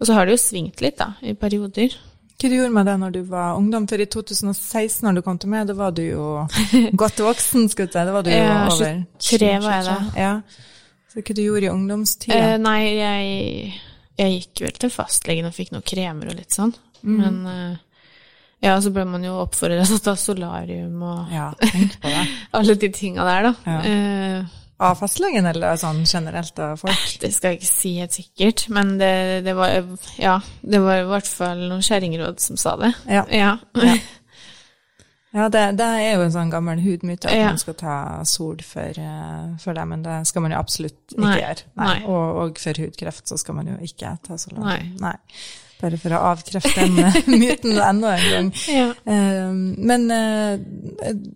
Og 0.00 0.06
så 0.06 0.12
har 0.14 0.26
det 0.26 0.32
jo 0.32 0.42
svingt 0.42 0.80
litt, 0.82 0.96
da, 0.98 1.14
i 1.22 1.32
perioder. 1.34 1.94
Hva 2.34 2.50
du 2.50 2.56
gjorde 2.56 2.74
med 2.74 2.88
det 2.90 2.94
når 3.00 3.14
du 3.14 3.20
var 3.30 3.58
ungdom? 3.58 3.86
For 3.88 4.02
i 4.02 4.06
2016, 4.10 5.04
når 5.06 5.18
du 5.18 5.24
kom 5.24 5.38
til 5.40 5.52
meg, 5.52 5.68
da 5.70 5.76
var 5.78 5.94
du 5.94 6.02
jo 6.02 6.28
godt 7.04 7.22
voksen, 7.24 7.68
skulle 7.72 7.88
jeg 7.88 7.94
si. 7.94 8.06
Da 8.10 8.14
var 8.16 8.26
du 8.26 8.32
jo 8.32 8.40
Ja, 8.40 8.56
over 8.66 9.02
23 9.22 9.52
var 9.64 9.78
jeg 9.78 9.86
da. 9.88 9.96
Ja. 10.18 10.32
Så 11.12 11.22
hva 11.22 11.36
du 11.38 11.42
gjorde 11.44 11.68
i 11.68 11.72
ungdomstida? 11.72 12.42
Uh, 12.42 12.56
nei, 12.62 12.78
jeg, 12.98 13.80
jeg 14.18 14.36
gikk 14.38 14.64
vel 14.66 14.78
til 14.82 14.92
fastlegen 14.92 15.48
og 15.48 15.54
fikk 15.56 15.72
noen 15.74 15.86
kremer 15.86 16.32
og 16.32 16.38
litt 16.40 16.56
sånn. 16.56 16.74
Men 17.04 17.40
uh, 17.46 17.76
ja, 18.64 18.74
så 18.80 18.90
ble 18.94 19.04
man 19.08 19.24
jo 19.24 19.36
oppfordra 19.42 19.84
til 19.84 19.98
å 19.98 20.02
ta 20.02 20.14
solarium 20.18 21.02
og 21.04 21.32
ja, 21.34 21.50
tenk 21.60 21.98
på 22.00 22.12
det. 22.12 22.26
alle 22.56 22.76
de 22.80 22.90
tinga 22.96 23.26
der, 23.28 23.48
da. 23.50 23.54
Ja. 23.68 23.80
Eh, 23.90 24.60
Av 24.84 24.98
fastlegen, 25.00 25.46
eller 25.48 25.78
sånn 25.80 26.02
generelt 26.06 26.58
av 26.60 26.76
folk? 26.82 27.06
det 27.22 27.30
skal 27.32 27.54
jeg 27.54 27.62
ikke 27.62 27.70
si 27.70 27.94
helt 28.00 28.16
sikkert, 28.16 28.66
men 28.74 28.96
det, 29.00 29.14
det 29.46 29.54
var 29.56 29.72
Ja, 30.20 30.36
det 30.60 30.80
var 30.84 31.00
i 31.00 31.08
hvert 31.08 31.30
fall 31.30 31.64
noen 31.70 31.82
kjerringråd 31.84 32.42
som 32.44 32.60
sa 32.60 32.76
det. 32.80 32.92
Ja. 33.08 33.24
Ja. 33.32 33.56
Ja. 33.80 33.96
Ja, 35.34 35.48
det, 35.50 35.62
det 35.80 35.86
er 35.98 36.12
jo 36.14 36.22
en 36.22 36.30
sånn 36.30 36.50
gammel 36.52 36.78
hudmyte 36.78 37.26
at 37.26 37.40
man 37.42 37.56
skal 37.58 37.74
ta 37.74 37.94
sol 38.28 38.60
for, 38.62 38.94
eh, 39.02 39.48
for 39.58 39.74
det, 39.74 39.86
men 39.90 40.04
det 40.04 40.20
skal 40.30 40.44
man 40.44 40.54
jo 40.54 40.60
absolutt 40.60 41.10
ikke 41.10 41.24
Nei, 41.24 41.38
gjøre. 41.40 41.64
nei. 41.80 41.96
Og, 42.06 42.36
og 42.44 42.60
for 42.62 42.78
hudkreft 42.84 43.32
så 43.32 43.38
skal 43.42 43.56
man 43.58 43.72
jo 43.72 43.74
ikke 43.82 44.12
ta 44.22 44.38
solarium. 44.38 44.92
Nei. 45.02 45.16
Bare 45.80 45.98
for 46.00 46.14
å 46.16 46.20
avkrefte 46.30 46.72
den 46.86 46.98
eh, 47.02 47.16
myten 47.40 47.74
enda 47.82 48.12
en 48.16 48.26
gang. 48.30 48.50
ja. 48.72 48.86
Eh, 49.04 49.52
Men 49.90 50.06
eh, 50.14 50.58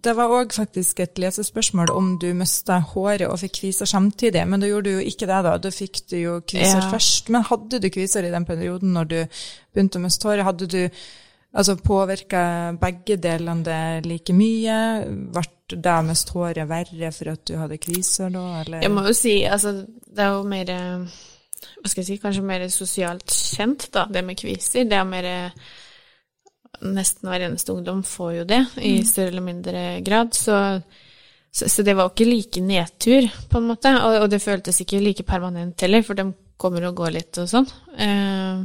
det 0.07 0.15
var 0.17 0.31
òg 0.39 0.55
faktisk 0.57 1.01
et 1.05 1.19
lesespørsmål 1.21 1.91
om 1.93 2.13
du 2.23 2.29
mista 2.39 2.79
håret 2.95 3.27
og 3.29 3.39
fikk 3.43 3.59
kviser 3.61 3.91
samtidig, 3.91 4.45
men 4.49 4.63
da 4.63 4.71
gjorde 4.71 4.89
du 4.93 5.01
jo 5.01 5.07
ikke 5.11 5.27
det, 5.29 5.41
da. 5.49 5.57
Da 5.59 5.73
fikk 5.75 6.05
du 6.11 6.17
jo 6.23 6.37
kviser 6.47 6.81
Ja. 6.85 6.91
først. 6.93 7.29
Men 7.35 7.45
hadde 7.51 7.81
du 7.83 7.89
kviser 7.91 8.25
i 8.25 8.33
den 8.33 8.47
perioden 8.49 8.95
når 8.97 9.11
du 9.11 9.19
begynte 9.75 9.99
å 9.99 10.05
miste 10.07 10.29
håret? 10.31 10.47
Hadde 10.49 10.67
du 10.71 10.81
altså 11.59 11.77
påvirka 11.81 12.43
begge 12.81 13.17
delene 13.21 13.65
det 13.67 14.07
like 14.07 14.33
mye? 14.37 14.79
Ble 15.35 15.43
det 15.69 15.95
mest 16.07 16.31
håret 16.33 16.65
verre 16.71 17.11
for 17.13 17.29
at 17.35 17.43
du 17.45 17.57
hadde 17.61 17.77
kviser 17.83 18.31
da, 18.33 18.47
eller? 18.63 18.81
Jeg 18.87 18.93
må 18.95 19.03
jo 19.05 19.13
si, 19.17 19.35
altså, 19.45 19.75
det 20.09 20.25
er 20.25 20.31
jo 20.39 20.47
mer 20.49 20.71
eh, 20.73 21.19
Hva 21.59 21.91
skal 21.91 22.03
jeg 22.03 22.09
si, 22.09 22.23
kanskje 22.23 22.47
mer 22.47 22.65
sosialt 22.73 23.35
kjent, 23.35 23.89
da, 23.95 24.07
det 24.13 24.25
med 24.27 24.39
kviser. 24.39 24.89
Det 24.89 24.99
er 24.99 25.07
mer 25.09 25.29
eh, 25.29 25.69
Nesten 26.79 27.27
hver 27.27 27.43
eneste 27.43 27.73
ungdom 27.75 28.05
får 28.07 28.33
jo 28.37 28.43
det, 28.47 28.59
i 28.87 29.01
større 29.03 29.33
eller 29.33 29.43
mindre 29.43 29.81
grad. 30.07 30.37
Så, 30.37 30.55
så, 31.51 31.67
så 31.67 31.83
det 31.83 31.97
var 31.97 32.07
jo 32.07 32.13
ikke 32.13 32.29
like 32.29 32.63
nedtur, 32.63 33.27
på 33.51 33.59
en 33.59 33.67
måte. 33.73 33.91
Og, 34.05 34.19
og 34.23 34.29
det 34.31 34.39
føltes 34.45 34.79
ikke 34.85 35.01
like 35.03 35.27
permanent 35.27 35.83
heller, 35.83 36.05
for 36.07 36.19
de 36.19 36.29
kommer 36.61 36.87
og 36.87 37.01
går 37.01 37.17
litt 37.17 37.41
og 37.43 37.49
sånn. 37.51 37.67
Uh, 37.99 38.63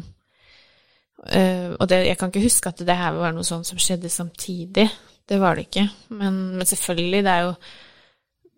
uh, 1.25 1.69
og 1.79 1.87
det, 1.89 2.03
jeg 2.09 2.19
kan 2.19 2.29
ikke 2.29 2.45
huske 2.45 2.73
at 2.73 2.85
det 2.85 2.99
her 2.99 3.17
var 3.17 3.33
noe 3.33 3.47
sånt 3.47 3.69
som 3.71 3.81
skjedde 3.81 4.13
samtidig. 4.13 4.85
Det 5.25 5.41
var 5.41 5.57
det 5.57 5.67
ikke. 5.71 5.87
Men, 6.13 6.39
men 6.59 6.69
selvfølgelig, 6.69 7.23
det 7.25 7.33
er 7.33 7.47
jo 7.47 7.57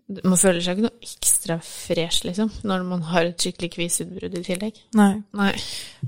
man 0.05 0.37
føler 0.37 0.61
seg 0.61 0.77
ikke 0.77 0.85
noe 0.85 1.01
ekstra 1.07 1.55
fresh, 1.65 2.25
liksom, 2.27 2.51
når 2.69 2.83
man 2.85 3.01
har 3.09 3.25
et 3.25 3.41
skikkelig 3.41 3.71
kviseutbrudd 3.73 4.35
i 4.37 4.43
tillegg. 4.45 4.77
Nei. 4.99 5.15
Nei. 5.33 5.49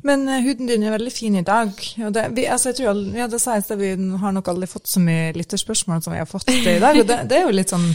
Men 0.06 0.28
uh, 0.30 0.36
huden 0.46 0.70
din 0.70 0.86
er 0.86 0.94
veldig 0.94 1.14
fin 1.16 1.38
i 1.40 1.42
dag. 1.48 1.72
Og 2.06 2.14
det, 2.14 2.28
vi, 2.38 2.44
altså, 2.46 2.70
jeg 2.70 2.78
tror, 2.78 2.92
aldri- 2.92 3.18
ja, 3.24 3.26
det 3.32 3.40
sies 3.42 3.72
at 3.74 3.80
vi 3.82 3.90
har 4.22 4.36
nok 4.36 4.52
aldri 4.54 4.70
fått 4.70 4.92
så 4.92 5.02
mye 5.02 5.32
lytterspørsmål 5.40 6.04
som 6.06 6.14
vi 6.14 6.22
har 6.22 6.30
fått 6.30 6.46
det 6.52 6.76
i 6.76 6.84
dag. 6.84 7.00
Og 7.02 7.10
det, 7.10 7.18
det 7.32 7.40
er 7.40 7.48
jo 7.48 7.56
litt 7.58 7.74
sånn 7.74 7.88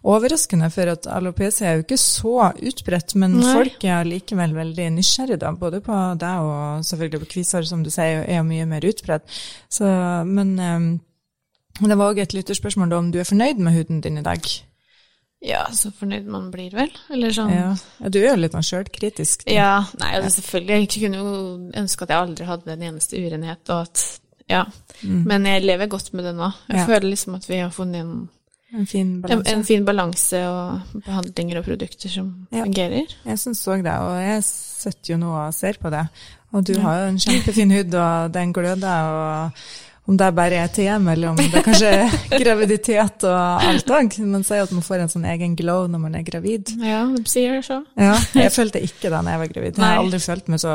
overraskende, 0.00 0.70
for 0.72 0.94
at 0.94 1.10
alopecia 1.12 1.68
er 1.68 1.76
jo 1.76 1.84
ikke 1.84 2.00
så 2.00 2.32
utbredt, 2.70 3.14
men 3.20 3.36
Nei. 3.36 3.52
folk 3.52 3.84
er 3.84 4.08
likevel 4.08 4.56
veldig 4.56 4.88
nysgjerrige, 4.96 5.42
da, 5.44 5.52
både 5.60 5.82
på 5.84 5.98
deg 6.24 6.48
og 6.48 6.88
selvfølgelig 6.88 7.20
på 7.26 7.30
kviser, 7.34 7.68
som 7.68 7.84
du 7.84 7.92
sier, 7.92 8.24
er 8.24 8.40
jo 8.40 8.48
mye 8.48 8.64
mer 8.70 8.88
utbredt. 8.88 9.28
Så, 9.68 9.92
men 10.24 10.56
um, 10.56 10.88
det 11.84 12.00
var 12.00 12.14
òg 12.14 12.24
et 12.24 12.32
lytterspørsmål 12.32 12.88
da, 12.88 13.04
om 13.04 13.12
du 13.12 13.20
er 13.20 13.28
fornøyd 13.28 13.60
med 13.60 13.76
huden 13.76 14.00
din 14.08 14.16
i 14.24 14.24
dag. 14.24 14.48
Ja, 15.42 15.64
så 15.72 15.88
fornøyd 15.96 16.26
man 16.28 16.50
blir, 16.52 16.70
vel? 16.76 16.90
Eller 17.10 17.30
sånn 17.32 17.50
Ja, 17.54 17.74
ja 18.00 18.08
du 18.12 18.18
er 18.20 18.34
jo 18.34 18.40
litt 18.42 18.52
sånn 18.52 18.66
sjølkritisk. 18.66 19.46
Ja, 19.48 19.86
nei, 19.98 20.10
altså 20.18 20.42
selvfølgelig. 20.42 20.80
Jeg 20.82 21.04
kunne 21.06 21.22
jo 21.22 21.70
ønske 21.80 22.02
at 22.04 22.08
jeg 22.12 22.18
aldri 22.26 22.44
hadde 22.50 22.72
en 22.74 22.82
eneste 22.90 23.16
urenhet, 23.16 23.62
og 23.70 23.86
at 23.88 24.20
Ja. 24.50 24.64
Men 25.02 25.44
jeg 25.46 25.62
lever 25.62 25.86
godt 25.86 26.12
med 26.12 26.24
det 26.24 26.34
nå. 26.34 26.52
Jeg 26.68 26.76
Mm. 26.76 26.78
Ja. 26.80 26.86
føler 26.86 27.10
liksom 27.10 27.34
at 27.36 27.46
vi 27.48 27.56
har 27.60 27.70
funnet 27.70 28.00
en, 28.00 28.28
En 28.74 28.86
fin 28.86 29.22
balanse. 29.22 29.48
en 29.52 29.64
fin 29.64 29.84
balanse 29.84 30.34
og 30.46 30.80
behandlinger 31.06 31.58
og 31.58 31.64
produkter 31.64 32.08
som 32.10 32.46
Ja. 32.52 32.64
fungerer. 32.64 33.06
Jeg 33.24 33.38
syns 33.38 33.66
òg 33.66 33.82
det, 33.82 33.92
og 33.92 34.20
jeg 34.20 34.42
sitter 34.44 35.12
jo 35.14 35.16
nå 35.18 35.30
og 35.46 35.54
ser 35.54 35.72
på 35.80 35.90
det. 35.90 36.08
Og 36.52 36.64
du 36.64 36.78
har 36.80 36.98
jo 37.02 37.08
en 37.08 37.16
kjempefin 37.18 37.70
hud, 37.70 37.94
og 37.94 38.32
den 38.32 38.52
gløder, 38.52 39.04
og 39.06 39.52
om 40.08 40.16
det 40.16 40.30
bare 40.34 40.62
er 40.64 40.70
TM, 40.74 41.08
eller 41.12 41.28
om 41.30 41.36
det 41.36 41.62
kanskje 41.64 41.90
er 41.92 42.14
graviditet 42.42 43.24
og 43.28 43.66
alt 43.68 43.92
òg. 43.94 44.16
Man 44.26 44.42
sier 44.46 44.64
at 44.64 44.72
man 44.74 44.82
får 44.86 45.04
en 45.04 45.12
sånn 45.12 45.28
egen 45.34 45.54
glow 45.58 45.86
når 45.90 46.02
man 46.02 46.14
er 46.18 46.24
gravid. 46.26 46.72
Ja, 46.82 47.04
de 47.14 47.22
sier 47.30 47.58
det 47.60 47.64
så. 47.68 47.82
Ja, 48.00 48.16
jeg 48.40 48.52
følte 48.56 48.82
ikke 48.82 49.06
det 49.08 49.14
da 49.14 49.22
jeg 49.36 49.42
var 49.44 49.52
gravid. 49.54 49.78
Jeg 49.78 49.84
har 49.86 50.02
aldri 50.02 50.22
følt 50.24 50.48
meg 50.50 50.62
så 50.64 50.74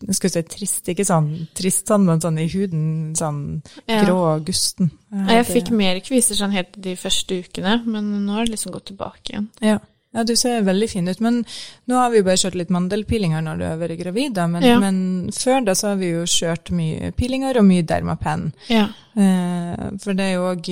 jeg 0.00 0.16
skulle 0.16 0.32
si 0.32 0.42
trist, 0.48 0.86
ikke 0.88 1.04
sånn 1.04 1.26
trist 1.56 1.90
sånn, 1.90 2.06
men 2.08 2.22
sånn 2.24 2.38
i 2.40 2.46
huden, 2.48 2.84
sånn 3.18 3.40
Ja. 3.84 3.98
grå 4.06 4.14
og 4.30 4.46
gusten. 4.48 4.88
Jeg 5.12 5.44
fikk 5.44 5.70
mer 5.76 6.00
kviser 6.00 6.38
sånn 6.38 6.54
helt 6.56 6.72
de 6.80 6.94
første 6.96 7.36
ukene, 7.42 7.82
men 7.84 8.08
nå 8.24 8.32
har 8.38 8.46
det 8.48 8.54
liksom 8.54 8.72
gått 8.72 8.86
tilbake 8.94 9.34
igjen. 9.34 9.48
Ja. 9.60 9.76
Ja, 10.14 10.24
du 10.26 10.32
ser 10.36 10.62
veldig 10.66 10.88
fin 10.90 11.08
ut. 11.08 11.20
Men 11.20 11.44
nå 11.86 11.94
har 11.94 12.10
vi 12.10 12.18
jo 12.18 12.24
bare 12.26 12.40
kjørt 12.40 12.56
litt 12.58 12.72
mandelpilinger 12.74 13.44
når 13.46 13.58
du 13.60 13.64
har 13.68 13.76
vært 13.78 13.98
gravid, 14.00 14.32
da. 14.34 14.46
Men, 14.50 14.62
Ja. 14.66 14.78
men 14.82 15.30
før 15.32 15.64
da 15.64 15.72
så 15.78 15.88
har 15.92 15.96
vi 16.00 16.10
jo 16.10 16.24
kjørt 16.26 16.70
mye 16.74 17.12
pilinger 17.12 17.56
og 17.58 17.64
mye 17.68 17.82
Dermapen. 17.86 18.52
Ja. 18.68 18.88
Eh, 19.16 19.84
for 20.02 20.14
det 20.14 20.24
er 20.24 20.34
jo 20.34 20.48
òg 20.54 20.66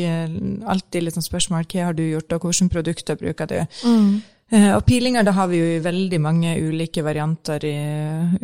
alltid 0.66 1.02
litt 1.02 1.14
sånn 1.14 1.28
spørsmål 1.30 1.66
hva 1.70 1.84
har 1.84 1.94
du 1.94 2.02
gjort, 2.10 2.32
og 2.32 2.40
hvilke 2.48 2.70
produkter 2.72 3.16
bruker 3.20 3.46
du? 3.46 3.60
Mm. 3.84 4.22
Eh, 4.50 4.70
og 4.74 4.86
pilinger, 4.86 5.22
da 5.24 5.32
har 5.36 5.46
vi 5.48 5.58
jo 5.58 5.80
veldig 5.84 6.18
mange 6.24 6.54
ulike 6.56 7.02
varianter 7.04 7.64
i 7.68 7.76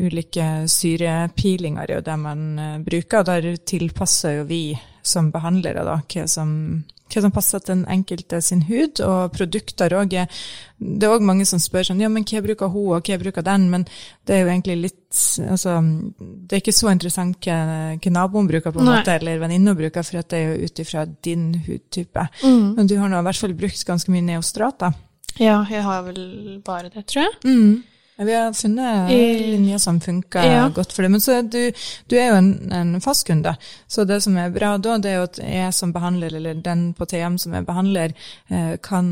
ulike 0.05 0.69
syrepilinger, 0.69 1.89
er 1.89 1.95
jo 1.97 2.01
det 2.05 2.17
man 2.21 2.59
eh, 2.59 2.79
bruker. 2.85 3.21
Og 3.23 3.27
der 3.31 3.57
tilpasser 3.67 4.39
jo 4.41 4.45
vi 4.49 4.79
som 5.03 5.31
behandlere 5.33 5.85
da, 5.85 5.99
hva 6.05 6.27
som, 6.29 6.85
hva 7.15 7.23
som 7.25 7.35
passer 7.35 7.63
til 7.63 7.77
den 7.77 7.87
enkelte 7.91 8.41
sin 8.43 8.65
hud, 8.69 9.01
og 9.05 9.33
produkter 9.37 9.95
òg 9.95 10.11
Det 10.15 11.07
er 11.07 11.15
òg 11.15 11.23
mange 11.23 11.47
som 11.47 11.61
spør 11.63 11.87
sånn, 11.89 12.03
ja, 12.03 12.11
men 12.11 12.27
hva 12.27 12.43
bruker 12.43 12.73
hun, 12.73 12.97
og 12.97 13.07
hva 13.07 13.19
bruker 13.23 13.47
den? 13.47 13.71
Men 13.71 13.87
det 14.27 14.37
er 14.37 14.45
jo 14.45 14.53
egentlig 14.53 14.79
litt 14.83 15.01
Altså, 15.15 15.77
det 16.19 16.57
er 16.57 16.59
ikke 16.59 16.75
så 16.75 16.91
interessant 16.91 17.47
hva, 17.47 17.57
hva 18.03 18.11
naboen 18.11 18.49
bruker, 18.51 18.73
på 18.75 18.81
en 18.83 18.89
Nei. 18.91 18.97
måte, 18.99 19.15
eller 19.15 19.39
venninna 19.39 19.77
bruker, 19.79 20.03
for 20.03 20.19
at 20.19 20.33
det 20.33 20.41
er 20.41 20.49
jo 20.49 20.67
ut 20.67 20.81
ifra 20.83 21.05
din 21.23 21.45
hudtype. 21.69 22.25
Mm. 22.43 22.75
Men 22.75 22.91
du 22.91 22.97
har 22.99 23.13
nå 23.13 23.21
i 23.23 23.27
hvert 23.29 23.43
fall 23.45 23.55
brukt 23.55 23.87
ganske 23.87 24.11
mye 24.11 24.27
neostrata. 24.27 24.91
Ja, 25.39 25.61
jeg 25.71 25.83
har 25.87 26.03
vel 26.09 26.25
bare 26.67 26.91
det, 26.91 27.07
tror 27.11 27.29
jeg. 27.29 27.37
Mm. 27.47 27.85
Vi 28.17 28.35
har 28.35 28.53
funnet 28.55 29.11
linjer 29.11 29.79
som 29.79 30.01
funker 30.01 30.45
Ja. 30.45 30.69
godt 30.69 30.93
for 30.93 31.03
det. 31.03 31.09
Men 31.11 31.21
så 31.21 31.43
du, 31.43 31.73
du 32.07 32.17
er 32.17 32.29
jo 32.29 32.35
en, 32.39 32.73
en 32.73 33.01
fast 33.01 33.27
kunde, 33.27 33.57
så 33.91 34.05
det 34.07 34.21
som 34.23 34.37
er 34.39 34.51
bra 34.55 34.77
da, 34.79 34.99
det 34.99 35.11
er 35.11 35.17
jo 35.17 35.25
at 35.27 35.39
jeg 35.43 35.75
som 35.75 35.93
behandler, 35.93 36.37
eller 36.39 36.55
den 36.63 36.93
på 36.95 37.07
TM 37.11 37.39
som 37.43 37.55
er 37.59 37.63
behandler, 37.67 38.15
eh, 38.51 38.77
kan 38.83 39.09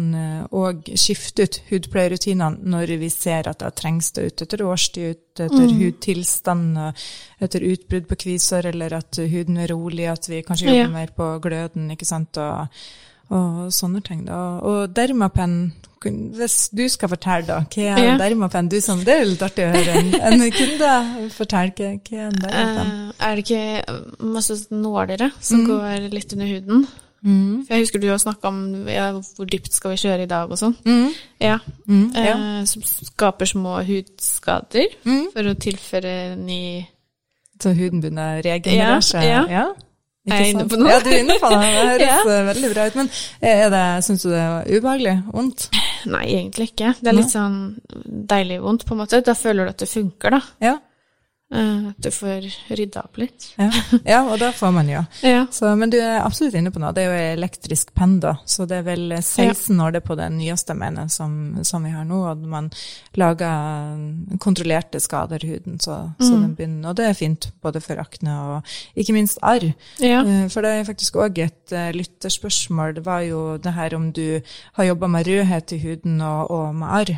òg 0.52 0.86
skifte 0.94 1.42
ut 1.48 1.58
hudpleierutinene 1.70 2.62
når 2.62 2.94
vi 3.02 3.10
ser 3.10 3.48
at 3.50 3.58
det 3.58 3.74
trengs 3.80 4.12
det 4.14 4.24
ut 4.30 4.42
etter 4.46 4.62
årstid, 4.62 5.10
ut 5.16 5.40
etter 5.40 5.66
Mm. 5.66 5.78
hudtilstand, 5.80 6.78
etter 7.40 7.60
utbrudd 7.72 8.06
på 8.06 8.16
kviser, 8.16 8.66
eller 8.70 8.92
at 8.94 9.16
huden 9.16 9.56
er 9.58 9.68
rolig, 9.72 10.06
at 10.12 10.28
vi 10.28 10.42
kanskje 10.42 10.66
jobber 10.68 10.78
Ja. 10.86 10.88
mer 10.88 11.08
på 11.16 11.40
gløden, 11.42 11.90
ikke 11.90 12.06
sant, 12.06 12.36
og, 12.38 12.68
og 13.32 13.70
sånne 13.72 14.02
ting. 14.04 14.24
da. 14.28 14.38
Og 14.62 14.92
Dermapen, 14.94 15.72
hvis 16.02 16.68
du 16.74 16.82
skal 16.90 17.08
fortelle 17.12 17.46
da, 17.46 17.60
hva 17.70 17.84
er 17.96 18.02
Ja. 18.04 18.16
Dermapen? 18.20 18.68
Du 18.68 18.80
som, 18.84 18.98
det 19.06 19.14
er 19.20 19.24
litt 19.24 19.42
artig 19.46 19.64
å 19.68 19.72
høre 19.74 19.94
en, 20.00 20.10
en 20.14 20.50
kunde 20.50 21.30
fortelle 21.30 21.72
hva, 21.78 21.92
hva 22.02 22.18
er 22.18 22.26
en 22.26 22.42
Dermapen. 22.42 22.90
Eh, 22.90 23.28
er 23.28 23.36
det 23.36 23.44
ikke 23.46 24.26
masse 24.34 24.58
nålere 24.74 25.30
som 25.40 25.64
går 25.66 26.10
litt 26.12 26.32
under 26.36 26.46
huden? 26.50 26.86
Mm. 27.22 27.60
For 27.68 27.76
jeg 27.76 27.84
husker 27.84 28.00
du 28.02 28.08
har 28.10 28.18
snakka 28.18 28.48
om 28.50 28.88
ja, 28.90 29.04
hvor 29.14 29.46
dypt 29.46 29.70
skal 29.72 29.92
vi 29.92 30.00
kjøre 30.02 30.24
i 30.24 30.26
dag 30.26 30.50
og 30.50 30.58
sånn. 30.58 30.74
Mm. 30.84 31.12
Ja. 31.40 31.58
Mm. 31.86 32.08
Ja. 32.18 32.32
Eh, 32.34 32.64
som 32.66 32.82
skaper 32.82 33.46
små 33.46 33.76
hudskader 33.86 34.88
Mm. 35.06 35.28
for 35.32 35.42
å 35.46 35.54
tilføre 35.54 36.34
ny 36.36 36.86
Så 37.62 37.70
huden 37.78 38.00
begynner 38.02 38.40
å 38.40 38.42
regenerere 38.42 38.98
seg? 39.06 39.22
Ja, 39.22 39.68
Ikke 40.22 40.36
Er 40.38 40.50
inne 40.52 40.64
på 40.70 40.76
noe? 40.78 40.90
Ja, 40.92 40.98
du 41.02 41.08
er 41.10 41.18
inne 41.18 41.34
på 41.42 41.48
det. 41.50 41.58
Det 41.58 41.70
høres 41.88 42.02
Ja. 42.06 42.18
eh, 42.30 42.44
veldig 42.46 42.68
bra 42.74 42.84
ut. 42.86 42.94
Men 43.00 43.08
er 43.42 43.70
det, 43.74 43.82
syns 44.06 44.22
du 44.22 44.28
det 44.30 44.38
er 44.38 44.68
ubehagelig? 44.78 45.14
Vondt? 45.34 45.64
Nei, 46.06 46.24
egentlig 46.36 46.68
ikke. 46.72 46.92
Det 47.00 47.10
er 47.10 47.16
litt 47.18 47.32
sånn 47.32 47.56
deilig 48.30 48.60
vondt, 48.62 48.84
på 48.86 48.94
en 48.94 49.00
måte. 49.02 49.18
Da 49.26 49.34
føler 49.34 49.66
du 49.66 49.70
at 49.74 49.82
det 49.82 49.88
funker, 49.90 50.36
da. 50.38 50.40
Ja. 50.62 50.76
Eh, 51.52 51.88
At 51.90 51.98
du 52.00 52.08
får 52.10 52.46
rydda 52.72 53.02
opp 53.04 53.18
litt. 53.20 53.50
ja. 53.58 53.66
Ja, 54.08 54.20
og 54.24 54.38
da 54.40 54.48
får 54.56 54.70
man 54.72 54.88
jo. 54.88 55.02
Ja. 55.22 55.42
Så, 55.52 55.68
men 55.76 55.90
du 55.92 55.98
er 56.00 56.22
absolutt 56.24 56.54
inne 56.56 56.70
på 56.72 56.80
noe. 56.80 56.94
Det 56.96 57.04
er 57.04 57.10
jo 57.12 57.34
elektrisk 57.36 57.92
penn, 57.94 58.14
da. 58.22 58.36
Så 58.48 58.64
det 58.70 58.78
er 58.80 58.86
vel 58.86 59.12
16 59.20 59.76
år 59.84 59.92
det 59.98 60.02
på 60.06 60.16
den 60.16 60.38
nyeste 60.40 60.72
mener 60.74 61.10
som, 61.12 61.58
som 61.68 61.84
vi 61.84 61.92
har 61.92 62.06
nå. 62.08 62.22
Og 62.32 62.46
man 62.48 62.70
lager 63.20 64.38
kontrollerte 64.40 65.00
skader 65.02 65.44
i 65.44 65.50
huden, 65.54 65.76
så, 65.80 65.98
så 66.20 66.30
den 66.32 66.54
begynner. 66.56 66.88
Og 66.92 66.96
det 66.96 67.06
er 67.10 67.18
fint 67.18 67.50
både 67.62 67.82
for 67.84 68.00
akne 68.00 68.38
og 68.56 68.72
ikke 68.96 69.12
minst 69.16 69.38
arr. 69.42 69.68
ja. 70.00 70.22
Eh, 70.24 70.48
For 70.52 70.64
det 70.64 70.72
er 70.78 70.88
faktisk 70.88 71.16
òg 71.20 71.38
et 71.44 71.72
eh, 71.76 71.92
lytterspørsmål. 71.96 72.96
Det 72.96 73.04
var 73.06 73.20
jo 73.28 73.42
det 73.62 73.72
her 73.76 73.94
om 73.98 74.08
du 74.12 74.40
har 74.78 74.84
jobba 74.88 75.06
med 75.12 75.28
rødhet 75.28 75.72
i 75.76 75.82
huden 75.84 76.20
og, 76.24 76.50
og 76.50 76.74
med 76.80 76.88
arr. 77.00 77.14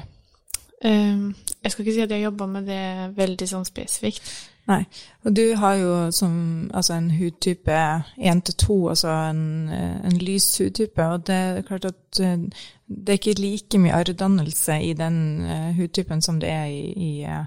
Eh, 0.85 1.53
Jeg 1.64 1.72
skal 1.72 1.84
ikke 1.84 1.94
si 1.96 2.04
at 2.04 2.12
jeg 2.12 2.26
jobba 2.26 2.46
med 2.46 2.68
det 2.68 2.82
veldig 3.16 3.48
sånn 3.48 3.64
spesifikt. 3.64 4.28
Nei. 4.68 4.84
Og 5.24 5.36
du 5.36 5.42
har 5.60 5.74
jo 5.76 5.92
som, 6.12 6.34
altså 6.74 6.94
en 6.96 7.10
hudtype 7.10 7.78
1 8.16 8.42
til 8.48 8.54
2, 8.62 8.76
altså 8.88 9.08
en, 9.08 9.68
en 10.08 10.18
lys 10.20 10.46
hudtype. 10.60 11.04
Og 11.04 11.26
det 11.28 11.36
er 11.36 11.62
klart 11.68 11.84
at 11.84 12.20
eh, 12.20 12.46
det 12.88 13.08
er 13.08 13.20
ikke 13.20 13.40
like 13.40 13.80
mye 13.80 13.96
arrdannelse 13.96 14.78
i 14.82 14.92
den 14.96 15.18
eh, 15.44 15.72
hudtypen 15.76 16.22
som 16.22 16.40
det 16.40 16.52
er 16.52 16.64
i, 16.64 16.92
i, 16.92 17.12
eh, 17.28 17.44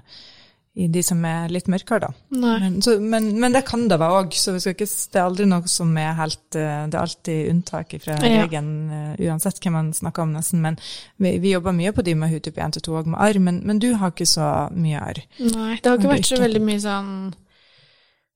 i 0.78 0.86
de 0.94 1.00
som 1.02 1.24
er 1.26 1.50
litt 1.50 1.66
mørkere, 1.70 2.06
da. 2.06 2.38
Men, 2.38 2.76
så, 2.84 2.94
men, 3.02 3.32
men 3.42 3.54
det 3.54 3.64
kan 3.66 3.88
det 3.90 3.98
være 3.98 4.20
òg, 4.20 4.36
så 4.38 4.54
ikke, 4.58 4.86
det 4.86 5.18
er 5.18 5.24
aldri 5.24 5.46
noe 5.50 5.66
som 5.70 5.90
er 5.98 6.12
helt 6.20 6.58
eh, 6.58 6.84
Det 6.86 6.94
er 6.94 7.02
alltid 7.02 7.50
unntak 7.50 7.96
fra 8.04 8.14
Ja. 8.14 8.44
regelen, 8.44 8.76
eh, 8.94 9.24
uansett 9.26 9.58
hvem 9.64 9.74
man 9.74 9.90
snakker 9.96 10.22
om, 10.22 10.36
nesten. 10.36 10.62
Men 10.62 10.78
vi, 11.18 11.34
vi 11.42 11.56
jobber 11.56 11.74
mye 11.74 11.90
på 11.96 12.04
de 12.06 12.14
med 12.20 12.30
hudtype 12.30 12.62
1 12.62 12.78
til 12.78 12.86
2 12.90 12.94
og 13.00 13.10
med 13.10 13.18
arr, 13.26 13.40
men, 13.42 13.58
men 13.66 13.82
du 13.82 13.90
har 13.98 14.14
ikke 14.14 14.28
så 14.30 14.52
mye 14.76 15.02
arr. 15.02 15.20
Nei, 15.42 15.74
det 15.82 15.90
har 15.90 15.98
ikke 15.98 16.14
vært 16.14 16.30
så 16.30 16.40
veldig 16.44 16.64
mye 16.70 16.84
sånn 16.86 17.12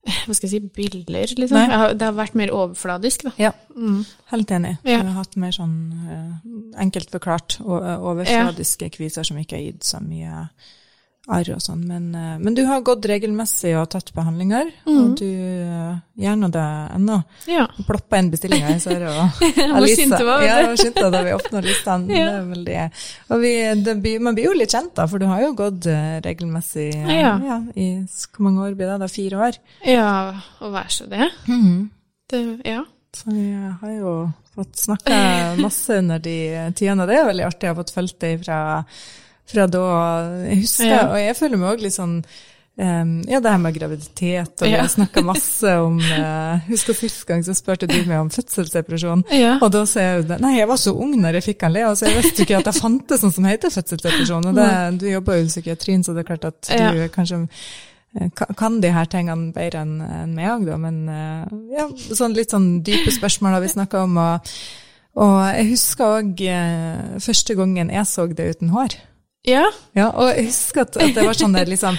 Hva 0.03 0.35
skal 0.35 0.49
jeg 0.49 0.51
si 0.51 0.71
bilder, 0.75 1.31
liksom. 1.39 1.61
Jeg 1.63 1.79
har, 1.79 1.95
det 1.95 2.09
har 2.09 2.19
vært 2.19 2.35
mer 2.35 2.51
overfladisk, 2.51 3.23
da. 3.29 3.35
Ja. 3.39 3.55
Mm. 3.71 4.01
Helt 4.33 4.51
enig. 4.51 4.75
Ja. 4.83 4.99
Du 4.99 5.13
har 5.13 5.21
hatt 5.21 5.39
mer 5.39 5.55
sånn 5.55 5.77
eh, 6.11 6.53
enkelt 6.83 7.13
forklart 7.13 7.61
overfladiske 7.63 8.91
ja. 8.91 8.97
kviser 8.99 9.31
som 9.31 9.39
ikke 9.39 9.61
har 9.61 9.69
gitt 9.69 9.87
så 9.87 10.03
mye 10.03 10.49
arr 11.31 11.53
og 11.55 11.61
sånn. 11.63 11.83
Men, 11.87 12.09
eh, 12.17 12.35
men 12.41 12.55
du 12.57 12.63
har 12.67 12.83
gått 12.83 13.05
regelmessig 13.07 13.71
og 13.79 13.87
tatt 13.93 14.11
behandlinger, 14.15 14.71
mm. 14.83 14.97
og 14.99 15.13
du 15.19 15.29
uh, 15.29 15.95
gjør 16.19 16.39
nå 16.41 16.49
det 16.51 16.65
ennå. 16.97 17.19
Ja. 17.47 17.67
Ploppa 17.87 18.19
inn 18.19 18.31
bestillinga 18.33 18.73
jeg 18.73 18.83
ser. 18.83 19.05
Og 19.07 19.47
var. 20.27 20.43
Ja, 20.43 20.59
jeg 20.59 20.69
må 20.73 20.77
skynde 20.81 21.11
da 21.15 21.23
vi 21.23 21.35
åpna 21.37 21.63
listene. 21.63 22.19
Ja. 22.19 22.29
Det 22.43 22.77
er 22.77 23.09
og 23.31 23.43
vi, 23.43 23.53
det 23.85 23.97
man 24.23 24.35
blir 24.35 24.49
jo 24.49 24.57
litt 24.57 24.75
kjent, 24.75 24.93
da, 24.99 25.07
for 25.09 25.23
du 25.23 25.27
har 25.31 25.45
jo 25.45 25.53
gått 25.57 25.87
eh, 25.91 26.19
regelmessig 26.25 26.89
ja. 26.91 27.37
Ja. 27.39 27.59
i 27.79 27.89
hvor 28.03 28.49
mange 28.49 28.67
år 28.67 28.77
blir 28.77 28.91
det? 28.91 28.99
da? 29.05 29.11
Fire 29.11 29.47
år? 29.47 29.59
ja, 29.87 30.11
å 30.59 30.73
være 30.73 30.91
så 30.91 31.07
det. 31.11 31.29
det 32.31 32.43
ja. 32.67 32.83
Så 33.13 33.29
vi 33.29 33.49
har 33.53 33.91
jo 33.93 34.13
fått 34.55 34.77
snakka 34.77 35.17
masse 35.61 35.97
under 36.01 36.21
de 36.21 36.37
tidene, 36.77 37.05
og 37.05 37.09
det 37.09 37.17
er 37.19 37.27
veldig 37.29 37.45
artig. 37.45 37.67
Jeg 37.67 37.73
har 37.73 37.79
fått 37.79 37.93
fulgt 37.93 38.19
det 38.23 38.31
fra, 38.43 38.57
fra 39.45 39.67
da. 39.67 39.83
Jeg 40.47 40.63
husker, 40.63 40.87
Ja. 40.89 41.05
og 41.11 41.17
jeg 41.19 41.35
føler 41.37 41.57
meg 41.57 41.73
òg 41.77 41.81
litt 41.83 41.93
sånn 41.97 42.23
um, 42.79 43.09
ja, 43.29 43.39
det 43.43 43.51
her 43.51 43.59
med 43.61 43.75
graviditet, 43.75 44.53
og 44.61 44.65
vi 44.65 44.71
Ja. 44.71 44.81
har 44.81 44.89
snakka 44.89 45.21
masse 45.23 45.73
om 45.85 45.99
uh, 45.99 46.59
Husker 46.69 46.93
sist 46.97 47.25
gang 47.29 47.43
så 47.45 47.53
spurte 47.53 47.85
du 47.87 47.97
meg 48.07 48.17
om 48.19 48.29
fødselsdepresjon. 48.33 49.25
Ja. 49.35 49.57
Og 49.61 49.69
da 49.75 49.83
sa 49.85 49.99
jeg 50.01 50.21
jo 50.23 50.27
det. 50.31 50.39
Nei, 50.41 50.55
jeg 50.57 50.67
var 50.71 50.77
så 50.81 50.95
ung 50.97 51.13
når 51.21 51.37
jeg 51.39 51.43
fikk 51.51 51.61
han 51.67 51.73
Lea, 51.75 51.91
så 51.95 52.07
jeg 52.09 52.21
visste 52.23 52.45
ikke 52.47 52.57
at 52.63 52.65
det 52.71 52.75
fantes 52.81 53.21
noe 53.25 53.31
som 53.35 53.45
heter 53.45 53.69
fødselsdepresjon. 53.73 54.47
Og 54.49 54.55
det, 54.57 54.69
du 55.03 55.09
jobber 55.11 55.37
jo 55.37 55.45
i 55.45 55.51
psykiatrien, 55.51 56.03
så 56.03 56.13
det 56.15 56.23
er 56.23 56.29
klart 56.31 56.45
at 56.49 56.71
du 56.73 57.03
kanskje 57.13 57.43
eh, 58.19 58.29
kan 58.57 58.79
de 58.81 58.91
her 58.95 59.05
tingene 59.11 59.51
bedre 59.53 59.83
enn 59.83 60.33
meg 60.33 60.49
òg, 60.55 60.65
da. 60.71 60.77
Men 60.81 60.97
eh, 61.09 61.55
ja, 61.77 61.87
sånn 62.15 62.33
litt 62.37 62.55
sånn 62.55 62.79
dype 62.85 63.11
spørsmål 63.13 63.59
har 63.59 63.61
vi 63.67 63.73
snakka 63.75 64.03
om. 64.07 64.17
Og, 64.17 64.53
og 65.21 65.39
jeg 65.59 65.69
husker 65.75 66.19
òg 66.23 66.45
første 67.21 67.55
gangen 67.59 67.91
jeg 67.93 68.09
så 68.09 68.25
det 68.33 68.55
uten 68.55 68.73
hår. 68.73 68.97
Ja. 69.47 69.63
Ja, 69.95 70.09
og 70.09 70.29
jeg 70.31 70.51
husker 70.51 70.85
at, 70.85 70.97
at 71.03 71.15
det 71.15 71.25
var 71.27 71.37
sånn 71.37 71.55
der 71.55 71.67
liksom 71.67 71.97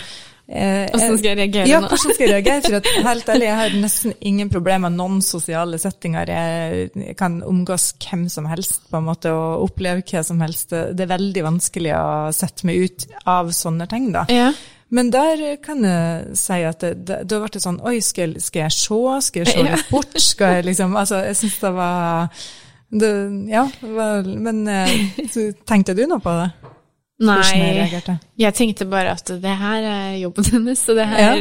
eh, 0.48 0.86
Åssen 0.94 1.18
skal 1.18 1.30
jeg 1.30 1.38
reagere 1.42 1.68
ja, 1.68 1.80
nå? 1.82 1.90
hvordan 1.90 2.16
skal 2.16 2.24
jeg 2.24 2.32
reagere? 2.32 2.62
For 2.64 2.78
at, 2.78 2.90
helt 3.08 3.32
ærlig, 3.34 3.48
jeg 3.48 3.58
har 3.60 3.78
nesten 3.82 4.14
ingen 4.20 4.52
problemer 4.52 4.88
med 4.88 4.98
noen 4.98 5.24
sosiale 5.24 5.80
settinger. 5.80 6.32
Jeg, 6.32 7.16
kan 7.20 7.40
omgås 7.46 7.90
hvem 8.04 8.28
som 8.32 8.48
helst 8.50 8.86
på 8.90 9.00
en 9.00 9.08
måte, 9.08 9.32
og 9.32 9.66
oppleve 9.68 10.04
hva 10.08 10.24
som 10.26 10.40
helst. 10.44 10.72
Det 10.72 11.04
er 11.04 11.12
veldig 11.12 11.44
vanskelig 11.48 11.92
å 11.98 12.06
sette 12.36 12.68
meg 12.68 12.86
ut 12.86 13.08
av 13.28 13.52
sånne 13.56 13.88
ting, 13.92 14.08
da. 14.14 14.24
Ja. 14.32 14.52
Men 14.94 15.10
der 15.10 15.40
kan 15.64 15.84
jeg 15.84 16.36
si 16.38 16.60
at 16.64 16.84
da 17.02 17.22
ble 17.24 17.48
det 17.50 17.62
sånn 17.62 17.80
Oi, 17.82 17.96
skal, 18.04 18.36
skal 18.42 18.66
jeg 18.66 18.74
se? 18.76 18.98
Skal 19.26 19.42
jeg 19.42 19.50
se 19.50 19.64
litt 19.64 19.88
bort? 19.90 20.12
Skal 20.22 20.58
jeg 20.58 20.66
liksom 20.68 20.94
Altså, 21.00 21.22
jeg 21.24 21.38
syns 21.40 21.56
det 21.64 21.72
var 21.74 22.44
det, 22.94 23.10
Ja, 23.50 23.64
det 23.80 24.36
men 24.44 24.60
eh, 24.70 24.94
så 25.34 25.48
tenkte 25.66 25.96
du 25.98 26.04
noe 26.06 26.22
på 26.22 26.36
det? 26.38 26.73
Nei, 27.22 27.86
jeg 28.42 28.54
tenkte 28.58 28.88
bare 28.90 29.12
at 29.14 29.28
det 29.40 29.52
her 29.60 29.84
er 29.86 30.16
jobben 30.18 30.44
hennes, 30.50 30.80
så 30.82 30.96
det 30.98 31.04
her, 31.06 31.36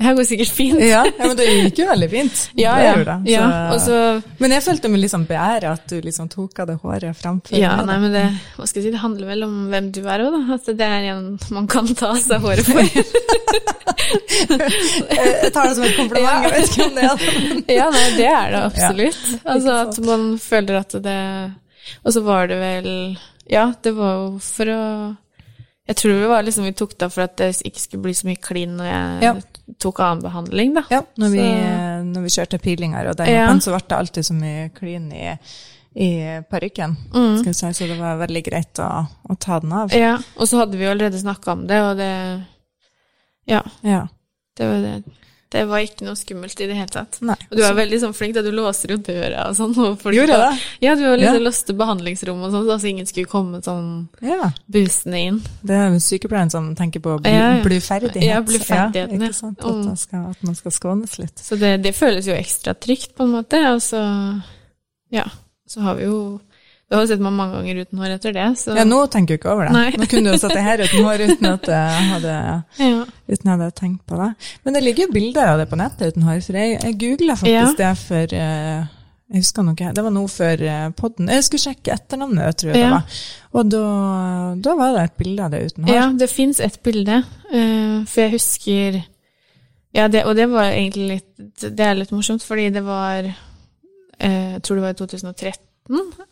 det 0.00 0.02
her 0.06 0.16
går 0.18 0.26
sikkert 0.26 0.50
fint. 0.56 0.80
Ja, 0.82 1.04
ja, 1.06 1.12
men 1.28 1.36
det 1.38 1.46
gikk 1.46 1.78
jo 1.78 1.86
veldig 1.92 2.08
fint. 2.10 2.40
ja. 2.58 2.72
Ja. 2.82 2.94
det. 2.96 3.20
Så- 3.30 3.74
Og 3.74 3.80
så 3.84 4.22
Men 4.40 4.50
jeg 4.56 4.62
følte 4.64 4.88
meg 4.90 5.00
liksom 5.04 5.26
beæret 5.28 5.68
at 5.70 5.86
du 5.92 6.00
liksom 6.02 6.28
tok 6.32 6.58
av 6.58 6.66
det 6.72 6.76
håret 6.82 7.14
framfor 7.20 7.54
Ja, 7.56 7.76
meg, 7.76 7.86
nei, 7.86 7.98
men 8.02 8.12
det, 8.16 8.24
hva 8.56 8.66
skal 8.66 8.80
jeg 8.82 8.88
si, 8.88 8.94
det 8.96 9.02
handler 9.04 9.26
vel 9.30 9.44
om 9.46 9.54
hvem 9.70 9.92
du 9.94 10.00
er 10.08 10.24
òg, 10.26 10.32
da. 10.34 10.54
At 10.58 10.66
det 10.80 10.88
er 10.88 11.08
en 11.14 11.38
man 11.54 11.66
kan 11.70 11.86
ta 11.94 12.10
av 12.10 12.18
seg 12.24 12.40
håret 12.42 12.66
for. 12.66 12.82
Jeg 14.10 15.50
tar 15.54 15.68
det 15.68 15.74
som 15.76 15.84
et 15.86 15.96
kompliment, 15.96 16.44
jeg 16.46 16.52
vet 16.54 16.70
ikke 16.70 16.86
om 16.86 16.94
det 16.96 17.04
er 17.04 17.76
ja, 17.76 17.86
nei, 17.94 18.04
det 18.16 18.26
er 18.26 18.54
det 18.54 18.60
absolutt. 18.66 19.20
Altså 19.44 19.74
at 19.84 19.98
man 20.06 20.24
føler 20.42 20.78
at 20.80 20.96
det 21.04 21.18
Og 22.04 22.14
så 22.14 22.22
var 22.26 22.48
det 22.50 22.58
vel 22.60 22.88
Ja, 23.50 23.72
det 23.82 23.92
var 23.96 24.14
jo 24.14 24.38
for 24.44 24.70
å 24.70 24.82
Jeg 25.90 25.96
tror 25.98 26.20
det 26.20 26.28
var 26.30 26.44
liksom 26.46 26.64
vi 26.68 26.72
tok 26.78 26.92
det 27.00 27.08
for 27.10 27.24
at 27.24 27.32
det 27.40 27.48
ikke 27.66 27.80
skulle 27.82 28.02
bli 28.04 28.12
så 28.14 28.26
mye 28.28 28.38
klin 28.38 28.76
når 28.78 28.86
jeg 28.86 29.22
Ja. 29.24 29.32
tok 29.82 29.98
annen 30.04 30.22
behandling, 30.22 30.74
da. 30.76 30.82
Ja, 30.90 31.00
når 31.18 31.30
vi, 31.34 31.46
når 32.12 32.22
vi 32.22 32.30
kjørte 32.36 32.60
pilinger 32.62 33.08
og 33.10 33.16
den, 33.18 33.26
Ja. 33.32 33.48
så 33.58 33.72
ble 33.74 33.80
det 33.88 33.96
alltid 33.98 34.24
så 34.28 34.34
mye 34.38 34.68
klin 34.76 35.10
i, 35.12 35.32
i 35.96 36.10
parykken, 36.48 36.94
Mm. 37.12 37.42
si, 37.42 37.50
så 37.72 37.88
det 37.88 37.98
var 37.98 38.18
veldig 38.22 38.44
greit 38.44 38.74
å, 38.78 39.08
å 39.30 39.36
ta 39.38 39.58
den 39.58 39.72
av. 39.72 39.90
Ja, 39.92 40.14
og 40.36 40.46
så 40.46 40.58
hadde 40.62 40.78
vi 40.78 40.84
jo 40.84 40.90
allerede 40.92 41.18
snakka 41.18 41.52
om 41.52 41.66
det, 41.66 41.80
og 41.82 41.96
det 41.96 42.46
Ja, 43.46 43.62
Ja. 43.82 44.06
det 44.56 44.66
var 44.68 44.80
det. 44.82 45.02
Det 45.50 45.64
var 45.66 45.78
ikke 45.82 46.04
noe 46.06 46.14
skummelt 46.14 46.60
i 46.62 46.66
det 46.70 46.76
hele 46.78 46.86
tatt. 46.94 47.16
Nei. 47.26 47.34
Og 47.50 47.56
du 47.58 47.62
er 47.66 47.72
veldig 47.74 47.98
sånn 48.04 48.12
flink, 48.14 48.34
da 48.36 48.42
du 48.46 48.52
låser 48.54 48.92
jo 48.94 48.98
døra 49.02 49.48
og 49.48 49.56
sånn. 49.58 49.72
Og 49.82 49.96
folk- 49.98 50.14
Gjorde 50.14 50.36
jeg 50.36 50.44
det? 50.44 50.60
Ja, 50.86 50.94
du 50.94 51.02
har 51.08 51.16
liksom 51.18 51.40
Ja. 51.40 51.46
låste 51.48 51.74
behandlingsrom 51.76 52.42
og 52.44 52.52
sånn, 52.52 52.66
så 52.68 52.72
altså 52.76 52.88
ingen 52.88 53.06
skulle 53.06 53.26
komme 53.26 53.58
sånn 53.60 54.08
Ja. 54.22 54.52
busende 54.70 55.18
inn. 55.18 55.40
Det 55.64 55.74
er 55.74 55.90
jo 55.90 55.98
sykepleieren 55.98 56.50
som 56.50 56.74
tenker 56.76 57.00
på 57.00 57.18
bl 57.20 57.26
Ja, 57.28 57.56
ja. 57.56 57.62
bluferdighet. 57.64 58.22
Ja, 58.22 58.40
bluferdigheten, 58.40 59.20
ja. 59.20 59.26
Ikke 59.26 59.34
sant? 59.34 59.58
At, 59.58 59.66
Mm. 59.74 59.84
man 59.86 59.96
skal, 59.96 60.30
at 60.30 60.42
man 60.44 60.54
skal 60.54 60.70
skånes 60.70 61.18
litt. 61.18 61.34
Så 61.36 61.58
det, 61.58 61.82
det 61.82 61.94
føles 61.96 62.24
jo 62.26 62.32
ekstra 62.32 62.72
trygt, 62.78 63.16
på 63.16 63.24
en 63.24 63.32
måte. 63.42 63.58
Og 63.74 63.80
så, 63.82 64.42
ja, 65.10 65.24
så 65.68 65.80
har 65.82 65.96
vi 65.96 66.04
jo 66.04 66.40
Du 66.90 66.96
har 66.96 67.06
sett 67.06 67.20
meg 67.20 67.30
mange 67.32 67.52
ganger 67.54 67.84
uten 67.86 67.98
hår 68.00 68.14
etter 68.16 68.32
det, 68.34 68.56
så 68.58 68.74
Ja, 68.74 68.82
nå 68.82 69.06
tenker 69.08 69.28
jeg 69.36 69.38
ikke 69.40 69.52
over 69.52 69.66
det. 69.68 69.72
Nei. 69.72 69.90
Nå 69.92 70.08
kunne 70.10 70.24
du 70.24 70.30
jo 70.32 70.38
satt 70.38 70.50
deg 70.56 70.64
her 70.64 70.78
uten 70.78 71.04
hår 71.04 71.18
uten 71.22 71.46
at 71.46 71.62
jeg 71.62 72.08
hadde, 72.10 72.64
ja. 72.80 73.04
Uten 73.28 73.50
jeg 73.50 73.56
hadde 73.56 73.74
tenkt 73.76 74.06
på 74.08 74.16
det. 74.20 74.30
Men 74.64 74.76
det 74.76 74.82
ligger 74.84 75.06
jo 75.06 75.14
bilder 75.16 75.52
av 75.52 75.60
det 75.60 75.68
på 75.70 75.78
nettet 75.80 76.14
uten 76.14 76.26
hår, 76.26 76.40
for 76.46 76.58
jeg, 76.60 76.78
jeg 76.78 76.96
googla 77.02 77.36
faktisk 77.40 77.78
det 77.80 77.92
for 78.00 78.34
uh, 78.34 78.88
Jeg 79.30 79.44
husker 79.44 79.66
noe, 79.66 79.92
det 79.94 80.04
var 80.06 80.14
noe 80.14 80.30
før 80.30 80.64
eh, 80.66 80.88
podden. 80.98 81.28
Jeg 81.30 81.46
skulle 81.46 81.62
sjekke 81.62 81.94
etternavnet, 81.94 82.56
tror 82.58 82.72
jeg 82.72 82.82
det 82.82 82.88
var. 82.90 83.20
Og 83.54 83.68
da, 83.70 83.84
da 84.58 84.74
var 84.80 84.96
det 84.96 85.04
et 85.06 85.16
bilde 85.22 85.44
av 85.44 85.54
det 85.54 85.60
uten 85.68 85.86
hår. 85.86 85.94
Ja, 85.94 86.08
det 86.18 86.30
fins 86.32 86.62
et 86.64 86.80
bilde, 86.86 87.22
Uh, 87.50 88.06
for 88.06 88.22
jeg 88.22 88.30
husker 88.36 89.00
Ja, 89.90 90.04
det, 90.06 90.20
og 90.22 90.36
det 90.38 90.44
var 90.52 90.68
egentlig 90.70 91.16
litt 91.16 91.64
Det 91.64 91.82
er 91.82 91.96
litt 91.98 92.12
morsomt, 92.14 92.44
fordi 92.46 92.68
det 92.70 92.84
var 92.86 93.26
eh, 93.26 94.52
Jeg 94.54 94.60
tror 94.62 94.78
det 94.78 94.84
var 94.84 94.94
i 94.94 95.00
2013 95.00 95.66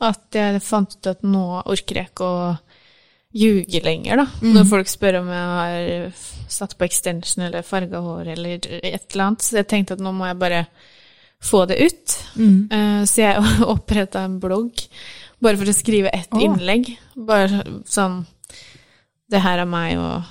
at 0.06 0.36
jeg 0.38 0.62
fant 0.62 0.92
ut 0.94 1.08
at 1.10 1.24
nå 1.26 1.44
orker 1.66 1.98
jeg 1.98 2.12
ikke 2.12 2.26
å 2.30 2.42
ljuge 3.34 3.80
lenger, 3.84 4.22
da. 4.22 4.26
Når 4.54 4.68
folk 4.70 4.90
spør 4.90 5.20
om 5.22 5.32
jeg 5.32 5.48
har 5.58 6.12
satt 6.52 6.76
på 6.78 6.86
extension 6.86 7.44
eller 7.46 7.66
farga 7.66 8.00
hår 8.04 8.32
eller 8.34 8.68
et 8.82 9.12
eller 9.12 9.24
annet. 9.24 9.44
Så 9.44 9.60
jeg 9.60 9.68
tenkte 9.70 9.96
at 9.98 10.02
nå 10.04 10.12
må 10.16 10.28
jeg 10.28 10.40
bare 10.40 10.64
få 11.44 11.64
det 11.70 11.78
ut. 11.84 12.16
Mm. 12.36 12.68
Uh, 12.72 13.04
Så 13.06 13.22
jeg 13.22 13.44
oppretta 13.74 14.24
en 14.26 14.40
blogg 14.40 14.86
bare 15.38 15.58
for 15.60 15.70
å 15.70 15.76
skrive 15.76 16.10
ett 16.14 16.34
oh. 16.34 16.42
innlegg. 16.42 16.90
Bare 17.14 17.62
sånn 17.86 18.24
Det 19.28 19.42
her 19.44 19.60
er 19.60 19.68
meg, 19.68 19.98
og 20.00 20.24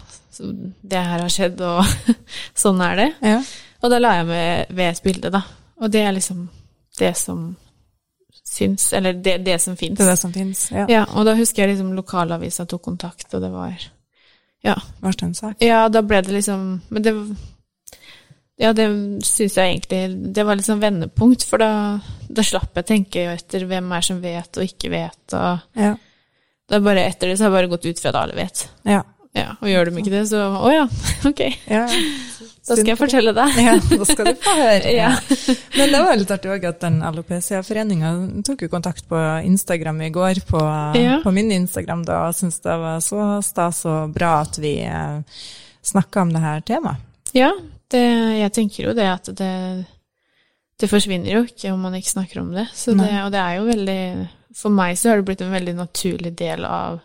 det 0.81 1.01
her 1.05 1.21
har 1.21 1.31
skjedd, 1.31 1.61
og 1.61 1.85
sånn 2.63 2.81
er 2.81 2.97
det. 2.97 3.07
Ja. 3.21 3.37
Og 3.85 3.93
da 3.93 3.99
la 4.01 4.15
jeg 4.17 4.27
med 4.29 4.73
ved 4.73 4.89
et 4.89 5.03
bilde, 5.05 5.31
da. 5.33 5.43
Og 5.77 5.93
det 5.93 6.01
er 6.01 6.15
liksom 6.15 6.47
det 6.97 7.13
som 7.17 7.51
syns, 8.41 8.89
eller 8.97 9.13
det, 9.13 9.37
det 9.45 9.59
som 9.61 9.77
fins. 9.77 9.97
Det 9.99 10.07
det 10.07 10.17
som 10.17 10.33
fins. 10.33 10.63
Ja. 10.73 10.87
Ja, 10.89 11.03
og 11.13 11.27
da 11.29 11.35
husker 11.37 11.63
jeg 11.63 11.75
liksom 11.75 11.93
lokalavisa 11.97 12.65
tok 12.65 12.81
kontakt, 12.89 13.29
og 13.37 13.43
det 13.43 13.51
var 13.53 13.85
Ja. 14.65 14.75
Vart 15.03 15.21
en 15.23 15.35
sak? 15.37 15.59
Ja, 15.61 15.83
da 15.89 16.01
ble 16.01 16.21
det 16.25 16.33
liksom 16.33 16.81
Men 16.89 17.03
det 17.05 17.13
Ja, 18.57 18.71
det 18.73 18.87
syns 19.25 19.53
jeg 19.59 19.75
egentlig 19.75 20.33
Det 20.33 20.45
var 20.47 20.57
liksom 20.57 20.79
vendepunkt, 20.81 21.43
for 21.45 21.61
da, 21.61 21.99
da 22.29 22.41
slapp 22.45 22.73
jeg 22.79 22.87
tenke 22.89 23.27
etter 23.35 23.67
hvem 23.69 23.91
er 23.93 24.01
som 24.07 24.21
vet 24.23 24.57
og 24.57 24.65
ikke 24.65 24.89
vet, 24.93 25.21
og 25.37 25.59
Ja. 25.77 25.91
det 26.67 26.75
er 26.79 26.87
bare 26.89 27.05
etter 27.05 27.29
det 27.29 27.37
så 27.37 27.45
har 27.45 27.51
jeg 27.53 27.57
bare 27.59 27.71
gått 27.77 27.85
ut 27.85 27.99
fra 28.01 28.09
at 28.09 28.19
alle 28.23 28.35
vet. 28.35 28.65
Ja. 28.83 29.03
Ja, 29.37 29.51
og 29.61 29.69
gjør 29.69 29.89
de 29.91 30.01
ikke 30.01 30.13
det, 30.13 30.23
så 30.31 30.41
å 30.57 30.71
ja, 30.73 30.85
ok. 31.29 31.41
ja. 31.69 31.85
Da 32.67 32.75
skal 32.75 32.89
jeg 32.91 32.99
fortelle 32.99 33.31
deg. 33.31 33.53
Ja, 33.63 33.73
da 33.79 34.05
skal 34.09 34.27
du 34.27 34.39
få 34.43 34.53
høre. 34.57 34.91
Ja. 34.97 35.11
Men 35.77 35.93
det 35.93 36.01
var 36.03 36.17
litt 36.19 36.31
artig 36.35 36.49
òg 36.51 36.65
at 36.67 36.81
den 36.83 36.97
alopecia-foreninga 37.07 38.09
tok 38.43 38.65
jo 38.65 38.69
kontakt 38.73 39.05
på 39.07 39.21
Instagram 39.47 40.01
i 40.03 40.09
går, 40.15 40.41
på, 40.49 40.59
Ja. 40.99 41.19
på 41.23 41.31
min 41.35 41.53
Instagram, 41.55 42.03
da, 42.09 42.25
og 42.27 42.35
syntes 42.35 42.59
det 42.65 42.75
var 42.81 42.99
så 43.05 43.27
stas 43.45 43.85
og 43.87 44.11
bra 44.17 44.33
at 44.43 44.59
vi 44.59 44.73
eh, 44.83 45.21
snakka 45.87 46.25
om 46.25 46.33
det 46.35 46.43
her 46.43 46.65
temaet. 46.67 47.05
Ja, 47.37 47.53
det, 47.93 48.03
jeg 48.41 48.51
tenker 48.55 48.89
jo 48.89 48.97
det 48.97 49.07
at 49.13 49.31
det, 49.39 49.53
det 50.81 50.89
forsvinner 50.91 51.37
jo 51.37 51.45
ikke 51.47 51.71
om 51.71 51.87
man 51.87 51.95
ikke 51.95 52.15
snakker 52.17 52.41
om 52.43 52.51
det. 52.57 52.67
Så 52.75 52.97
det. 52.99 53.07
Og 53.23 53.31
det 53.31 53.39
er 53.43 53.61
jo 53.61 53.67
veldig 53.71 54.01
For 54.57 54.73
meg 54.73 54.97
så 54.99 55.11
har 55.13 55.21
det 55.21 55.27
blitt 55.29 55.41
en 55.45 55.53
veldig 55.55 55.75
naturlig 55.77 56.31
del 56.39 56.65
av 56.67 56.99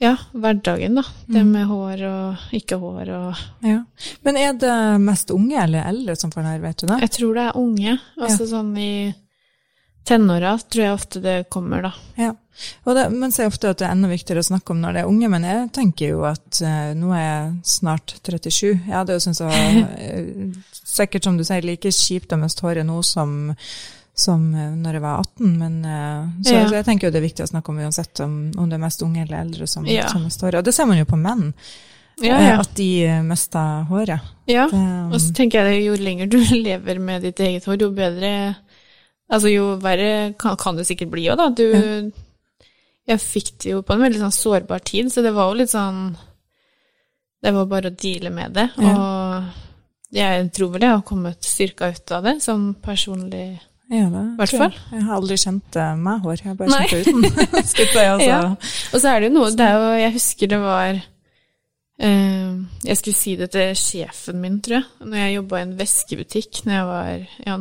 ja, 0.00 0.14
hverdagen, 0.32 0.94
da. 1.00 1.02
Det 1.26 1.42
Mm. 1.42 1.52
med 1.52 1.66
hår 1.66 2.02
og 2.08 2.36
ikke 2.54 2.78
hår 2.78 3.08
og 3.16 3.36
Ja. 3.66 3.84
Men 4.22 4.36
er 4.36 4.52
det 4.52 5.00
mest 5.00 5.30
unge 5.30 5.56
eller 5.62 5.88
eldre 5.88 6.16
som 6.16 6.30
får 6.30 6.42
nerver, 6.42 6.68
vet 6.68 6.76
du 6.78 6.86
det? 6.86 7.00
Jeg 7.00 7.10
tror 7.10 7.34
det 7.34 7.46
er 7.48 7.56
unge. 7.56 7.98
Altså 8.20 8.46
sånn 8.46 8.76
i 8.78 9.14
tenåra 10.08 10.54
tror 10.58 10.84
jeg 10.84 10.94
ofte 10.94 11.20
det 11.20 11.50
kommer, 11.50 11.82
da. 11.82 11.92
Ja. 12.16 12.30
Og 12.86 12.94
det, 12.96 13.04
men 13.12 13.30
sier 13.30 13.46
ofte 13.50 13.68
at 13.70 13.78
det 13.78 13.86
er 13.86 13.92
enda 13.94 14.08
viktigere 14.10 14.40
å 14.42 14.46
snakke 14.48 14.70
om 14.74 14.80
når 14.82 14.92
det 14.96 15.02
er 15.02 15.10
unge, 15.10 15.28
men 15.30 15.44
jeg 15.46 15.68
tenker 15.76 16.08
jo 16.14 16.24
at 16.26 16.60
uh, 16.64 16.94
nå 16.96 17.12
er 17.14 17.22
jeg 17.22 17.52
snart 17.64 18.14
37. 18.24 18.72
Jeg 18.88 18.94
hadde 18.96 19.14
jo 19.14 19.22
syntes 19.22 19.38
det 19.38 19.46
var 19.46 19.92
eh, 19.98 20.72
sikkert, 20.72 21.28
som 21.28 21.36
du 21.38 21.44
sier, 21.46 21.62
like 21.62 21.92
kjipt 21.94 22.32
å 22.34 22.40
miste 22.40 22.64
håret 22.66 22.86
nå 22.88 22.98
som, 23.06 23.52
som 24.18 24.48
eh, 24.54 24.70
når 24.74 24.98
jeg 24.98 25.02
var 25.04 25.20
18, 25.22 25.52
men 25.60 25.76
eh, 25.86 26.22
så, 26.42 26.54
Ja. 26.56 26.62
så 26.68 26.74
jeg 26.80 26.86
tenker 26.88 27.06
jo 27.08 27.12
det 27.14 27.20
er 27.22 27.28
viktig 27.28 27.44
å 27.46 27.50
snakke 27.52 27.70
om 27.72 27.78
uansett 27.84 28.20
om, 28.24 28.32
om 28.58 28.68
det 28.68 28.74
er 28.78 28.82
mest 28.82 29.02
unge 29.06 29.22
eller 29.22 29.38
eldre 29.44 29.66
som, 29.70 29.86
Ja. 29.86 30.08
som 30.10 30.24
står. 30.30 30.58
Og 30.58 30.64
det 30.66 30.74
ser 30.74 30.86
man 30.90 30.98
jo 30.98 31.04
på 31.06 31.18
menn, 31.20 31.52
Ja, 32.20 32.34
eh, 32.36 32.48
ja. 32.48 32.56
at 32.60 32.72
de 32.74 32.88
mister 33.22 33.84
håret. 33.88 34.20
ja. 34.50 34.66
Det, 34.72 34.80
Og 35.14 35.20
så 35.22 35.32
tenker 35.34 35.62
jeg 35.62 35.70
det, 35.70 35.84
jo 35.86 35.94
lenger 36.02 36.26
du 36.28 36.38
lever 36.68 36.98
med 36.98 37.22
ditt 37.22 37.38
eget 37.40 37.64
hår, 37.64 37.78
jo 37.80 37.90
bedre 37.94 38.56
Altså, 39.30 39.50
jo 39.52 39.76
verre 39.76 40.32
kan, 40.40 40.56
kan 40.56 40.74
det 40.78 40.86
sikkert 40.88 41.10
bli 41.12 41.26
òg, 41.28 41.36
da. 41.36 41.50
Du 41.52 42.12
Jeg 43.08 43.20
fikk 43.20 43.50
det 43.62 43.70
jo 43.74 43.82
på 43.84 43.92
en 43.92 44.00
veldig 44.00 44.20
sånn 44.22 44.32
sårbar 44.32 44.80
tid, 44.84 45.10
så 45.12 45.20
det 45.22 45.34
var 45.36 45.50
jo 45.52 45.58
litt 45.60 45.70
sånn 45.72 46.16
Det 47.44 47.52
var 47.54 47.66
bare 47.70 47.90
å 47.92 47.96
deale 47.96 48.30
med 48.34 48.54
det. 48.56 48.70
Ja. 48.80 48.94
Og 48.96 49.44
jeg 50.16 50.48
tror 50.56 50.70
vel 50.72 50.80
jeg 50.86 50.90
har 50.96 51.02
kommet 51.04 51.44
styrka 51.44 51.90
ut 51.92 52.10
av 52.16 52.24
det, 52.24 52.38
sånn 52.42 52.70
personlig 52.82 53.60
ja, 53.90 54.06
det 54.12 54.22
hvert 54.38 54.50
tror 54.50 54.62
jeg. 54.62 54.72
fall. 54.72 54.96
Jeg 54.98 55.04
har 55.06 55.14
aldri 55.16 55.36
kjent 55.40 55.78
meg 56.06 56.24
hår, 56.24 56.40
jeg 56.42 56.50
har 56.50 56.58
bare 56.58 56.72
Nei. 56.74 56.80
kjent 56.90 57.06
det 57.06 57.14
uten. 57.14 57.22
Jeg 57.98 58.10
altså. 58.12 58.26
Ja. 58.26 58.40
Og 58.92 59.00
så 59.00 59.12
er 59.12 59.20
det 59.20 59.30
jo 59.30 59.34
noe 59.38 59.54
det 59.56 59.64
er 59.68 59.78
jo, 59.78 59.88
Jeg 60.02 60.12
husker 60.18 60.50
det 60.52 60.58
var 60.60 60.98
eh, 60.98 62.52
Jeg 62.84 63.00
skulle 63.00 63.16
si 63.16 63.34
det 63.40 63.50
til 63.54 63.72
sjefen 63.78 64.40
min, 64.42 64.60
tror 64.64 64.80
jeg, 64.80 64.86
når 65.08 65.22
jeg 65.22 65.34
jobba 65.38 65.58
i 65.58 65.66
en 65.66 65.74
veskebutikk 65.78 66.62
når 66.66 66.74
jeg 66.78 66.86
var 66.92 67.10
ja, 67.46 67.56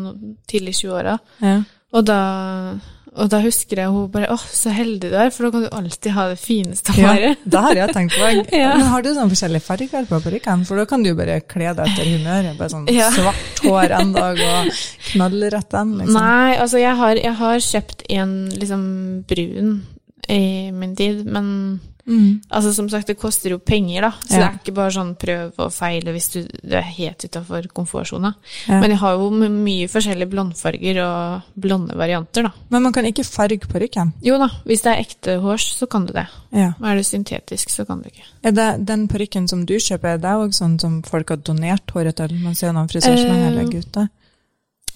tidlig 0.52 0.76
i 0.76 0.80
20-åra. 0.82 1.18
Ja. 1.42 1.58
Og 1.96 2.06
da, 2.06 2.20
og 3.18 3.30
da 3.34 3.40
husker 3.44 3.82
jeg 3.82 3.90
hun 3.94 4.08
bare 4.14 4.28
'Å, 4.32 4.38
så 4.40 4.70
heldig 4.74 5.10
du 5.12 5.16
er, 5.18 5.30
for 5.34 5.48
da 5.48 5.52
kan 5.56 5.64
du 5.66 5.70
alltid 5.76 6.12
ha 6.14 6.28
det 6.30 6.38
fineste 6.40 6.94
Ja, 6.98 7.14
det 7.44 7.62
har 7.66 7.76
jeg 7.76 7.94
tenkt 7.96 8.14
på. 8.16 8.30
Ja. 8.58 8.76
Men 8.78 8.86
har 8.92 9.02
du 9.02 9.10
sånn 9.16 9.30
forskjellige 9.34 9.66
farger 9.66 10.06
på 10.10 10.20
parykken? 10.24 10.66
For 10.70 10.78
da 10.78 10.86
kan 10.86 11.04
du 11.04 11.10
jo 11.10 11.16
bare 11.20 11.40
kle 11.42 11.74
deg 11.74 11.84
etter 11.88 12.06
humøret. 12.14 12.58
Bare 12.58 12.70
sånn 12.70 12.88
Ja. 12.94 13.10
svart 13.12 13.62
hår 13.66 13.92
en 14.00 14.14
dag 14.14 14.38
og 14.40 14.72
knallrødt 15.12 15.74
en, 15.82 15.98
liksom. 16.00 16.14
Nei, 16.22 16.56
altså 16.58 16.80
jeg 16.82 16.96
har, 16.96 17.16
jeg 17.16 17.36
har 17.42 17.58
kjøpt 17.60 18.04
en 18.10 18.34
liksom 18.56 18.88
brun 19.28 19.76
i 20.30 20.72
min 20.72 20.96
tid, 20.96 21.26
men 21.26 21.80
Mm. 22.08 22.42
altså 22.50 22.74
som 22.74 22.88
sagt, 22.90 23.08
det 23.08 23.18
koster 23.20 23.50
jo 23.52 23.58
penger, 23.60 24.02
da. 24.02 24.12
Så 24.24 24.34
Ja. 24.34 24.38
det 24.40 24.48
er 24.48 24.60
ikke 24.64 24.74
bare 24.76 24.92
sånn 24.96 25.16
prøv 25.20 25.52
og 25.60 25.72
feile 25.74 26.14
hvis 26.16 26.30
du, 26.32 26.48
du 26.64 26.76
er 26.76 26.82
helt 26.82 27.20
utafor 27.26 27.68
komfortsona. 27.74 28.34
Ja. 28.68 28.80
Men 28.80 28.92
jeg 28.92 29.00
har 29.00 29.18
jo 29.18 29.30
mye 29.32 29.88
forskjellige 29.92 30.30
blondfarger 30.32 31.02
og 31.04 31.42
blonde 31.60 31.96
varianter, 32.00 32.44
da. 32.44 32.52
Men 32.70 32.84
man 32.84 32.94
kan 32.94 33.06
ikke 33.06 33.26
farge 33.28 33.68
parykken. 33.68 34.14
Jo 34.24 34.38
da, 34.38 34.48
hvis 34.66 34.82
det 34.84 34.94
er 34.94 35.04
ekte 35.04 35.40
hårs, 35.42 35.68
så 35.78 35.86
kan 35.90 36.06
du 36.06 36.14
det. 36.14 36.28
Ja. 36.54 36.72
Er 36.82 36.96
det 36.96 37.06
syntetisk, 37.06 37.70
så 37.70 37.86
kan 37.86 38.02
du 38.02 38.08
ikke. 38.10 38.24
Er 38.44 38.52
det 38.52 38.86
den 38.86 39.08
parykken 39.08 39.48
som 39.50 39.66
du 39.66 39.76
kjøper, 39.76 40.14
er 40.16 40.18
det 40.18 40.32
òg 40.32 40.54
sånn 40.56 40.80
som 40.80 41.02
folk 41.04 41.30
har 41.30 41.38
donert 41.38 41.86
håret 41.92 42.16
til? 42.16 42.40
Man 42.40 42.56
ser 42.56 42.72
noen 42.72 42.88
frisørsmenn 42.88 43.48
Eh, 43.48 43.52
legger 43.52 43.80
ut 43.80 43.92
det. 43.92 44.10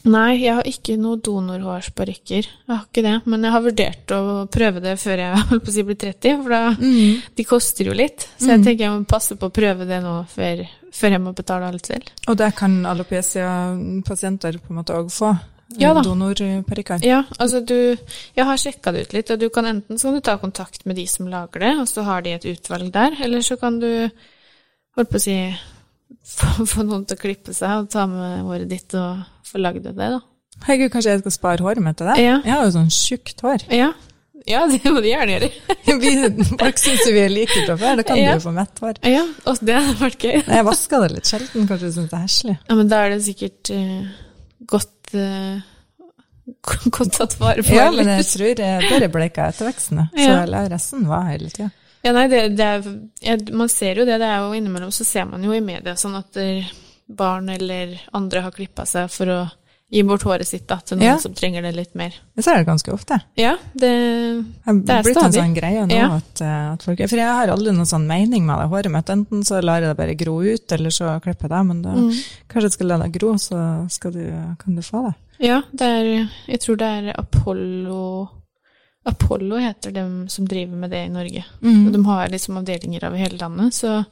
Nei, 0.09 0.39
jeg 0.41 0.55
har 0.57 0.65
ikke 0.65 0.95
noe 0.97 1.19
donorhårsparykker. 1.21 2.47
Jeg 2.47 2.71
har 2.71 2.85
ikke 2.87 3.03
det. 3.05 3.13
Men 3.29 3.43
jeg 3.45 3.51
har 3.53 3.61
vurdert 3.65 4.13
å 4.15 4.19
prøve 4.49 4.81
det 4.81 4.95
før 5.01 5.21
jeg 5.21 5.59
si 5.75 5.83
blir 5.85 5.99
30, 6.01 6.41
for 6.41 6.49
da, 6.55 6.61
Mm. 6.81 7.21
de 7.37 7.43
koster 7.45 7.85
jo 7.91 7.93
litt. 7.93 8.25
Så 8.41 8.49
jeg 8.55 8.63
tenker 8.65 8.85
jeg 8.87 8.91
må 8.95 9.05
passe 9.05 9.35
på 9.37 9.49
å 9.49 9.53
prøve 9.53 9.85
det 9.89 10.01
nå 10.03 10.15
før, 10.31 10.63
før 10.91 11.15
jeg 11.17 11.21
må 11.21 11.33
betale 11.37 11.69
alt 11.69 11.85
selv. 11.91 12.09
Og 12.27 12.37
det 12.39 12.49
kan 12.57 12.79
alopecia-pasienter 12.89 14.57
på 14.61 14.71
en 14.73 14.79
måte 14.81 14.95
òg 14.97 15.11
få? 15.13 15.31
Ja 15.79 15.93
da. 15.95 16.01
Donorparykker? 16.03 16.99
Ja, 17.07 17.21
altså 17.39 17.61
du 17.63 17.95
Jeg 18.35 18.43
har 18.45 18.57
sjekka 18.59 18.91
det 18.91 19.05
ut 19.07 19.13
litt, 19.15 19.29
og 19.31 19.39
du 19.39 19.47
kan 19.49 19.65
enten 19.69 19.97
så 19.99 20.09
kan 20.09 20.17
du 20.17 20.21
ta 20.25 20.37
kontakt 20.41 20.85
med 20.85 20.97
de 20.99 21.05
som 21.07 21.29
lager 21.31 21.59
det, 21.63 21.75
og 21.79 21.87
så 21.87 22.03
har 22.03 22.21
de 22.25 22.33
et 22.35 22.45
utvalg 22.57 22.91
der, 22.91 23.15
eller 23.23 23.39
så 23.45 23.55
kan 23.59 23.79
du 23.79 24.09
holdt 24.97 25.09
på 25.13 25.15
å 25.15 25.23
si 25.23 25.37
få, 26.25 26.65
få 26.69 26.85
noen 26.87 27.05
til 27.07 27.17
å 27.17 27.21
klippe 27.21 27.55
seg 27.55 27.83
og 27.83 27.89
ta 27.93 28.05
med 28.09 28.43
håret 28.47 28.69
ditt 28.71 28.95
og 28.99 29.23
få 29.47 29.61
lagd 29.61 29.83
det, 29.87 29.95
da. 29.97 30.21
Herregud, 30.61 30.91
kanskje 30.93 31.15
jeg 31.15 31.23
skal 31.23 31.33
spare 31.33 31.65
håret 31.65 31.83
mitt 31.83 31.97
til 31.97 32.09
det? 32.11 32.17
Ja. 32.21 32.37
Jeg 32.45 32.53
har 32.53 32.65
jo 32.67 32.73
sånn 32.75 32.91
tjukt 32.93 33.41
hår. 33.45 33.65
Ja. 33.73 33.91
Ja, 34.49 34.63
det 34.65 34.79
må 34.89 35.01
du 35.03 35.07
gjerne 35.09 35.35
gjøre. 35.35 35.49
Folk 36.61 36.79
syns 36.81 37.03
jo 37.05 37.11
vi 37.13 37.21
er 37.21 37.33
like 37.33 37.59
fra 37.67 37.75
før, 37.77 37.99
da 37.99 38.05
kan 38.05 38.17
Ja. 38.17 38.31
du 38.33 38.39
jo 38.39 38.45
få 38.47 38.53
mett 38.55 38.81
hår. 38.81 39.01
Ja, 39.05 39.25
og 39.49 39.59
det 39.61 39.75
hadde 39.77 39.97
vært 39.99 40.25
gøy. 40.25 40.37
Jeg 40.39 40.65
vasker 40.65 41.03
det 41.05 41.11
litt 41.17 41.29
sjelden, 41.29 41.67
kanskje 41.69 41.91
du 41.91 41.97
syns 41.97 42.09
det 42.13 42.17
er 42.17 42.23
heslig. 42.25 42.55
Ja, 42.69 42.77
men 42.79 42.89
da 42.89 43.01
er 43.05 43.13
det 43.13 43.19
sikkert 43.27 43.73
uh, 43.75 44.07
godt 44.73 45.13
uh, 45.13 45.61
godt 46.97 47.13
tatt 47.17 47.37
vare 47.41 47.65
på. 47.65 47.75
Ja, 47.75 47.91
men 47.93 48.09
jeg 48.15 48.25
tror 48.31 48.63
jeg 48.65 48.89
bare 48.89 49.11
bleika 49.13 49.51
etterveksten, 49.53 50.01
så 50.17 50.33
resten 50.73 51.05
var 51.09 51.29
hele 51.29 51.53
tida. 51.53 51.69
Ja, 52.03 52.11
nei, 52.13 52.27
det, 52.31 52.55
det 52.57 52.65
er, 52.65 52.85
jeg, 53.21 53.47
man 53.53 53.69
ser 53.69 53.95
jo 54.01 54.05
det, 54.05 54.17
det 54.21 54.27
er 54.27 54.39
jo 54.45 54.53
innimellom, 54.57 54.91
så 54.91 55.05
ser 55.05 55.25
man 55.29 55.43
jo 55.43 55.53
i 55.53 55.61
media 55.61 55.93
sånn 55.99 56.15
at 56.17 56.37
eh, 56.41 56.65
barn 57.07 57.49
eller 57.49 57.99
andre 58.17 58.41
har 58.41 58.51
klippa 58.55 58.85
seg 58.89 59.09
for 59.11 59.29
å 59.29 59.41
gi 59.91 60.01
bort 60.07 60.23
håret 60.23 60.47
sitt 60.47 60.63
da, 60.69 60.77
til 60.79 60.95
noen 60.97 61.03
Ja. 61.09 61.17
som 61.19 61.33
trenger 61.35 61.61
det 61.65 61.73
litt 61.75 61.95
mer. 61.99 62.13
Jeg 62.39 62.45
ser 62.45 62.55
det 62.61 62.65
ganske 62.69 62.93
ofte. 62.93 63.17
Ja, 63.35 63.57
det 63.75 63.89
Det 63.91 64.45
har 64.65 64.73
Det 64.79 64.95
er 64.95 65.03
blitt 65.03 65.17
en 65.19 65.33
sånn 65.35 65.53
greie 65.57 65.81
nå 65.85 65.93
Ja. 65.97 66.05
at, 66.15 66.41
eh, 66.41 66.71
at 66.73 66.81
folk 66.87 66.97
For 67.09 67.17
jeg 67.19 67.27
har 67.27 67.47
aldri 67.51 67.73
noen 67.75 67.85
sånn 67.89 68.07
mening 68.07 68.45
med 68.45 68.57
det 68.57 68.69
håret 68.71 68.91
mitt. 68.91 69.09
Enten 69.11 69.43
så 69.43 69.59
lar 69.61 69.81
jeg 69.81 69.89
det 69.91 69.97
bare 69.97 70.15
gro 70.15 70.39
ut, 70.41 70.71
eller 70.71 70.89
så 70.89 71.19
klipper 71.21 71.49
jeg 71.49 71.49
det. 71.51 71.65
Men 71.67 71.81
da, 71.81 71.89
Mm. 71.91 72.11
kanskje 72.47 72.63
jeg 72.63 72.71
skal 72.71 72.87
la 72.87 72.97
det 73.03 73.11
gro, 73.11 73.33
så 73.35 74.11
du, 74.13 74.55
kan 74.57 74.75
du 74.75 74.81
få 74.81 75.03
det. 75.09 75.15
Ja, 75.39 75.61
det 75.75 75.81
er 75.81 76.29
Jeg 76.47 76.59
tror 76.61 76.77
det 76.77 76.87
er 76.87 77.13
Apollo 77.19 78.29
Apollo 79.05 79.57
heter 79.57 79.91
dem 79.91 80.27
som 80.29 80.45
driver 80.47 80.75
med 80.77 80.91
det 80.91 81.05
i 81.05 81.09
Norge. 81.09 81.45
Mm. 81.61 81.87
Og 81.87 81.93
de 81.93 82.05
har 82.05 82.27
liksom 82.29 82.57
avdelinger 82.57 83.07
over 83.07 83.17
hele 83.17 83.37
landet, 83.41 83.73
så 83.73 84.03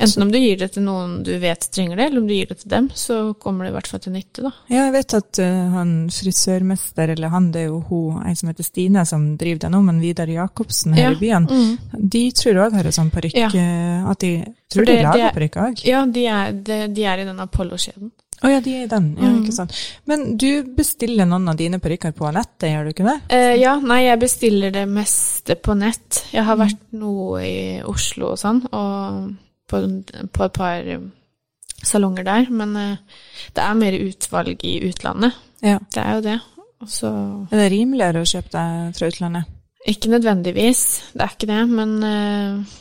enten 0.00 0.22
om 0.22 0.30
du 0.32 0.38
gir 0.38 0.56
det 0.56 0.68
til 0.72 0.84
noen 0.86 1.22
du 1.26 1.32
vet 1.42 1.66
trenger 1.74 1.96
det, 1.98 2.04
eller 2.06 2.20
om 2.22 2.26
du 2.28 2.32
gir 2.32 2.46
det 2.46 2.60
til 2.60 2.70
dem, 2.70 2.86
så 2.94 3.34
kommer 3.42 3.64
det 3.66 3.72
i 3.72 3.74
hvert 3.74 3.90
fall 3.90 4.00
til 4.00 4.12
nytte, 4.14 4.44
da. 4.46 4.52
Ja, 4.70 4.84
jeg 4.86 4.92
vet 4.94 5.14
at 5.18 5.40
uh, 5.42 5.70
han 5.74 5.90
frisørmester, 6.14 7.10
eller 7.16 7.28
han, 7.34 7.50
det 7.52 7.64
er 7.64 7.66
jo 7.72 7.80
hun, 7.88 8.22
ei 8.24 8.32
som 8.38 8.48
heter 8.52 8.64
Stine, 8.64 9.04
som 9.10 9.26
driver 9.40 9.64
det 9.66 9.70
nå, 9.74 9.82
men 9.90 9.98
Vidar 10.00 10.30
Jacobsen 10.30 10.94
her 10.96 11.10
Ja. 11.10 11.10
i 11.16 11.20
byen, 11.20 11.48
Mm. 11.50 12.08
de 12.14 12.22
tror 12.32 12.62
òg 12.64 12.72
har 12.78 12.86
en 12.86 12.92
sånn 13.00 13.10
parykk, 13.10 13.34
Ja. 13.36 13.50
eh, 13.52 14.08
at 14.10 14.18
de 14.20 14.32
tror 14.72 14.84
de 14.86 14.92
det- 14.92 14.96
de 14.96 15.02
lager 15.02 15.26
er- 15.28 15.34
parykk 15.34 15.56
òg. 15.66 15.84
Ja, 15.84 16.06
de 16.06 16.26
er, 16.26 16.52
de, 16.52 16.88
de 16.94 17.04
er 17.04 17.18
i 17.18 17.24
den 17.24 17.40
Apollo-kjeden. 17.40 18.10
Å 18.38 18.50
ja, 18.52 18.60
de 18.62 18.74
er 18.76 18.84
i 18.84 18.90
den, 18.90 19.06
ja, 19.18 19.28
Mm. 19.32 19.38
ikke 19.42 19.52
sant. 19.56 19.72
Men 20.06 20.36
du 20.38 20.62
bestiller 20.76 21.26
noen 21.26 21.48
av 21.50 21.56
dine 21.58 21.80
parykker 21.82 22.12
på 22.14 22.30
nettet, 22.32 22.68
gjør 22.70 22.84
du 22.84 22.90
ikke 22.92 23.06
det? 23.08 23.16
Eh, 23.34 23.54
ja, 23.58 23.72
nei, 23.82 24.04
jeg 24.04 24.20
bestiller 24.22 24.70
det 24.70 24.84
meste 24.88 25.56
på 25.58 25.74
nett. 25.76 26.20
Jeg 26.32 26.44
har 26.46 26.56
vært 26.60 26.78
noe 26.92 27.40
i 27.42 27.82
Oslo 27.82 28.32
og 28.36 28.38
sånn, 28.38 28.62
og 28.70 29.34
på, 29.68 29.80
på 30.32 30.44
et 30.46 30.52
par 30.54 30.86
salonger 31.82 32.24
der, 32.24 32.46
men 32.50 32.76
eh, 32.76 32.96
det 33.54 33.64
er 33.64 33.74
mer 33.78 33.98
utvalg 33.98 34.62
i 34.66 34.76
utlandet. 34.88 35.34
Ja. 35.62 35.78
Det 35.90 36.02
er 36.04 36.14
jo 36.14 36.24
det. 36.30 36.38
Også... 36.82 37.10
Er 37.50 37.56
det 37.64 37.70
rimeligere 37.74 38.22
å 38.22 38.28
kjøpe 38.28 38.54
det 38.54 38.98
fra 38.98 39.08
utlandet? 39.10 39.54
Ikke 39.88 40.10
nødvendigvis, 40.12 40.84
det 41.14 41.24
er 41.26 41.34
ikke 41.34 41.50
det, 41.50 41.62
men, 41.70 41.96
eh, 42.06 42.78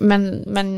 men, 0.00 0.42
men 0.46 0.68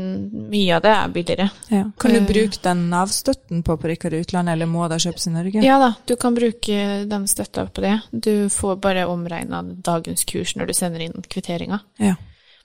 mye 0.51 0.75
av 0.75 0.81
det 0.83 0.91
er 0.93 1.11
billigere. 1.15 1.49
Ja. 1.71 1.83
Kan 1.99 2.11
du 2.13 2.19
Eh. 2.19 2.25
bruke 2.27 2.59
den 2.63 2.89
Nav-støtten 2.91 3.63
på 3.63 3.77
parykker 3.79 4.13
i 4.13 4.19
utlandet, 4.21 4.53
eller 4.53 4.65
må 4.69 4.87
det 4.91 4.99
kjøpes 5.01 5.27
i 5.27 5.33
Norge? 5.33 5.63
Ja 5.63 5.77
da, 5.79 5.93
du 6.05 6.15
kan 6.15 6.35
bruke 6.35 7.05
den 7.07 7.27
støtta 7.27 7.65
på 7.71 7.81
det. 7.81 7.93
Du 8.11 8.49
får 8.49 8.79
bare 8.83 9.07
omregna 9.07 9.61
dagens 9.63 10.25
kurs 10.25 10.55
når 10.55 10.67
du 10.67 10.73
sender 10.73 10.99
inn 11.07 11.23
kvitteringa. 11.27 11.79
Ja. 11.99 12.15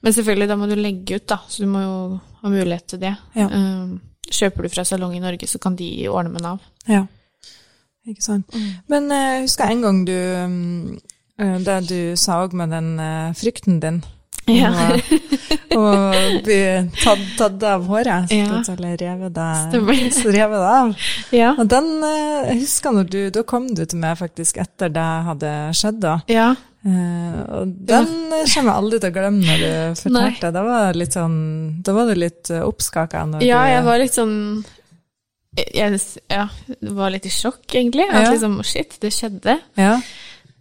Men 0.03 0.13
selvfølgelig, 0.13 0.49
da 0.49 0.57
må 0.57 0.67
du 0.69 0.75
legge 0.77 1.17
ut, 1.17 1.27
da, 1.31 1.39
så 1.49 1.63
du 1.63 1.69
må 1.71 1.81
jo 1.85 2.21
ha 2.43 2.49
mulighet 2.51 2.87
til 2.89 2.99
det. 3.05 3.17
Ja. 3.35 3.47
Eh, 3.49 3.99
Kjøper 4.33 4.63
du 4.63 4.69
fra 4.73 4.85
salong 4.85 5.15
i 5.17 5.21
Norge, 5.21 5.47
så 5.47 5.59
kan 5.61 5.75
de 5.77 6.09
ordne 6.09 6.31
med 6.33 6.41
Nav. 6.43 6.59
Ja. 6.89 7.03
Ikke 8.09 8.23
sant. 8.25 8.55
Men 8.89 9.11
husker 9.11 9.15
jeg 9.15 9.43
husker 9.45 9.71
en 9.71 9.83
gang 9.83 10.05
du 10.09 10.13
eh, 11.39 11.59
Det 11.63 11.77
du 11.89 12.17
sa 12.17 12.41
òg 12.45 12.53
med 12.59 12.71
den 12.71 12.99
eh, 12.99 13.33
frykten 13.39 13.79
din. 13.83 14.03
Ja. 14.51 14.71
og, 15.77 15.79
og 15.79 16.43
bli 16.43 16.59
tatt, 16.99 17.23
tatt 17.39 17.63
av 17.69 17.87
håret. 17.87 18.33
Ja. 18.35 18.59
Eller 18.75 18.97
revet 18.99 19.37
det, 19.37 19.51
Stemmer. 19.69 20.59
av. 20.59 20.91
Ja. 21.35 21.53
Og 21.55 21.71
den 21.71 21.93
eh, 22.09 22.51
jeg 22.51 22.59
husker 22.65 22.97
når 22.97 23.09
du 23.13 23.21
Da 23.33 23.45
kom 23.47 23.71
du 23.71 23.85
til 23.85 24.03
meg 24.03 24.19
faktisk 24.19 24.59
etter 24.63 24.93
det 24.93 25.09
hadde 25.31 25.55
skjedd, 25.79 26.03
da. 26.03 26.19
ja. 26.31 26.53
Uh, 26.83 27.43
og 27.61 27.75
den 27.87 28.09
eh, 28.35 28.49
kommer 28.51 28.73
jeg 28.73 28.75
aldri 28.75 28.99
til 28.99 29.13
å 29.13 29.15
glemme 29.15 29.45
når 29.47 29.61
du 29.63 29.73
fortalte. 30.03 30.49
Da 30.51 30.65
var, 30.67 30.89
det 30.89 30.99
litt 31.05 31.15
sånn, 31.15 31.37
da 31.87 31.95
var 31.95 32.11
du 32.11 32.19
litt 32.19 32.51
uh, 32.51 32.65
oppskaka. 32.67 33.23
Ja, 33.47 33.61
jeg 33.71 33.85
var 33.87 34.03
litt 34.03 34.17
sånn 34.19 34.35
jeg, 35.55 36.01
Ja, 36.33 36.49
var 36.97 37.13
litt 37.15 37.29
i 37.29 37.33
sjokk, 37.33 37.69
egentlig. 37.71 38.09
At 38.11 38.33
liksom 38.33 38.59
Shit, 38.67 38.97
det 39.05 39.13
skjedde. 39.15 39.61
Ja. 39.79 39.99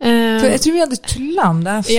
For 0.01 0.47
jeg 0.49 0.61
tror 0.63 0.73
vi 0.73 0.79
hadde 0.81 0.97
tulla 1.05 1.43
om 1.51 1.59
det 1.63 1.73
før. 1.85 1.91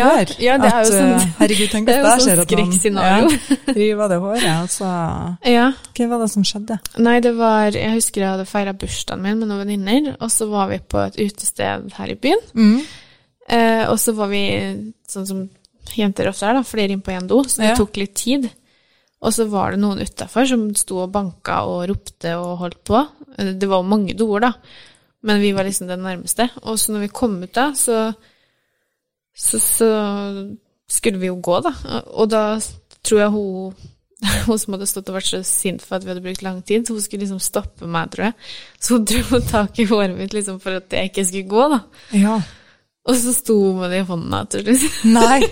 ja, 0.42 0.56
det 0.58 0.66
er 0.72 0.78
at, 0.80 0.86
jo 0.88 0.92
sånn- 0.96 1.12
eh, 1.14 1.26
herregud, 1.38 1.68
tenk 1.70 1.88
er 1.92 2.00
jo 2.00 2.08
sånn 2.10 2.24
skjer 2.24 2.40
at 2.42 2.48
skrekkscenario. 2.48 3.28
ja, 3.30 3.74
river 3.76 4.02
av 4.02 4.10
det 4.10 4.18
håret. 4.24 4.46
Altså, 4.56 4.88
ja. 5.56 5.66
Hva 5.94 6.08
var 6.10 6.18
det 6.24 6.30
som 6.32 6.42
skjedde? 6.48 6.78
Nei, 6.98 7.20
det 7.22 7.32
var 7.38 7.70
Jeg 7.70 7.92
husker 7.94 8.24
jeg 8.24 8.30
hadde 8.32 8.48
feira 8.50 8.72
bursdagen 8.74 9.22
min 9.22 9.38
med 9.38 9.48
noen 9.52 9.62
venninner, 9.66 10.16
og 10.20 10.30
så 10.34 10.48
var 10.50 10.66
vi 10.72 10.80
på 10.82 10.98
et 11.06 11.20
utested 11.22 11.92
her 11.94 12.10
i 12.10 12.18
byen. 12.18 12.42
Mm. 12.58 12.80
Eh, 13.52 13.84
og 13.90 13.98
så 14.02 14.14
var 14.18 14.28
vi, 14.34 14.42
sånn 15.10 15.26
som 15.28 15.44
jenter 15.94 16.28
ofte 16.30 16.46
er, 16.50 16.54
da, 16.58 16.62
flere 16.66 16.90
inn 16.94 17.02
på 17.06 17.14
én 17.14 17.26
do, 17.30 17.42
så 17.44 17.62
det 17.62 17.70
Ja. 17.72 17.78
tok 17.78 17.96
litt 18.02 18.14
tid. 18.18 18.50
Og 19.22 19.30
så 19.32 19.46
var 19.46 19.70
det 19.70 19.78
noen 19.78 20.00
utafor 20.02 20.46
som 20.50 20.74
sto 20.74 20.98
og 21.04 21.12
banka 21.14 21.60
og 21.70 21.84
ropte 21.90 22.32
og 22.34 22.58
holdt 22.58 22.82
på. 22.84 23.06
Eh, 23.38 23.52
Det 23.54 23.68
var 23.70 23.82
mange 23.86 24.14
doer, 24.18 24.40
da, 24.40 24.52
men 25.22 25.40
vi 25.42 25.52
var 25.56 25.64
liksom 25.68 25.88
den 25.90 26.02
nærmeste. 26.04 26.48
Og 26.66 26.78
så 26.78 26.92
når 26.94 27.06
vi 27.06 27.12
kom 27.14 27.36
ut 27.44 27.52
da, 27.54 27.68
så, 27.78 28.12
så, 29.34 29.58
så 29.62 29.90
skulle 30.90 31.18
vi 31.22 31.30
jo 31.30 31.38
gå, 31.42 31.60
da. 31.64 31.72
Og 32.18 32.30
da 32.32 32.44
tror 33.02 33.20
jeg 33.24 33.34
hun 33.34 33.74
hun 34.46 34.58
som 34.60 34.76
hadde 34.76 34.86
stått 34.86 35.08
og 35.10 35.16
vært 35.16 35.26
så 35.32 35.40
sint 35.42 35.82
for 35.82 35.96
at 35.96 36.04
vi 36.06 36.12
hadde 36.12 36.22
brukt 36.22 36.44
lang 36.46 36.60
tid, 36.62 36.86
hun 36.86 37.00
skulle 37.02 37.24
liksom 37.24 37.40
stoppe 37.42 37.88
meg, 37.90 38.12
tror 38.14 38.28
jeg. 38.28 38.34
Så 38.78 38.94
hun 38.98 39.06
dro 39.10 39.40
tak 39.50 39.80
i 39.82 39.86
håret 39.90 40.14
mitt 40.18 40.34
liksom 40.36 40.60
for 40.62 40.78
at 40.78 40.94
jeg 40.94 41.10
ikke 41.10 41.24
skulle 41.26 41.50
gå, 41.50 41.64
da. 41.72 41.80
Ja. 42.14 42.36
Og 43.02 43.16
så 43.18 43.32
sto 43.34 43.56
hun 43.58 43.80
med 43.80 43.90
det 43.90 44.04
i 44.04 44.06
hånda, 44.06 44.44
tror 44.46 44.68
du. 44.68 44.76
Nei! 45.10 45.40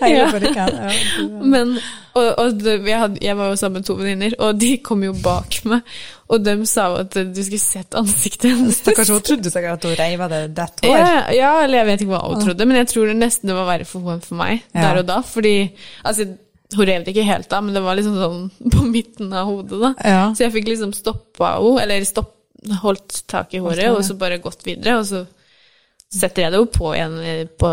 Jeg 0.00 0.12
Ja. 0.12 0.26
bare 0.30 0.50
ikke. 0.52 0.64
Ja, 0.70 1.26
Men, 1.50 1.70
og, 2.14 2.26
og 2.38 2.60
jeg, 2.62 2.98
hadde, 3.00 3.16
jeg 3.24 3.36
var 3.38 3.48
jo 3.48 3.56
sammen 3.58 3.80
med 3.80 3.86
to 3.88 3.94
venninner, 3.98 4.34
og 4.44 4.58
de 4.60 4.74
kom 4.84 5.02
jo 5.02 5.14
bak 5.24 5.56
meg, 5.66 5.80
og 6.30 6.44
de 6.46 6.52
sa 6.70 6.84
jo 6.92 6.98
at 7.02 7.16
du 7.34 7.40
skulle 7.42 7.58
sett 7.62 7.96
ansiktet 7.98 8.52
hennes. 8.52 8.76
Stakkars, 8.78 9.08
hun 9.10 9.24
trodde 9.26 9.50
sikkert 9.50 9.78
at 9.80 9.86
hun 9.88 9.96
reiv 9.98 10.20
av 10.26 10.30
det 10.30 10.42
dett 10.54 10.84
hår. 10.84 10.92
Ja, 10.94 11.16
ja, 11.34 11.50
eller 11.64 11.80
jeg 11.80 11.88
vet 11.88 12.04
ikke 12.04 12.12
hva 12.14 12.20
hun 12.28 12.44
trodde, 12.44 12.66
men 12.70 12.78
jeg 12.78 12.90
tror 12.92 13.10
det 13.10 13.16
nesten 13.18 13.50
det 13.50 13.56
var 13.58 13.66
verre 13.72 13.88
for 13.88 14.04
henne 14.04 14.20
enn 14.20 14.24
for 14.28 14.38
meg 14.38 14.54
Ja. 14.70 14.84
der 14.84 15.00
og 15.02 15.08
da, 15.10 15.16
fordi 15.26 15.54
altså, 16.06 16.28
hun 16.76 16.86
rev 16.86 17.04
det 17.06 17.14
ikke 17.14 17.26
helt 17.26 17.56
av, 17.56 17.64
men 17.66 17.74
det 17.74 17.82
var 17.82 17.98
liksom 17.98 18.18
sånn 18.20 18.44
på 18.76 18.86
midten 18.86 19.34
av 19.34 19.50
hodet, 19.50 19.80
da. 19.82 19.92
Ja. 20.06 20.22
Så 20.36 20.46
jeg 20.46 20.54
fikk 20.58 20.70
liksom 20.70 20.94
stoppa 20.96 21.56
henne, 21.58 21.82
eller 21.82 22.06
stopp, 22.06 22.36
holdt 22.84 23.22
tak 23.30 23.54
i 23.56 23.62
håret, 23.64 23.88
og 23.90 24.04
så 24.06 24.14
bare 24.20 24.38
gått 24.44 24.62
videre, 24.68 25.00
og 25.00 25.08
så 25.08 25.24
setter 26.10 26.46
jeg 26.46 26.54
det 26.54 26.60
jo 26.62 26.70
på 26.74 26.94
igjen 26.94 27.18
eh, 27.22 27.46
på 27.58 27.70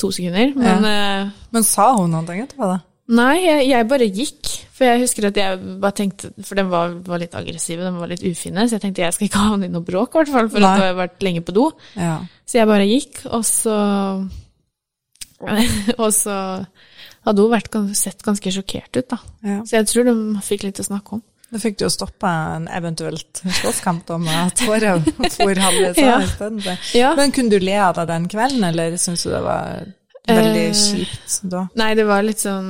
to 0.00 0.10
sekunder. 0.12 0.52
Men 0.58 0.84
ja. 0.88 1.30
Men 1.54 1.64
sa 1.64 1.92
hun 1.96 2.12
noe 2.12 2.24
etterpå, 2.42 2.68
da? 2.68 2.80
Nei, 3.08 3.34
jeg, 3.44 3.66
jeg 3.68 3.88
bare 3.90 4.06
gikk. 4.08 4.50
For 4.74 4.88
jeg 4.88 5.02
husker 5.04 5.28
at 5.28 5.36
jeg 5.38 5.58
bare 5.78 5.94
tenkte 5.94 6.32
For 6.42 6.58
den 6.58 6.66
var, 6.72 6.96
var 7.06 7.20
litt 7.22 7.34
aggressive, 7.38 7.84
den 7.84 7.98
var 8.00 8.08
litt 8.10 8.24
ufine, 8.26 8.64
så 8.66 8.74
jeg 8.74 8.82
tenkte 8.82 9.04
jeg 9.04 9.14
skal 9.14 9.28
ikke 9.28 9.42
havne 9.44 9.68
i 9.68 9.70
noe 9.70 9.84
bråk, 9.86 10.16
i 10.16 10.18
hvert 10.22 10.32
fall, 10.34 10.48
for 10.50 10.64
Nei. 10.64 10.70
at 10.72 10.82
jeg 10.82 10.90
har 10.90 10.98
vært 10.98 11.22
lenge 11.28 11.42
på 11.46 11.54
do. 11.54 11.68
Ja. 11.94 12.16
Så 12.48 12.58
jeg 12.58 12.70
bare 12.72 12.88
gikk, 12.90 13.20
og 13.30 13.44
så 13.46 13.76
Og 16.00 16.10
så 16.14 16.34
hadde 17.24 17.42
hun 17.44 17.52
vært, 17.52 17.74
sett 17.98 18.22
ganske 18.24 18.50
sjokkert 18.54 18.98
ut, 18.98 19.06
da. 19.12 19.18
ja. 19.44 19.60
Så 19.68 19.78
jeg 19.78 19.88
tror 19.90 20.06
de 20.08 20.14
fikk 20.44 20.66
litt 20.66 20.80
å 20.80 20.86
snakke 20.86 21.18
om. 21.18 21.22
Da 21.54 21.60
fikk 21.62 21.76
du 21.78 21.84
jo 21.84 21.90
stoppa 21.92 22.30
en 22.56 22.64
eventuelt 22.72 23.42
slåsskamp 23.60 24.08
om 24.16 24.24
at 24.32 24.58
håret 24.66 25.06
for 25.36 25.60
halvveis 25.60 26.00
Ja. 26.02 26.16
isteden. 26.24 26.58
Men 27.20 27.34
kunne 27.36 27.52
du 27.52 27.62
le 27.62 27.76
av 27.78 27.94
det 28.00 28.08
den 28.10 28.26
kvelden, 28.32 28.64
eller 28.72 28.96
syns 28.98 29.22
du 29.26 29.30
det 29.30 29.42
var 29.44 29.84
veldig 30.28 30.62
Eh, 30.68 30.72
kjipt 30.72 31.40
da? 31.52 31.66
Nei, 31.76 31.94
det 31.94 32.06
var 32.08 32.22
litt 32.24 32.38
sånn 32.40 32.68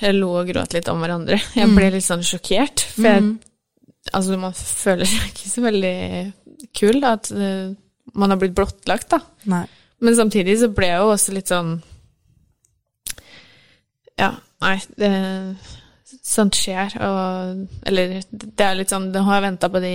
Jeg 0.00 0.14
lo 0.16 0.32
og 0.40 0.48
gråt 0.50 0.72
litt 0.74 0.88
om 0.88 1.00
hverandre. 1.02 1.38
Jeg 1.54 1.68
Mm. 1.68 1.76
ble 1.76 1.90
litt 1.94 2.04
sånn 2.06 2.24
sjokkert. 2.26 2.80
For 2.94 3.02
jeg, 3.06 3.36
altså, 4.12 4.38
man 4.38 4.52
føler 4.52 5.04
seg 5.06 5.28
ikke 5.30 5.48
så 5.52 5.62
veldig 5.62 6.32
kul 6.74 7.00
da, 7.00 7.12
at 7.12 7.30
eh, 7.32 7.74
man 8.14 8.30
har 8.30 8.38
blitt 8.40 8.54
blottlagt, 8.56 9.08
da. 9.10 9.20
Nei. 9.46 9.66
Men 10.00 10.14
samtidig 10.14 10.58
så 10.58 10.68
ble 10.74 10.86
jeg 10.86 10.98
jo 10.98 11.12
også 11.14 11.32
litt 11.34 11.48
sånn 11.50 11.82
Ja, 14.18 14.32
nei, 14.60 14.76
det, 14.98 15.10
sånt 16.24 16.56
skjer. 16.58 16.94
Og 17.04 17.86
Eller 17.88 18.18
det 18.30 18.64
er 18.64 18.76
litt 18.78 18.92
sånn 18.92 19.08
Det 19.14 19.22
har 19.24 19.38
jeg 19.38 19.44
venta 19.46 19.70
på 19.72 19.80
de 19.82 19.92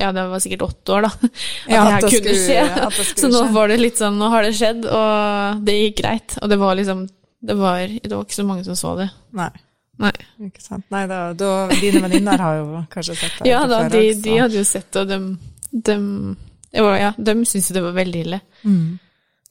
Ja, 0.00 0.10
det 0.12 0.24
var 0.30 0.42
sikkert 0.42 0.64
åtte 0.68 0.96
år, 0.96 1.06
da. 1.06 1.12
At 1.28 1.70
Ja, 1.70 1.84
det 1.84 1.92
her 1.92 2.08
kunne 2.08 2.34
skje. 2.42 2.64
det 2.96 3.06
Så 3.22 3.30
nå 3.32 3.44
var 3.54 3.70
det 3.72 3.78
litt 3.80 4.00
sånn 4.00 4.18
Nå 4.18 4.28
har 4.32 4.46
det 4.46 4.54
skjedd, 4.58 4.84
og 4.90 5.62
det 5.66 5.78
gikk 5.78 6.02
greit. 6.02 6.36
Og 6.42 6.50
det 6.50 6.58
var 6.60 6.78
liksom 6.78 7.06
Det 7.40 7.56
var, 7.58 7.78
det 7.86 8.12
var 8.14 8.26
ikke 8.26 8.40
så 8.40 8.46
mange 8.48 8.64
som 8.66 8.76
så 8.78 8.96
det. 8.98 9.08
Nei. 9.38 9.50
Nei. 9.98 10.14
Ikke 10.46 10.62
sant. 10.62 10.84
Nei, 10.94 11.04
da, 11.10 11.32
da 11.34 11.52
Dine 11.74 12.02
venninner 12.04 12.38
har 12.38 12.60
jo 12.60 12.84
kanskje 12.92 13.16
sett 13.18 13.40
det 13.42 13.50
Ja 13.52 13.64
da, 13.70 13.84
de, 13.90 14.02
de 14.22 14.36
hadde 14.38 14.58
jo 14.60 14.66
sett 14.66 14.90
det, 14.94 15.02
og 15.02 15.10
dem, 15.10 15.28
de, 15.72 15.98
Ja, 16.78 17.12
de 17.16 17.34
syntes 17.44 17.70
jo 17.70 17.78
det 17.78 17.82
var 17.86 17.96
veldig 17.96 18.20
ille. 18.26 18.40
Mm. 18.62 18.98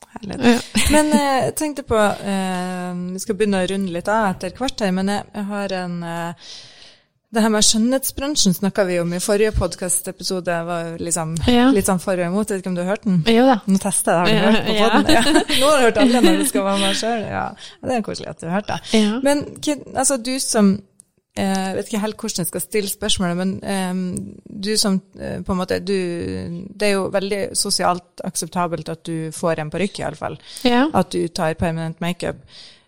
Herlig. 0.06 0.38
Ja. 0.46 0.60
Men 0.96 1.12
eh, 1.14 1.44
jeg 1.48 1.54
tenkte 1.60 1.84
på 1.88 1.98
eh, 2.00 2.96
Vi 3.14 3.22
skal 3.22 3.38
begynne 3.38 3.62
å 3.64 3.70
runde 3.70 3.94
litt 3.94 4.10
av 4.12 4.32
etter 4.32 4.56
hvert 4.56 4.82
her, 4.82 4.94
men 4.96 5.12
jeg, 5.12 5.46
har 5.50 5.74
en 5.76 5.98
eh, 6.08 6.52
Det 7.34 7.44
her 7.44 7.52
med 7.52 7.66
skjønnhetsbransjen 7.68 8.56
snakka 8.56 8.86
vi 8.88 9.00
om 9.02 9.12
i 9.14 9.20
forrige 9.22 9.52
podkastepisode. 9.58 10.60
var 10.70 10.94
liksom 11.04 11.36
Ja. 11.48 11.70
litt 11.76 11.90
sånn 11.90 12.00
for 12.00 12.16
og 12.16 12.32
imot. 12.32 12.50
Vet 12.50 12.64
ikke 12.64 12.72
om 12.72 12.78
du 12.78 12.84
har 12.86 12.94
hørt 12.96 13.04
den? 13.04 13.24
Jo 13.28 13.46
da. 13.50 13.60
Nå 13.68 13.82
tester 13.84 14.24
jeg, 14.26 14.40
har 14.40 14.52
du 14.52 14.58
hørt 14.58 14.70
på 14.70 14.78
ja. 14.78 14.90
podden? 14.90 15.14
Ja. 15.14 15.24
Nå 15.60 15.72
har 15.72 15.78
du 15.78 15.88
hørt 15.90 16.04
alle 16.06 16.22
når 16.24 16.38
du 16.40 16.46
skal 16.54 16.68
være 16.70 16.84
med 16.86 17.02
sjøl. 17.02 17.26
Ja. 17.28 17.48
Det 17.84 17.98
er 17.98 18.06
koselig 18.08 18.30
at 18.32 18.40
du 18.42 18.48
har 18.48 18.62
hørt 18.62 18.72
det. 18.72 19.04
Men 19.28 19.44
altså, 19.96 20.18
du 20.18 20.38
som 20.40 20.78
Jeg 21.38 21.76
vet 21.78 21.88
ikke 21.92 22.00
helt 22.02 22.18
hvordan 22.18 22.42
jeg 22.44 22.48
skal 22.50 22.62
stille 22.64 22.90
spørsmålet, 22.90 23.38
men 23.38 23.52
eh, 23.64 24.00
du 24.64 24.72
som 24.78 24.98
eh, 25.20 25.38
på 25.46 25.54
en 25.54 25.58
måte 25.60 25.80
du, 25.86 25.94
Det 26.74 26.88
er 26.88 26.94
jo 26.96 27.08
veldig 27.14 27.42
sosialt 27.58 28.24
akseptabelt 28.26 28.90
at 28.90 29.04
du 29.06 29.30
får 29.32 29.60
en 29.62 29.70
parykk, 29.70 30.00
iallfall. 30.00 30.38
ja. 30.66 30.88
At 30.94 31.12
du 31.14 31.28
tar 31.28 31.54
permanent 31.54 32.02
makeup. 32.02 32.36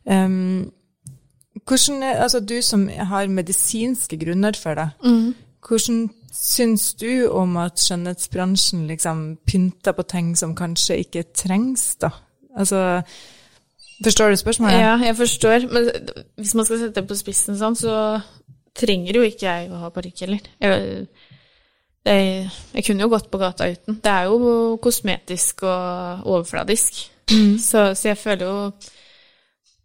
Um, 0.05 0.71
hvordan 1.67 2.03
altså, 2.03 2.39
du 2.39 2.61
som 2.61 2.87
har 2.89 3.27
medisinske 3.27 4.17
grunner 4.17 4.57
for 4.57 4.73
det, 4.73 4.89
Mm. 5.03 5.35
hvordan 5.67 6.09
syns 6.33 6.93
du 6.93 7.27
om 7.31 7.57
at 7.57 7.77
skjønnhetsbransjen 7.79 8.87
liksom 8.87 9.37
pynter 9.45 9.91
på 9.91 10.03
ting 10.07 10.35
som 10.37 10.55
kanskje 10.55 10.97
ikke 11.03 11.23
trengs, 11.33 11.95
da? 12.01 12.09
Altså, 12.57 13.01
Forstår 14.03 14.31
du 14.31 14.39
spørsmålet? 14.39 14.79
Ja, 14.79 14.93
jeg 15.03 15.15
forstår. 15.17 15.65
Men 15.71 15.89
hvis 16.39 16.55
man 16.55 16.67
skal 16.67 16.79
sette 16.79 17.01
det 17.01 17.09
på 17.09 17.17
spissen 17.19 17.57
sånn, 17.59 17.75
så 17.75 17.95
trenger 18.79 19.19
jo 19.19 19.25
ikke 19.27 19.47
jeg 19.47 19.71
å 19.71 19.81
ha 19.83 19.91
parykk 19.93 20.23
heller. 20.23 20.45
Jeg, 20.63 21.03
jeg, 22.07 22.29
jeg, 22.73 22.85
kunne 22.87 23.05
jo 23.05 23.11
gått 23.11 23.27
på 23.31 23.41
gata 23.41 23.67
uten. 23.67 23.99
Det 24.03 24.13
er 24.13 24.29
jo 24.29 24.77
kosmetisk 24.83 25.65
og 25.67 26.29
overfladisk. 26.29 27.03
Mm. 27.29 27.57
Så, 27.61 27.89
så, 27.93 28.11
jeg 28.11 28.21
føler 28.21 28.47
jo 28.47 28.57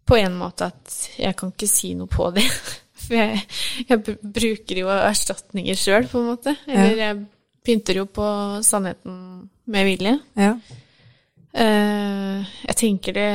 på 0.05 0.19
en 0.21 0.37
måte 0.39 0.69
at 0.71 0.97
jeg 1.19 1.37
kan 1.39 1.53
ikke 1.53 1.71
si 1.71 1.95
noe 1.99 2.11
på 2.11 2.31
det. 2.37 2.47
For 3.05 3.19
jeg, 3.19 3.43
jeg 3.89 4.17
bruker 4.23 4.79
jo 4.79 4.93
erstatninger 4.95 5.77
sjøl, 5.77 6.07
på 6.09 6.23
en 6.23 6.31
måte. 6.31 6.55
Eller 6.71 7.01
jeg 7.03 7.19
pynter 7.65 7.99
jo 8.01 8.07
på 8.09 8.29
sannheten 8.65 9.19
med 9.75 9.89
vilje. 9.91 10.15
Ja. 10.39 10.55
Uh, 11.55 12.41
jeg 12.65 12.77
tenker 12.81 13.15
det 13.15 13.29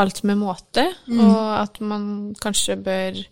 alt 0.00 0.22
med 0.28 0.40
måte, 0.40 0.84
mm. 1.06 1.22
og 1.24 1.40
at 1.60 1.80
man 1.80 2.04
kanskje 2.42 2.76
bør 2.80 3.22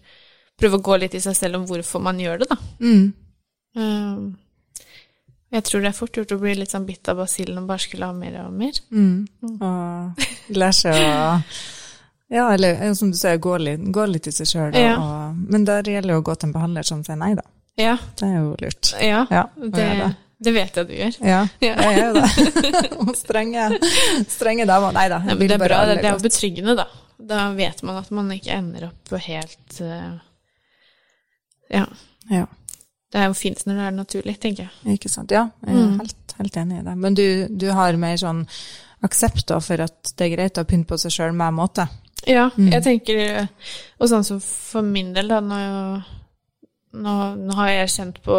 prøve 0.60 0.78
å 0.78 0.86
gå 0.86 0.96
litt 1.02 1.16
i 1.18 1.22
seg 1.22 1.36
selv 1.36 1.58
om 1.60 1.68
hvorfor 1.68 2.02
man 2.04 2.20
gjør 2.22 2.42
det, 2.42 2.50
da. 2.52 2.58
Mm. 2.80 3.04
Uh, 3.74 4.32
jeg 5.54 5.66
tror 5.68 5.84
det 5.84 5.90
er 5.90 5.96
fort 5.96 6.18
gjort 6.18 6.34
å 6.34 6.40
bli 6.40 6.56
litt 6.58 6.72
sånn 6.74 6.86
bitt 6.86 7.08
av 7.10 7.20
basillen 7.22 7.60
og 7.62 7.70
bare 7.70 7.82
skulle 7.84 8.08
ha 8.10 8.16
mer 8.16 8.40
og 8.42 8.54
mer. 8.58 8.78
Mm. 8.90 9.26
mm. 9.44 9.56
Og 9.62 10.54
lære 10.58 10.76
seg 10.80 10.98
å 10.98 11.18
Ja, 12.34 12.48
eller 12.54 12.80
som 12.98 13.12
du 13.12 13.18
sier, 13.18 13.38
gå 13.38 13.54
litt, 13.62 13.82
gå 13.94 14.06
litt 14.10 14.26
i 14.26 14.32
seg 14.34 14.48
sjøl. 14.50 14.78
Ja. 14.80 14.96
Men 15.34 15.66
der 15.68 15.86
gjelder 15.86 16.14
det 16.14 16.18
å 16.18 16.24
gå 16.26 16.34
til 16.34 16.48
en 16.48 16.56
behandler 16.56 16.86
som 16.88 17.04
sier 17.06 17.20
nei, 17.20 17.34
da. 17.38 17.44
Ja. 17.78 17.94
Det 18.18 18.26
er 18.26 18.34
jo 18.40 18.54
lurt. 18.58 18.90
Ja, 19.02 19.24
ja 19.30 19.44
det, 19.54 19.86
det. 20.00 20.10
Det, 20.39 20.53
vet 20.53 20.76
jeg 20.76 20.89
du 20.89 20.93
gjør. 20.97 21.16
Ja, 21.22 21.41
ja. 21.62 21.74
jeg 21.78 21.99
gjør 21.99 22.18
det. 22.18 23.14
Strenge, 23.22 23.68
strenge 24.32 24.66
damer. 24.68 24.95
Nei 24.97 25.07
da. 25.12 25.22
Ja, 25.28 25.37
det 25.39 25.57
er 25.57 25.62
bra. 25.62 25.80
Det, 25.89 25.99
det 26.03 26.11
er 26.11 26.16
jo 26.16 26.24
betryggende, 26.24 26.76
da. 26.78 26.89
Da 27.24 27.47
vet 27.57 27.82
man 27.87 28.01
at 28.03 28.11
man 28.12 28.32
ikke 28.35 28.57
ender 28.57 28.89
opp 28.91 29.09
på 29.09 29.20
helt 29.22 29.78
uh, 29.80 30.18
ja. 31.70 31.87
ja. 32.28 32.47
Det 33.14 33.20
er 33.20 33.30
jo 33.30 33.37
fint 33.39 33.62
når 33.66 33.78
det 33.78 33.85
er 33.87 33.95
naturlig, 33.95 34.35
tenker 34.43 34.66
jeg. 34.66 34.97
Ikke 34.97 35.11
sant. 35.12 35.30
Ja, 35.32 35.47
jeg 35.62 35.76
er 35.76 35.87
mm. 35.93 35.99
helt, 36.03 36.35
helt, 36.41 36.57
enig 36.64 36.80
i 36.80 36.87
det. 36.89 36.97
Men 37.07 37.18
du, 37.18 37.26
du 37.51 37.68
har 37.76 38.01
mer 38.01 38.18
sånn 38.20 38.43
aksept 39.07 39.47
da 39.53 39.61
for 39.62 39.85
at 39.85 40.14
det 40.16 40.26
er 40.26 40.35
greit 40.35 40.59
å 40.59 40.66
pynte 40.66 40.91
på 40.91 40.99
seg 41.01 41.14
sjøl 41.14 41.37
med 41.37 41.55
måte? 41.55 41.87
Ja, 42.26 42.49
mm. 42.57 42.70
jeg 42.72 42.85
tenker 42.87 43.18
Og 44.01 44.09
sånn 44.09 44.24
som 44.24 44.39
for 44.41 44.87
min 44.87 45.12
del, 45.14 45.28
da, 45.28 45.43
nå, 45.45 45.59
nå, 47.05 47.16
nå 47.37 47.59
har 47.59 47.70
jeg 47.74 47.93
kjent 47.95 48.22
på 48.24 48.39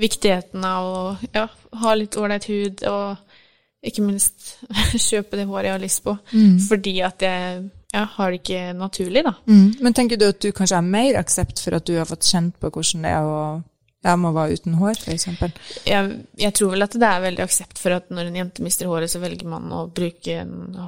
viktigheten 0.00 0.64
av 0.66 0.88
å 0.88 1.02
ja, 1.34 1.46
ha 1.82 1.94
litt 1.98 2.16
ålreit 2.18 2.48
hud, 2.50 2.84
og 2.90 3.84
ikke 3.84 4.04
minst 4.04 4.56
kjøpe 5.08 5.38
det 5.38 5.48
håret 5.50 5.68
jeg 5.68 5.76
har 5.76 5.84
lyst 5.84 6.04
på, 6.06 6.16
mm. 6.32 6.58
fordi 6.68 6.96
at 7.06 7.24
jeg 7.24 7.62
ja, 7.94 8.06
har 8.16 8.32
det 8.32 8.40
ikke 8.40 8.72
naturlig, 8.78 9.22
da. 9.26 9.36
Mm. 9.46 9.68
Men 9.84 9.94
tenker 9.94 10.18
du 10.18 10.26
at 10.28 10.40
du 10.42 10.50
kanskje 10.56 10.80
har 10.80 10.88
mer 10.88 11.20
aksept 11.20 11.62
for 11.62 11.76
at 11.78 11.86
du 11.86 11.94
har 11.98 12.08
fått 12.10 12.26
kjent 12.26 12.58
på 12.58 12.72
hvordan 12.74 13.06
det 13.06 13.14
er 13.14 13.28
å 13.28 13.38
ja, 14.04 14.16
må 14.20 14.34
være 14.36 14.58
uten 14.58 14.74
hår, 14.76 14.98
f.eks.? 15.00 15.28
Jeg, 15.88 16.16
jeg 16.36 16.56
tror 16.58 16.74
vel 16.74 16.84
at 16.84 16.96
det 17.00 17.08
er 17.08 17.22
veldig 17.24 17.44
aksept 17.46 17.80
for 17.80 17.96
at 17.96 18.10
når 18.12 18.28
en 18.28 18.42
jente 18.42 18.64
mister 18.66 18.90
håret, 18.90 19.08
så 19.08 19.22
velger 19.22 19.48
man 19.48 19.70
å 19.72 19.86
bruke 19.94 20.42
en 20.42 20.82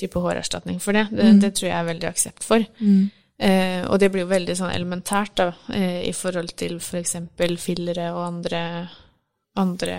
type 0.00 0.22
hårerstatning 0.22 0.80
for 0.82 0.96
det. 0.96 1.04
Det, 1.12 1.26
mm. 1.34 1.42
det 1.42 1.52
tror 1.58 1.68
jeg 1.68 1.76
er 1.76 1.90
veldig 1.90 2.08
aksept 2.08 2.46
for. 2.46 2.64
Mm. 2.80 3.10
Eh, 3.38 3.82
og 3.90 3.98
det 3.98 4.12
blir 4.14 4.22
jo 4.22 4.30
veldig 4.30 4.54
sånn 4.58 4.70
elementært 4.70 5.34
da, 5.40 5.48
eh, 5.74 6.04
i 6.06 6.12
forhold 6.14 6.54
til 6.58 6.78
f.eks. 6.78 7.16
For 7.34 7.56
fillere 7.58 8.12
og 8.14 8.22
andre, 8.28 8.62
andre 9.58 9.98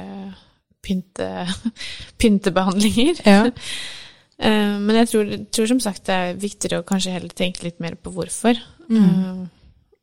pynte, 0.85 1.29
pyntebehandlinger. 2.21 3.21
Ja. 3.27 3.41
eh, 4.47 4.75
men 4.79 5.01
jeg 5.01 5.11
tror, 5.11 5.33
tror, 5.51 5.71
som 5.73 5.83
sagt 5.83 6.05
det 6.07 6.19
er 6.19 6.39
viktigere 6.39 6.83
å 6.83 6.87
kanskje 6.87 7.17
heller 7.17 7.35
tenke 7.35 7.67
litt 7.67 7.83
mer 7.83 7.99
på 7.99 8.13
hvorfor. 8.15 8.61
Mm. 8.87 9.03
Eh, 9.03 9.43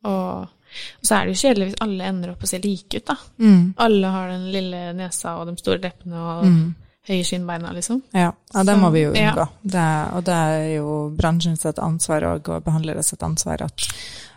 og, 0.03 0.13
og, 0.13 0.77
så 1.01 1.17
er 1.17 1.25
det 1.25 1.33
jo 1.35 1.41
kjedelig 1.43 1.71
hvis 1.71 1.81
alle 1.85 2.05
ender 2.09 2.31
opp 2.33 2.45
å 2.45 2.49
se 2.49 2.61
like 2.61 3.01
ut, 3.01 3.09
da. 3.09 3.17
Mm. 3.41 3.65
Alle 3.85 4.13
har 4.13 4.31
den 4.33 4.47
lille 4.53 4.87
nesa 4.97 5.37
og 5.39 5.49
de 5.49 5.57
store 5.61 5.81
leppene 5.81 6.21
og 6.21 6.47
mm 6.47 6.63
høye 7.09 7.23
skinnbeina, 7.27 7.73
liksom. 7.75 8.01
Ja, 8.15 8.31
ja 8.53 8.63
det 8.67 8.75
må 8.79 8.91
vi 8.93 9.05
jo 9.05 9.11
unngå. 9.11 9.43
Ja. 9.43 9.47
Det, 9.75 9.87
og 10.15 10.23
det 10.27 10.37
er 10.37 10.69
jo 10.77 10.93
bransjens 11.17 11.65
ansvar 11.73 12.27
og 12.29 12.47
behandleres 12.63 13.13
et 13.15 13.25
ansvar 13.25 13.65
at, 13.65 13.87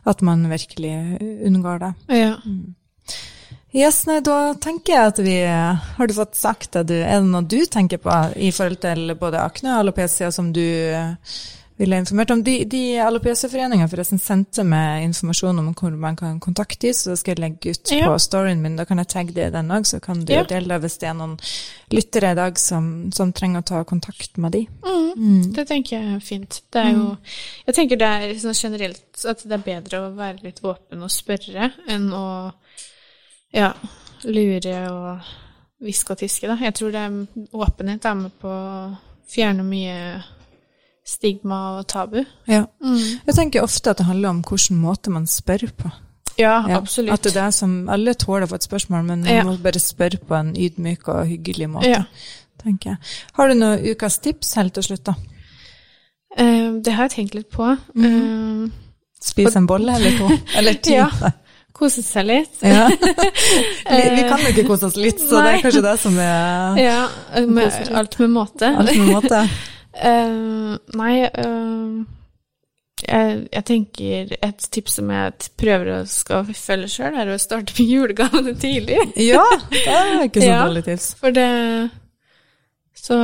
at, 0.05 0.25
man 0.27 0.49
virkelig 0.51 0.97
unngår 1.47 1.85
det. 1.85 1.93
Ja. 2.19 2.35
Mm. 2.45 2.75
Yes, 3.77 4.05
nei, 4.09 4.21
da 4.25 4.55
tenker 4.63 4.95
jeg 4.95 5.11
at 5.11 5.19
vi 5.21 5.35
Har 5.45 6.09
du 6.09 6.15
fått 6.17 6.39
sagt 6.39 6.71
det 6.73 6.87
du 6.89 6.95
Er 6.97 7.19
det 7.21 7.29
noe 7.29 7.45
du 7.45 7.59
tenker 7.69 8.01
på 8.01 8.15
i 8.41 8.49
forhold 8.55 8.79
til 8.81 9.13
både 9.21 9.43
akne 9.43 9.75
og 9.75 9.83
alopecia 9.83 10.31
som 10.33 10.49
du 10.55 10.65
ville 11.77 11.99
informert 12.01 12.31
om. 12.31 12.43
De, 12.45 12.65
de 12.65 12.83
Alopecia-foreninga 13.05 13.89
forresten 13.91 14.21
sendte 14.23 14.65
meg 14.65 15.05
informasjon 15.05 15.61
om 15.61 15.69
hvor 15.77 15.97
man 16.01 16.17
kan 16.17 16.39
kontakte 16.41 16.89
dem, 16.89 16.97
så 16.97 17.13
det 17.13 17.19
skal 17.21 17.35
jeg 17.35 17.43
legge 17.43 17.75
ut 17.75 17.93
ja. 17.93 18.09
på 18.09 18.19
storyen 18.23 18.63
min. 18.65 18.79
Da 18.79 18.87
kan 18.89 19.01
jeg 19.03 19.11
tagge 19.13 19.37
det 19.37 19.49
i 19.51 19.55
den 19.55 19.73
òg, 19.75 19.89
så 19.89 20.01
kan 20.03 20.23
du 20.25 20.33
ja. 20.33 20.45
dele 20.49 20.73
det 20.73 20.81
hvis 20.87 20.99
det 21.03 21.11
er 21.11 21.17
noen 21.19 21.37
lyttere 21.93 22.33
i 22.33 22.39
dag 22.39 22.61
som, 22.61 22.91
som 23.17 23.33
trenger 23.37 23.65
å 23.65 23.69
ta 23.73 23.83
kontakt 23.89 24.41
med 24.41 24.57
de. 24.57 24.63
Mm, 24.87 25.11
mm. 25.17 25.43
Det 25.57 25.67
tenker 25.69 25.99
jeg 25.99 26.17
er 26.17 26.25
fint. 26.25 26.61
Det 26.73 26.83
er 26.83 26.93
jo 26.95 27.09
mm. 27.13 27.35
Jeg 27.69 27.79
tenker 27.81 28.01
det 28.01 28.13
er 28.13 28.37
sånn 28.43 28.61
generelt 28.61 29.27
at 29.29 29.45
det 29.45 29.59
er 29.59 29.67
bedre 29.67 30.05
å 30.05 30.15
være 30.17 30.47
litt 30.47 30.63
åpen 30.65 31.05
og 31.05 31.13
spørre 31.13 31.73
enn 31.93 32.09
å 32.15 32.27
ja, 33.55 33.73
lure 34.25 34.79
og 34.91 35.35
hviske 35.85 36.15
og 36.15 36.21
tiske, 36.23 36.49
da. 36.49 36.57
Jeg 36.61 36.75
tror 36.77 36.95
det 36.95 37.05
er 37.05 37.53
åpenhet 37.53 38.09
er 38.09 38.17
med 38.19 38.35
på 38.41 38.49
å 38.49 38.89
fjerne 39.29 39.65
mye 39.67 39.99
stigma 41.07 41.79
og 41.79 41.87
tabu. 41.89 42.25
Ja. 42.49 42.65
Mm. 42.83 42.99
Jeg 43.27 43.35
tenker 43.35 43.63
ofte 43.63 43.93
at 43.93 44.01
det 44.01 44.09
handler 44.09 44.35
om 44.35 44.43
hvilken 44.47 44.81
måte 44.83 45.13
man 45.15 45.27
spør 45.31 45.69
på. 45.79 45.93
Ja, 46.37 46.65
ja, 46.69 46.77
absolutt. 46.77 47.13
At 47.15 47.25
det 47.33 47.41
er 47.41 47.53
som 47.55 47.89
Alle 47.89 48.13
tåler 48.15 48.45
å 48.45 48.51
få 48.51 48.59
et 48.59 48.67
spørsmål, 48.67 49.05
men 49.07 49.23
man 49.25 49.33
ja. 49.33 49.45
må 49.47 49.57
bare 49.63 49.81
spørre 49.81 50.21
på 50.21 50.37
en 50.37 50.53
ydmyk 50.53 51.09
og 51.09 51.25
hyggelig 51.31 51.71
måte. 51.73 51.89
Ja. 51.95 52.03
tenker 52.63 52.91
jeg. 52.91 52.99
Har 53.39 53.49
du 53.49 53.55
noen 53.57 53.87
ukas 53.87 54.19
tips 54.19 54.55
helt 54.59 54.75
til 54.77 54.85
slutt, 54.91 55.07
da? 55.07 55.15
Uh, 56.37 56.83
det 56.85 56.93
har 56.93 57.09
jeg 57.09 57.15
tenkt 57.15 57.39
litt 57.39 57.49
på. 57.53 57.71
Mm. 57.95 58.67
Uh, 58.67 58.69
Spise 59.23 59.57
en 59.59 59.69
bolle 59.69 59.95
eller 59.97 60.19
to? 60.19 60.29
Eller 60.59 60.77
ti? 60.85 60.99
ja. 60.99 61.09
Kose 61.77 62.03
seg 62.05 62.29
litt. 62.29 62.61
Ja. 62.65 62.89
vi, 62.93 64.03
vi, 64.17 64.27
kan 64.29 64.43
jo 64.43 64.53
ikke 64.53 64.67
kose 64.69 64.91
oss 64.91 64.99
litt, 65.01 65.21
så 65.23 65.41
Nei. 65.41 65.47
det 65.47 65.55
er 65.55 65.65
kanskje 65.65 65.83
det 65.87 65.97
som 66.03 66.21
er 66.21 66.83
Ja, 66.83 67.01
med, 67.47 67.81
alt 67.97 68.19
med 68.21 68.33
måte. 68.35 68.75
Alt 68.83 68.93
med 68.97 69.13
måte. 69.15 69.43
Uh, 69.97 70.77
nei 70.99 71.25
uh, 71.25 72.05
jeg, 73.05 73.41
jeg, 73.53 73.65
tenker 73.69 74.31
et 74.41 74.67
tips 74.73 74.99
som 74.99 75.11
jeg 75.13 75.51
prøver 75.61 75.93
å 75.93 75.99
skal 76.09 76.49
følge 76.57 76.89
sjøl, 76.91 77.17
er 77.21 77.33
å 77.33 77.39
starte 77.41 77.77
med 77.77 77.91
julegavene 77.95 78.57
tidlig. 78.61 79.01
ja, 79.21 79.45
det 79.73 79.87
er 79.93 80.27
ikke 80.27 80.43
så 80.43 80.51
ja, 80.53 80.61
dårlig 80.65 80.85
tips. 80.89 81.11
For 81.21 81.37
det 81.37 81.49
Så 82.97 83.17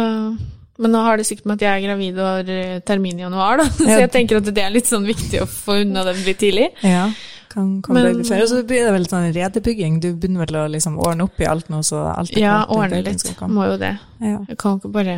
Men 0.82 0.94
nå 0.94 1.02
har 1.04 1.18
det 1.18 1.26
sikkert 1.28 1.48
med 1.48 1.60
at 1.60 1.66
jeg 1.66 1.72
er 1.72 1.84
gravid 1.86 2.18
og 2.20 2.28
har 2.28 2.48
eh, 2.52 2.80
termin 2.84 3.20
i 3.20 3.24
januar, 3.24 3.62
da. 3.62 3.68
Så 3.78 4.00
jeg 4.04 4.10
tenker 4.12 4.40
at 4.40 4.48
det 4.48 4.64
er 4.64 4.72
litt 4.74 4.88
sånn 4.88 5.06
viktig 5.08 5.44
å 5.44 5.48
få 5.48 5.82
unna 5.86 6.04
den 6.08 6.20
litt 6.26 6.40
tidlig. 6.42 6.68
Ja, 6.84 7.06
kan, 7.52 7.74
kan 7.84 7.96
men, 7.96 8.22
Og 8.24 8.48
så 8.48 8.62
blir 8.64 8.86
det 8.86 8.92
vel 8.94 9.04
sånn 9.08 9.28
redebygging. 9.34 10.00
Du 10.00 10.10
begynner 10.16 10.46
vel 10.46 10.58
å 10.62 10.66
liksom 10.72 10.96
ordne 11.00 11.26
opp 11.28 11.40
i 11.40 11.48
alt 11.48 11.68
nå, 11.72 11.82
så 11.84 12.06
alt 12.12 12.32
er 12.32 12.40
Ja, 12.40 12.54
ordne 12.72 13.02
litt. 13.04 13.24
Må 13.52 13.68
jo 13.68 13.80
det. 13.80 13.94
Ja. 14.24 14.38
Jeg 14.48 14.56
kan 14.60 14.80
ikke 14.80 14.92
bare 14.94 15.16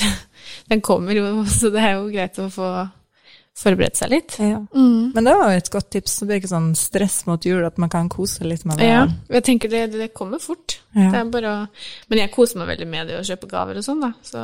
den 0.70 0.84
kommer 0.84 1.16
jo, 1.16 1.44
så 1.50 1.70
det 1.74 1.82
er 1.82 1.96
jo 1.98 2.12
greit 2.12 2.38
å 2.42 2.50
få 2.52 2.68
forberedt 3.54 3.98
seg 4.00 4.10
litt. 4.10 4.36
Ja. 4.42 4.58
Mm. 4.74 5.12
Men 5.14 5.28
det 5.28 5.34
var 5.38 5.52
jo 5.52 5.60
et 5.62 5.70
godt 5.70 5.90
tips. 5.94 6.16
Det 6.20 6.26
blir 6.28 6.40
ikke 6.42 6.50
sånn 6.50 6.72
stress 6.78 7.20
mot 7.28 7.44
jul 7.46 7.62
at 7.66 7.78
man 7.78 7.92
kan 7.92 8.08
kose 8.10 8.46
litt 8.46 8.64
med 8.66 8.82
det. 8.82 8.88
Ja, 8.90 9.04
jeg 9.36 9.46
tenker 9.46 9.70
det, 9.70 9.84
det 9.94 10.10
kommer 10.16 10.42
fort. 10.42 10.80
Ja. 10.96 11.10
Det 11.12 11.20
er 11.20 11.30
bare 11.30 11.52
å 11.52 11.60
Men 12.10 12.24
jeg 12.24 12.32
koser 12.34 12.60
meg 12.60 12.72
veldig 12.74 12.88
med 12.90 13.10
det 13.10 13.20
å 13.20 13.26
kjøpe 13.26 13.50
gaver 13.50 13.78
og 13.78 13.86
sånn, 13.86 14.02
da. 14.02 14.10
Så 14.26 14.42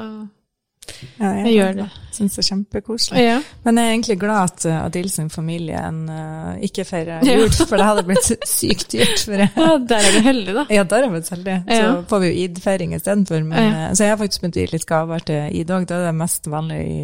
ja, 1.21 1.31
jeg, 1.37 1.45
jeg 1.45 1.55
gjør 1.55 1.77
det. 1.81 1.87
Syns 2.11 2.35
det 2.35 2.43
er 2.43 2.47
kjempekoselig. 2.49 3.21
Ja. 3.23 3.37
Men 3.65 3.79
jeg 3.79 3.87
er 3.87 3.95
egentlig 3.95 4.17
glad 4.21 4.41
at 4.49 4.65
uh, 4.67 4.79
Adil 4.87 5.11
sin 5.13 5.29
familie 5.31 5.81
uh, 5.81 6.57
ikke 6.67 6.85
feirer 6.89 7.23
jul, 7.27 7.47
for 7.55 7.79
det 7.79 7.87
hadde 7.87 8.05
blitt 8.09 8.33
sykt 8.51 8.91
dyrt. 8.97 9.23
For, 9.29 9.45
ja, 9.45 9.69
der 9.93 10.09
er 10.09 10.17
du 10.17 10.21
heldig, 10.25 10.57
da. 10.57 10.67
Ja, 10.73 10.85
der 10.89 11.07
er 11.07 11.15
vi 11.15 11.23
heldig. 11.37 11.57
Så 11.69 11.95
får 12.11 12.25
vi 12.25 12.33
jo 12.33 12.43
id-feiring 12.47 12.97
istedenfor. 12.97 13.47
Ja. 13.55 13.95
så 13.95 14.07
jeg 14.09 14.15
har 14.15 14.21
faktisk 14.21 14.43
begynt 14.43 14.59
å 14.59 14.65
gi 14.65 14.75
litt 14.75 14.89
gaver 14.89 15.25
til 15.31 15.57
id 15.61 15.73
òg. 15.77 15.89
Da 15.89 16.01
er 16.01 16.11
det 16.11 16.19
mest 16.19 16.51
vanlig 16.51 16.85
i 16.89 17.01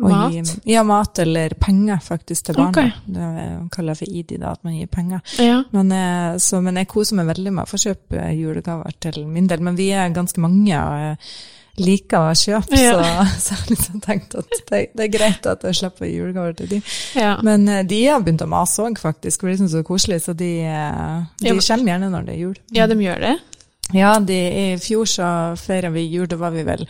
Mat? 0.00 0.32
Gi, 0.32 0.72
ja, 0.72 0.80
mat 0.88 1.18
eller 1.20 1.52
penger, 1.60 1.98
faktisk, 2.00 2.46
til 2.46 2.56
barna. 2.56 2.70
Okay. 2.72 2.92
Det 3.04 3.68
kaller 3.74 3.92
jeg 3.92 4.00
for 4.00 4.14
ID, 4.16 4.30
da, 4.40 4.54
at 4.56 4.62
man 4.64 4.78
gir 4.78 4.88
penger. 4.88 5.20
Ja. 5.36 5.58
Men, 5.76 5.92
så, 6.40 6.62
men, 6.64 6.80
jeg 6.80 6.88
koser 6.88 7.18
meg 7.18 7.28
veldig 7.28 7.52
med 7.52 7.66
å 7.66 7.68
få 7.68 7.82
kjøpe 7.82 8.30
julegaver 8.32 8.96
til 8.96 9.26
min 9.28 9.50
del. 9.50 9.60
Men 9.66 9.76
vi 9.76 9.90
er 9.92 10.14
ganske 10.16 10.40
mange. 10.40 10.72
og 10.80 11.34
liker 11.78 12.30
å 12.30 12.34
kjøpe, 12.36 12.80
ja. 12.80 12.96
så, 12.98 13.36
så 13.38 13.54
jeg 13.54 13.60
har 13.60 13.70
liksom 13.74 14.02
tenkt 14.04 14.34
at 14.40 14.50
det, 14.50 14.82
det, 14.96 15.06
er 15.06 15.12
greit 15.12 15.46
at 15.50 15.64
jeg 15.68 15.78
slipper 15.78 16.10
julegaver 16.10 16.58
til 16.58 16.72
de. 16.74 16.80
Ja. 17.18 17.36
Men 17.46 17.68
uh, 17.70 17.82
de 17.86 18.00
har 18.08 18.24
begynt 18.24 18.44
å 18.44 18.50
mase 18.50 18.82
òg, 18.84 18.98
faktisk, 19.00 19.44
for 19.44 19.52
de 19.52 19.60
syns 19.60 19.76
det 19.76 19.84
er 19.84 19.88
koselig, 19.88 20.20
så 20.26 20.34
de, 20.36 20.52
uh, 20.66 21.22
de 21.40 21.54
kommer 21.56 21.94
gjerne 21.94 22.12
når 22.12 22.28
det 22.28 22.36
er 22.36 22.42
jul. 22.44 22.60
Ja, 22.76 22.90
de 22.90 22.98
gjør 23.04 23.24
det? 23.28 23.38
Ja, 23.94 24.12
de, 24.22 24.36
i 24.36 24.66
fjor 24.82 25.08
så 25.08 25.30
feira 25.58 25.90
vi 25.94 26.06
jul, 26.06 26.28
da 26.30 26.38
var 26.38 26.54
vi 26.54 26.62
vel 26.66 26.86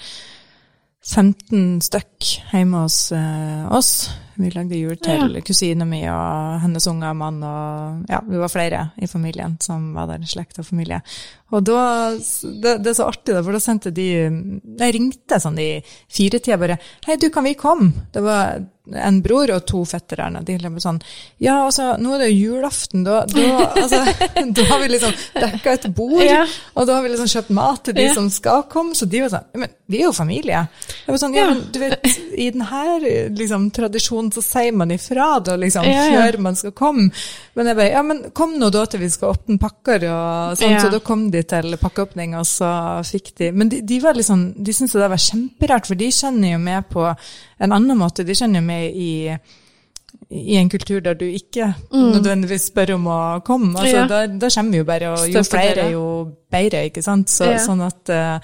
15 1.07 1.81
stykk 1.85 2.33
hjemme 2.53 2.85
hos 2.85 2.99
eh, 3.17 3.65
oss. 3.73 4.11
Vi 4.41 4.51
lagde 4.55 4.79
jul 4.79 4.97
til 4.97 5.35
Ja. 5.37 5.43
kusina 5.45 5.85
mi 5.85 6.01
og 6.09 6.61
hennes 6.63 6.87
unger 6.89 7.11
og 7.13 7.17
mann, 7.21 7.43
og 7.45 8.07
ja, 8.09 8.21
vi 8.27 8.41
var 8.41 8.49
flere 8.53 8.83
i 9.01 9.07
familien 9.11 9.59
som 9.61 9.93
var 9.95 10.07
der, 10.09 10.25
slekt 10.27 10.59
og 10.63 10.67
familie. 10.67 11.03
Og 11.53 11.65
da, 11.67 12.11
det, 12.17 12.77
det 12.85 12.93
er 12.93 12.97
så 12.97 13.09
artig, 13.11 13.35
da, 13.35 13.43
for 13.43 13.53
da 13.53 13.61
sendte 13.61 13.91
de 13.93 14.05
Jeg 14.79 14.95
ringte 14.95 15.41
sånn 15.43 15.59
i 15.59 15.83
firetida 16.09 16.57
bare 16.61 16.79
Hei, 17.07 17.17
du, 17.21 17.29
kan 17.35 17.45
vi 17.45 17.55
komme? 17.59 18.07
Det 18.15 18.23
var 18.23 18.61
en 18.95 19.21
bror 19.23 19.51
og 19.55 19.65
to 19.67 19.85
fettere. 19.85 20.29
De 20.45 20.59
liksom 20.59 20.79
sånn 20.81 21.01
Ja, 21.39 21.65
altså, 21.67 21.97
nå 22.01 22.15
er 22.15 22.19
det 22.25 22.31
jo 22.33 22.51
julaften, 22.55 23.05
da, 23.05 23.25
da, 23.27 23.73
altså, 23.77 24.01
da 24.57 24.65
har 24.71 24.81
vi 24.81 24.89
liksom 24.89 25.13
dekka 25.35 25.73
et 25.73 25.87
bord, 25.95 26.23
Ja. 26.25 26.47
og 26.75 26.87
da 26.87 26.95
har 26.99 27.03
vi 27.03 27.13
liksom 27.15 27.31
kjøpt 27.31 27.51
mat 27.51 27.85
til 27.85 27.95
de 27.95 28.03
Ja. 28.09 28.15
som 28.15 28.31
skal 28.31 28.63
komme, 28.71 28.95
så 28.95 29.09
de 29.09 29.21
var 29.21 29.29
sånn 29.31 29.45
Men 29.55 29.69
vi 29.91 29.99
er 30.01 30.05
jo 30.09 30.13
familie. 30.13 30.69
Jeg 31.07 31.13
var 31.15 31.19
sånn, 31.19 31.35
ja, 31.35 31.47
men 31.51 31.63
du 31.73 31.79
vet, 31.79 32.07
i 32.39 32.51
denne 32.51 33.31
liksom, 33.37 33.71
tradisjonen 33.75 34.31
så 34.33 34.43
sier 34.43 34.73
man 34.73 34.91
ifra 34.95 35.43
da, 35.45 35.57
liksom, 35.57 35.85
Ja, 35.85 36.05
før 36.15 36.39
man 36.39 36.57
skal 36.57 36.73
komme. 36.73 37.11
Men 37.57 37.67
jeg 37.67 37.77
bare, 37.77 37.91
ja, 37.91 38.03
men 38.03 38.23
kom 38.33 38.55
nå 38.59 38.71
da 38.71 38.85
til 38.87 39.01
vi 39.01 39.09
skal 39.11 39.35
åpne 39.35 39.59
pakker 39.61 40.05
og 40.11 40.57
sånn, 40.61 40.79
så 40.81 40.91
da 40.93 41.01
kom 41.05 41.31
de 41.31 41.43
til 41.43 41.77
pakkeåpning, 41.81 42.37
og 42.39 42.47
så 42.47 42.71
fikk 43.05 43.35
de 43.39 43.51
Men 43.53 43.69
de, 43.69 43.81
de 43.83 43.99
var 44.01 44.15
liksom, 44.15 44.55
de 44.63 44.73
syntes 44.73 44.93
det 44.93 45.11
var 45.11 45.17
kjemperart, 45.21 45.87
for 45.91 45.95
de 45.99 46.07
kjenner 46.15 46.53
jo 46.55 46.59
med 46.63 46.89
på 46.89 47.05
en 47.61 47.73
annen 47.77 47.99
måte. 47.99 48.25
De 48.25 48.33
kjenner 48.37 48.61
jo 48.63 48.67
med 48.67 48.80
i 48.89 49.11
i 50.31 50.57
en 50.59 50.69
kultur 50.71 51.01
der 51.03 51.15
du 51.15 51.25
ikke 51.27 51.69
nødvendigvis 51.91 52.69
spør 52.71 52.95
om 52.97 53.07
å 53.11 53.19
komme. 53.47 53.73
Altså, 53.79 53.97
Mm. 53.97 54.01
Ja. 54.01 54.07
da, 54.07 54.27
da 54.27 54.49
kommer 54.55 54.77
jo 54.77 54.85
bare, 54.85 55.13
og 55.15 55.29
jo 55.31 55.43
flere, 55.47 55.91
jo 55.91 56.05
bedre, 56.51 56.85
ikke 56.91 57.03
sant? 57.03 57.29
Så, 57.31 57.45
Ja. 57.51 57.59
Sånn 57.59 57.83
at 57.87 58.09
eh, 58.09 58.39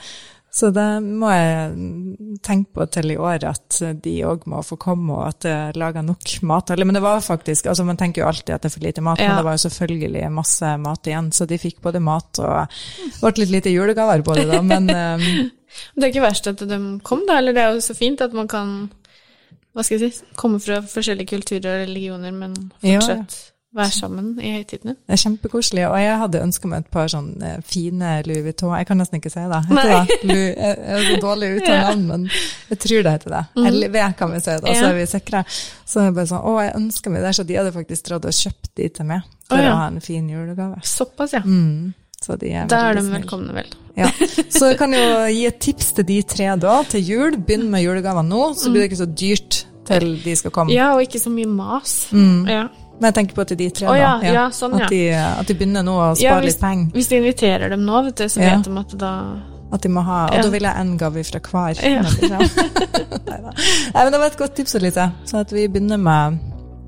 så 0.57 0.71
det 0.73 1.03
må 1.05 1.29
jeg 1.29 2.39
tenke 2.43 2.73
på 2.73 2.87
til 2.91 3.11
i 3.13 3.17
år, 3.21 3.45
at 3.45 3.77
de 4.03 4.15
òg 4.25 4.47
må 4.47 4.63
få 4.65 4.79
komme, 4.81 5.13
og 5.13 5.27
at 5.29 5.41
det 5.45 5.53
er 5.53 5.73
laga 5.77 6.01
nok 6.03 6.43
mat. 6.49 6.71
Eller, 6.71 6.89
men 6.89 6.95
det 6.97 7.03
var 7.03 7.21
faktisk, 7.21 7.67
altså 7.67 7.85
Man 7.85 7.97
tenker 7.97 8.23
jo 8.23 8.29
alltid 8.29 8.55
at 8.55 8.63
det 8.63 8.71
er 8.71 8.75
for 8.79 8.87
lite 8.87 9.03
mat, 9.05 9.19
men 9.21 9.37
det 9.37 9.45
var 9.45 9.53
jo 9.59 9.69
selvfølgelig 9.69 10.31
masse 10.33 10.77
mat 10.79 11.07
igjen. 11.07 11.33
Så 11.33 11.47
de 11.47 11.59
fikk 11.59 11.83
både 11.83 12.01
mat 12.01 12.39
og 12.41 12.69
ble 13.21 13.35
litt 13.45 13.51
lite 13.51 13.71
julegaver 13.75 14.23
på 14.25 14.35
det, 14.35 14.47
da. 14.49 14.63
Men 14.63 14.89
um, 14.89 15.51
Det 15.95 16.05
er 16.07 16.09
ikke 16.09 16.25
verst 16.25 16.47
at 16.49 16.59
de 16.65 16.79
kom, 17.05 17.27
da. 17.29 17.37
Eller 17.39 17.53
det 17.53 17.63
er 17.63 17.75
jo 17.75 17.81
så 17.85 17.95
fint 17.95 18.21
at 18.25 18.33
man 18.33 18.49
kan 18.49 18.89
hva 19.77 19.85
skal 19.85 20.01
jeg 20.01 20.15
si, 20.17 20.25
komme 20.41 20.59
fra 20.63 20.81
forskjellige 20.89 21.35
kulturer 21.35 21.69
og 21.75 21.85
religioner, 21.85 22.33
men 22.33 22.57
Ja, 22.81 22.97
fortsatt 22.97 23.37
være 23.77 23.93
sammen 23.93 24.29
i 24.41 24.55
høytidene. 24.55 24.95
det 24.97 25.13
er 25.13 25.21
kjempekoselig. 25.21 25.83
Og 25.91 25.97
jeg 26.01 26.19
hadde 26.23 26.41
ønska 26.47 26.69
meg 26.71 26.85
et 26.85 26.91
par 26.95 27.11
sånne 27.13 27.51
fine 27.67 28.13
Louis 28.25 28.45
Vuitton 28.47 28.73
Jeg 28.79 28.89
kan 28.89 29.01
nesten 29.01 29.21
ikke 29.21 29.33
si 29.35 29.43
det. 29.53 29.59
Heter 29.69 29.91
det? 29.93 30.17
Louis, 30.31 30.47
jeg 30.57 30.79
er 30.97 31.05
så 31.11 31.19
dårlig 31.27 31.51
ute 31.59 31.75
av 31.75 31.83
navn, 31.91 32.07
men 32.09 32.25
jeg 32.71 32.81
tror 32.87 33.05
det 33.05 33.13
heter 33.19 33.35
det. 33.37 33.43
LV 33.75 33.99
kan 34.17 34.33
vi 34.33 34.41
si, 34.41 34.55
det, 34.55 34.65
og 34.65 34.81
så 34.81 34.89
er 34.89 34.97
vi 34.97 35.07
sikre. 35.13 35.45
Så 35.85 36.07
jeg 36.07 36.17
bare 36.17 36.31
sånn, 36.33 36.49
å, 36.49 36.57
jeg 36.65 36.75
ønsker 36.81 37.15
meg 37.15 37.27
det. 37.27 37.35
Så 37.37 37.47
de 37.51 37.61
hadde 37.61 37.77
faktisk 37.77 38.09
dratt 38.09 38.31
og 38.33 38.41
kjøpt 38.41 38.73
de 38.81 38.89
til 38.97 39.11
meg 39.13 39.29
for 39.47 39.61
Å, 39.61 39.63
ja. 39.63 39.75
å 39.75 39.79
ha 39.83 39.87
en 39.93 40.03
fin 40.05 40.33
julegave. 40.33 40.81
Såpass, 40.97 41.37
ja. 41.37 41.45
Mm. 41.45 41.93
Så 42.25 42.39
de 42.41 42.55
er 42.57 42.71
Da 42.73 42.81
er 42.89 42.97
de 42.97 43.05
velkomne, 43.13 43.53
vel. 43.53 43.69
Ja. 43.97 44.09
Så 44.53 44.71
jeg 44.73 44.81
kan 44.81 44.93
jo 44.97 45.05
gi 45.29 45.45
et 45.49 45.61
tips 45.61 45.93
til 45.99 46.09
de 46.09 46.23
tre 46.29 46.49
da, 46.61 46.79
til 46.89 47.05
jul. 47.13 47.37
Begynn 47.37 47.69
med 47.73 47.85
julegaver 47.85 48.25
nå, 48.25 48.55
så 48.57 48.73
blir 48.73 48.87
det 48.87 48.91
ikke 48.91 49.05
så 49.05 49.13
dyrt 49.13 49.66
til 49.87 50.07
de 50.25 50.35
skal 50.37 50.51
komme. 50.51 50.73
Ja, 50.75 50.93
og 50.95 51.03
ikke 51.07 51.21
så 51.23 51.31
mye 51.33 51.47
mas. 51.49 52.07
Mm. 52.13 52.47
Ja. 52.49 52.67
Men 53.01 53.13
jeg 53.13 53.15
tenker 53.19 53.35
på 53.37 53.45
til 53.47 53.57
de 53.61 53.71
tre, 53.77 53.87
Å, 53.87 53.93
da. 53.93 53.97
ja, 54.25 54.33
ja, 54.33 54.45
sånn, 54.57 54.79
ja. 54.79 54.85
At, 54.87 54.91
de, 54.91 55.01
at 55.13 55.47
de 55.51 55.55
begynner 55.55 55.83
nå 55.85 55.93
å 56.01 56.07
Ja, 56.17 56.31
spare 56.33 56.43
hvis- 56.47 56.55
litt 56.55 56.61
penger. 56.63 56.87
Hvis 56.95 57.09
de 57.09 57.17
inviterer 57.21 57.69
dem 57.71 57.85
nå, 57.85 58.05
vet 58.07 58.17
du, 58.17 58.25
så 58.25 58.41
Ja. 58.41 58.57
vet 58.57 58.65
de 58.65 58.79
at 58.79 58.97
da 58.99 59.13
At 59.73 59.83
de 59.83 59.89
må 59.89 60.01
ha, 60.05 60.27
Og 60.31 60.35
Ja. 60.37 60.43
da 60.43 60.49
vil 60.49 60.63
jeg 60.63 60.75
én 60.77 60.97
gave 60.97 61.25
fra 61.25 61.41
hver. 61.41 61.75
Ja. 61.83 62.03
Nei, 63.95 64.05
men 64.05 64.13
det 64.13 64.19
var 64.21 64.27
et 64.31 64.37
godt 64.39 64.55
tips, 64.57 64.75
Elise. 64.79 65.09
Så 65.27 65.41
at 65.41 65.51
vi 65.53 65.67
begynner 65.69 65.99
med 65.99 66.39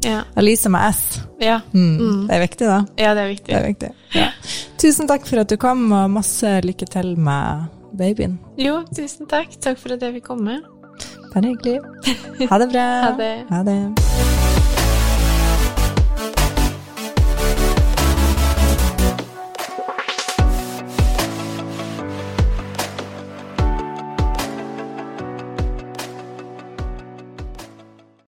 Ja. 0.04 0.22
Elise 0.36 0.68
med 0.70 0.94
S. 0.94 1.20
Ja, 1.40 1.60
Mm. 1.74 2.28
Det 2.28 2.36
er 2.36 2.40
viktig, 2.46 2.66
da. 2.66 2.84
ja 2.96 3.14
det 3.14 3.22
er 3.24 3.28
viktig. 3.34 3.46
Det 3.46 3.56
er 3.56 3.66
viktig. 3.66 3.90
Ja. 4.14 4.28
Tusen 4.78 5.08
takk 5.08 5.26
for 5.26 5.40
at 5.40 5.48
du 5.48 5.56
kom, 5.56 5.90
og 5.92 6.10
masse 6.10 6.46
lykke 6.62 6.86
til 6.88 7.16
med 7.16 7.66
babyen. 7.98 8.38
Jo, 8.56 8.84
tusen 8.94 9.26
takk. 9.26 9.58
Takk 9.60 9.76
for 9.78 9.92
at 9.94 10.00
jeg 10.00 10.14
fikk 10.14 10.24
komme. 10.28 10.60
Bare 11.34 11.46
hyggelig. 11.46 11.80
Ha 12.50 12.58
det 12.58 12.68
bra. 12.72 12.86
Ha 13.04 13.10
det. 13.22 13.44
Ha 13.50 13.62
det. 13.62 14.17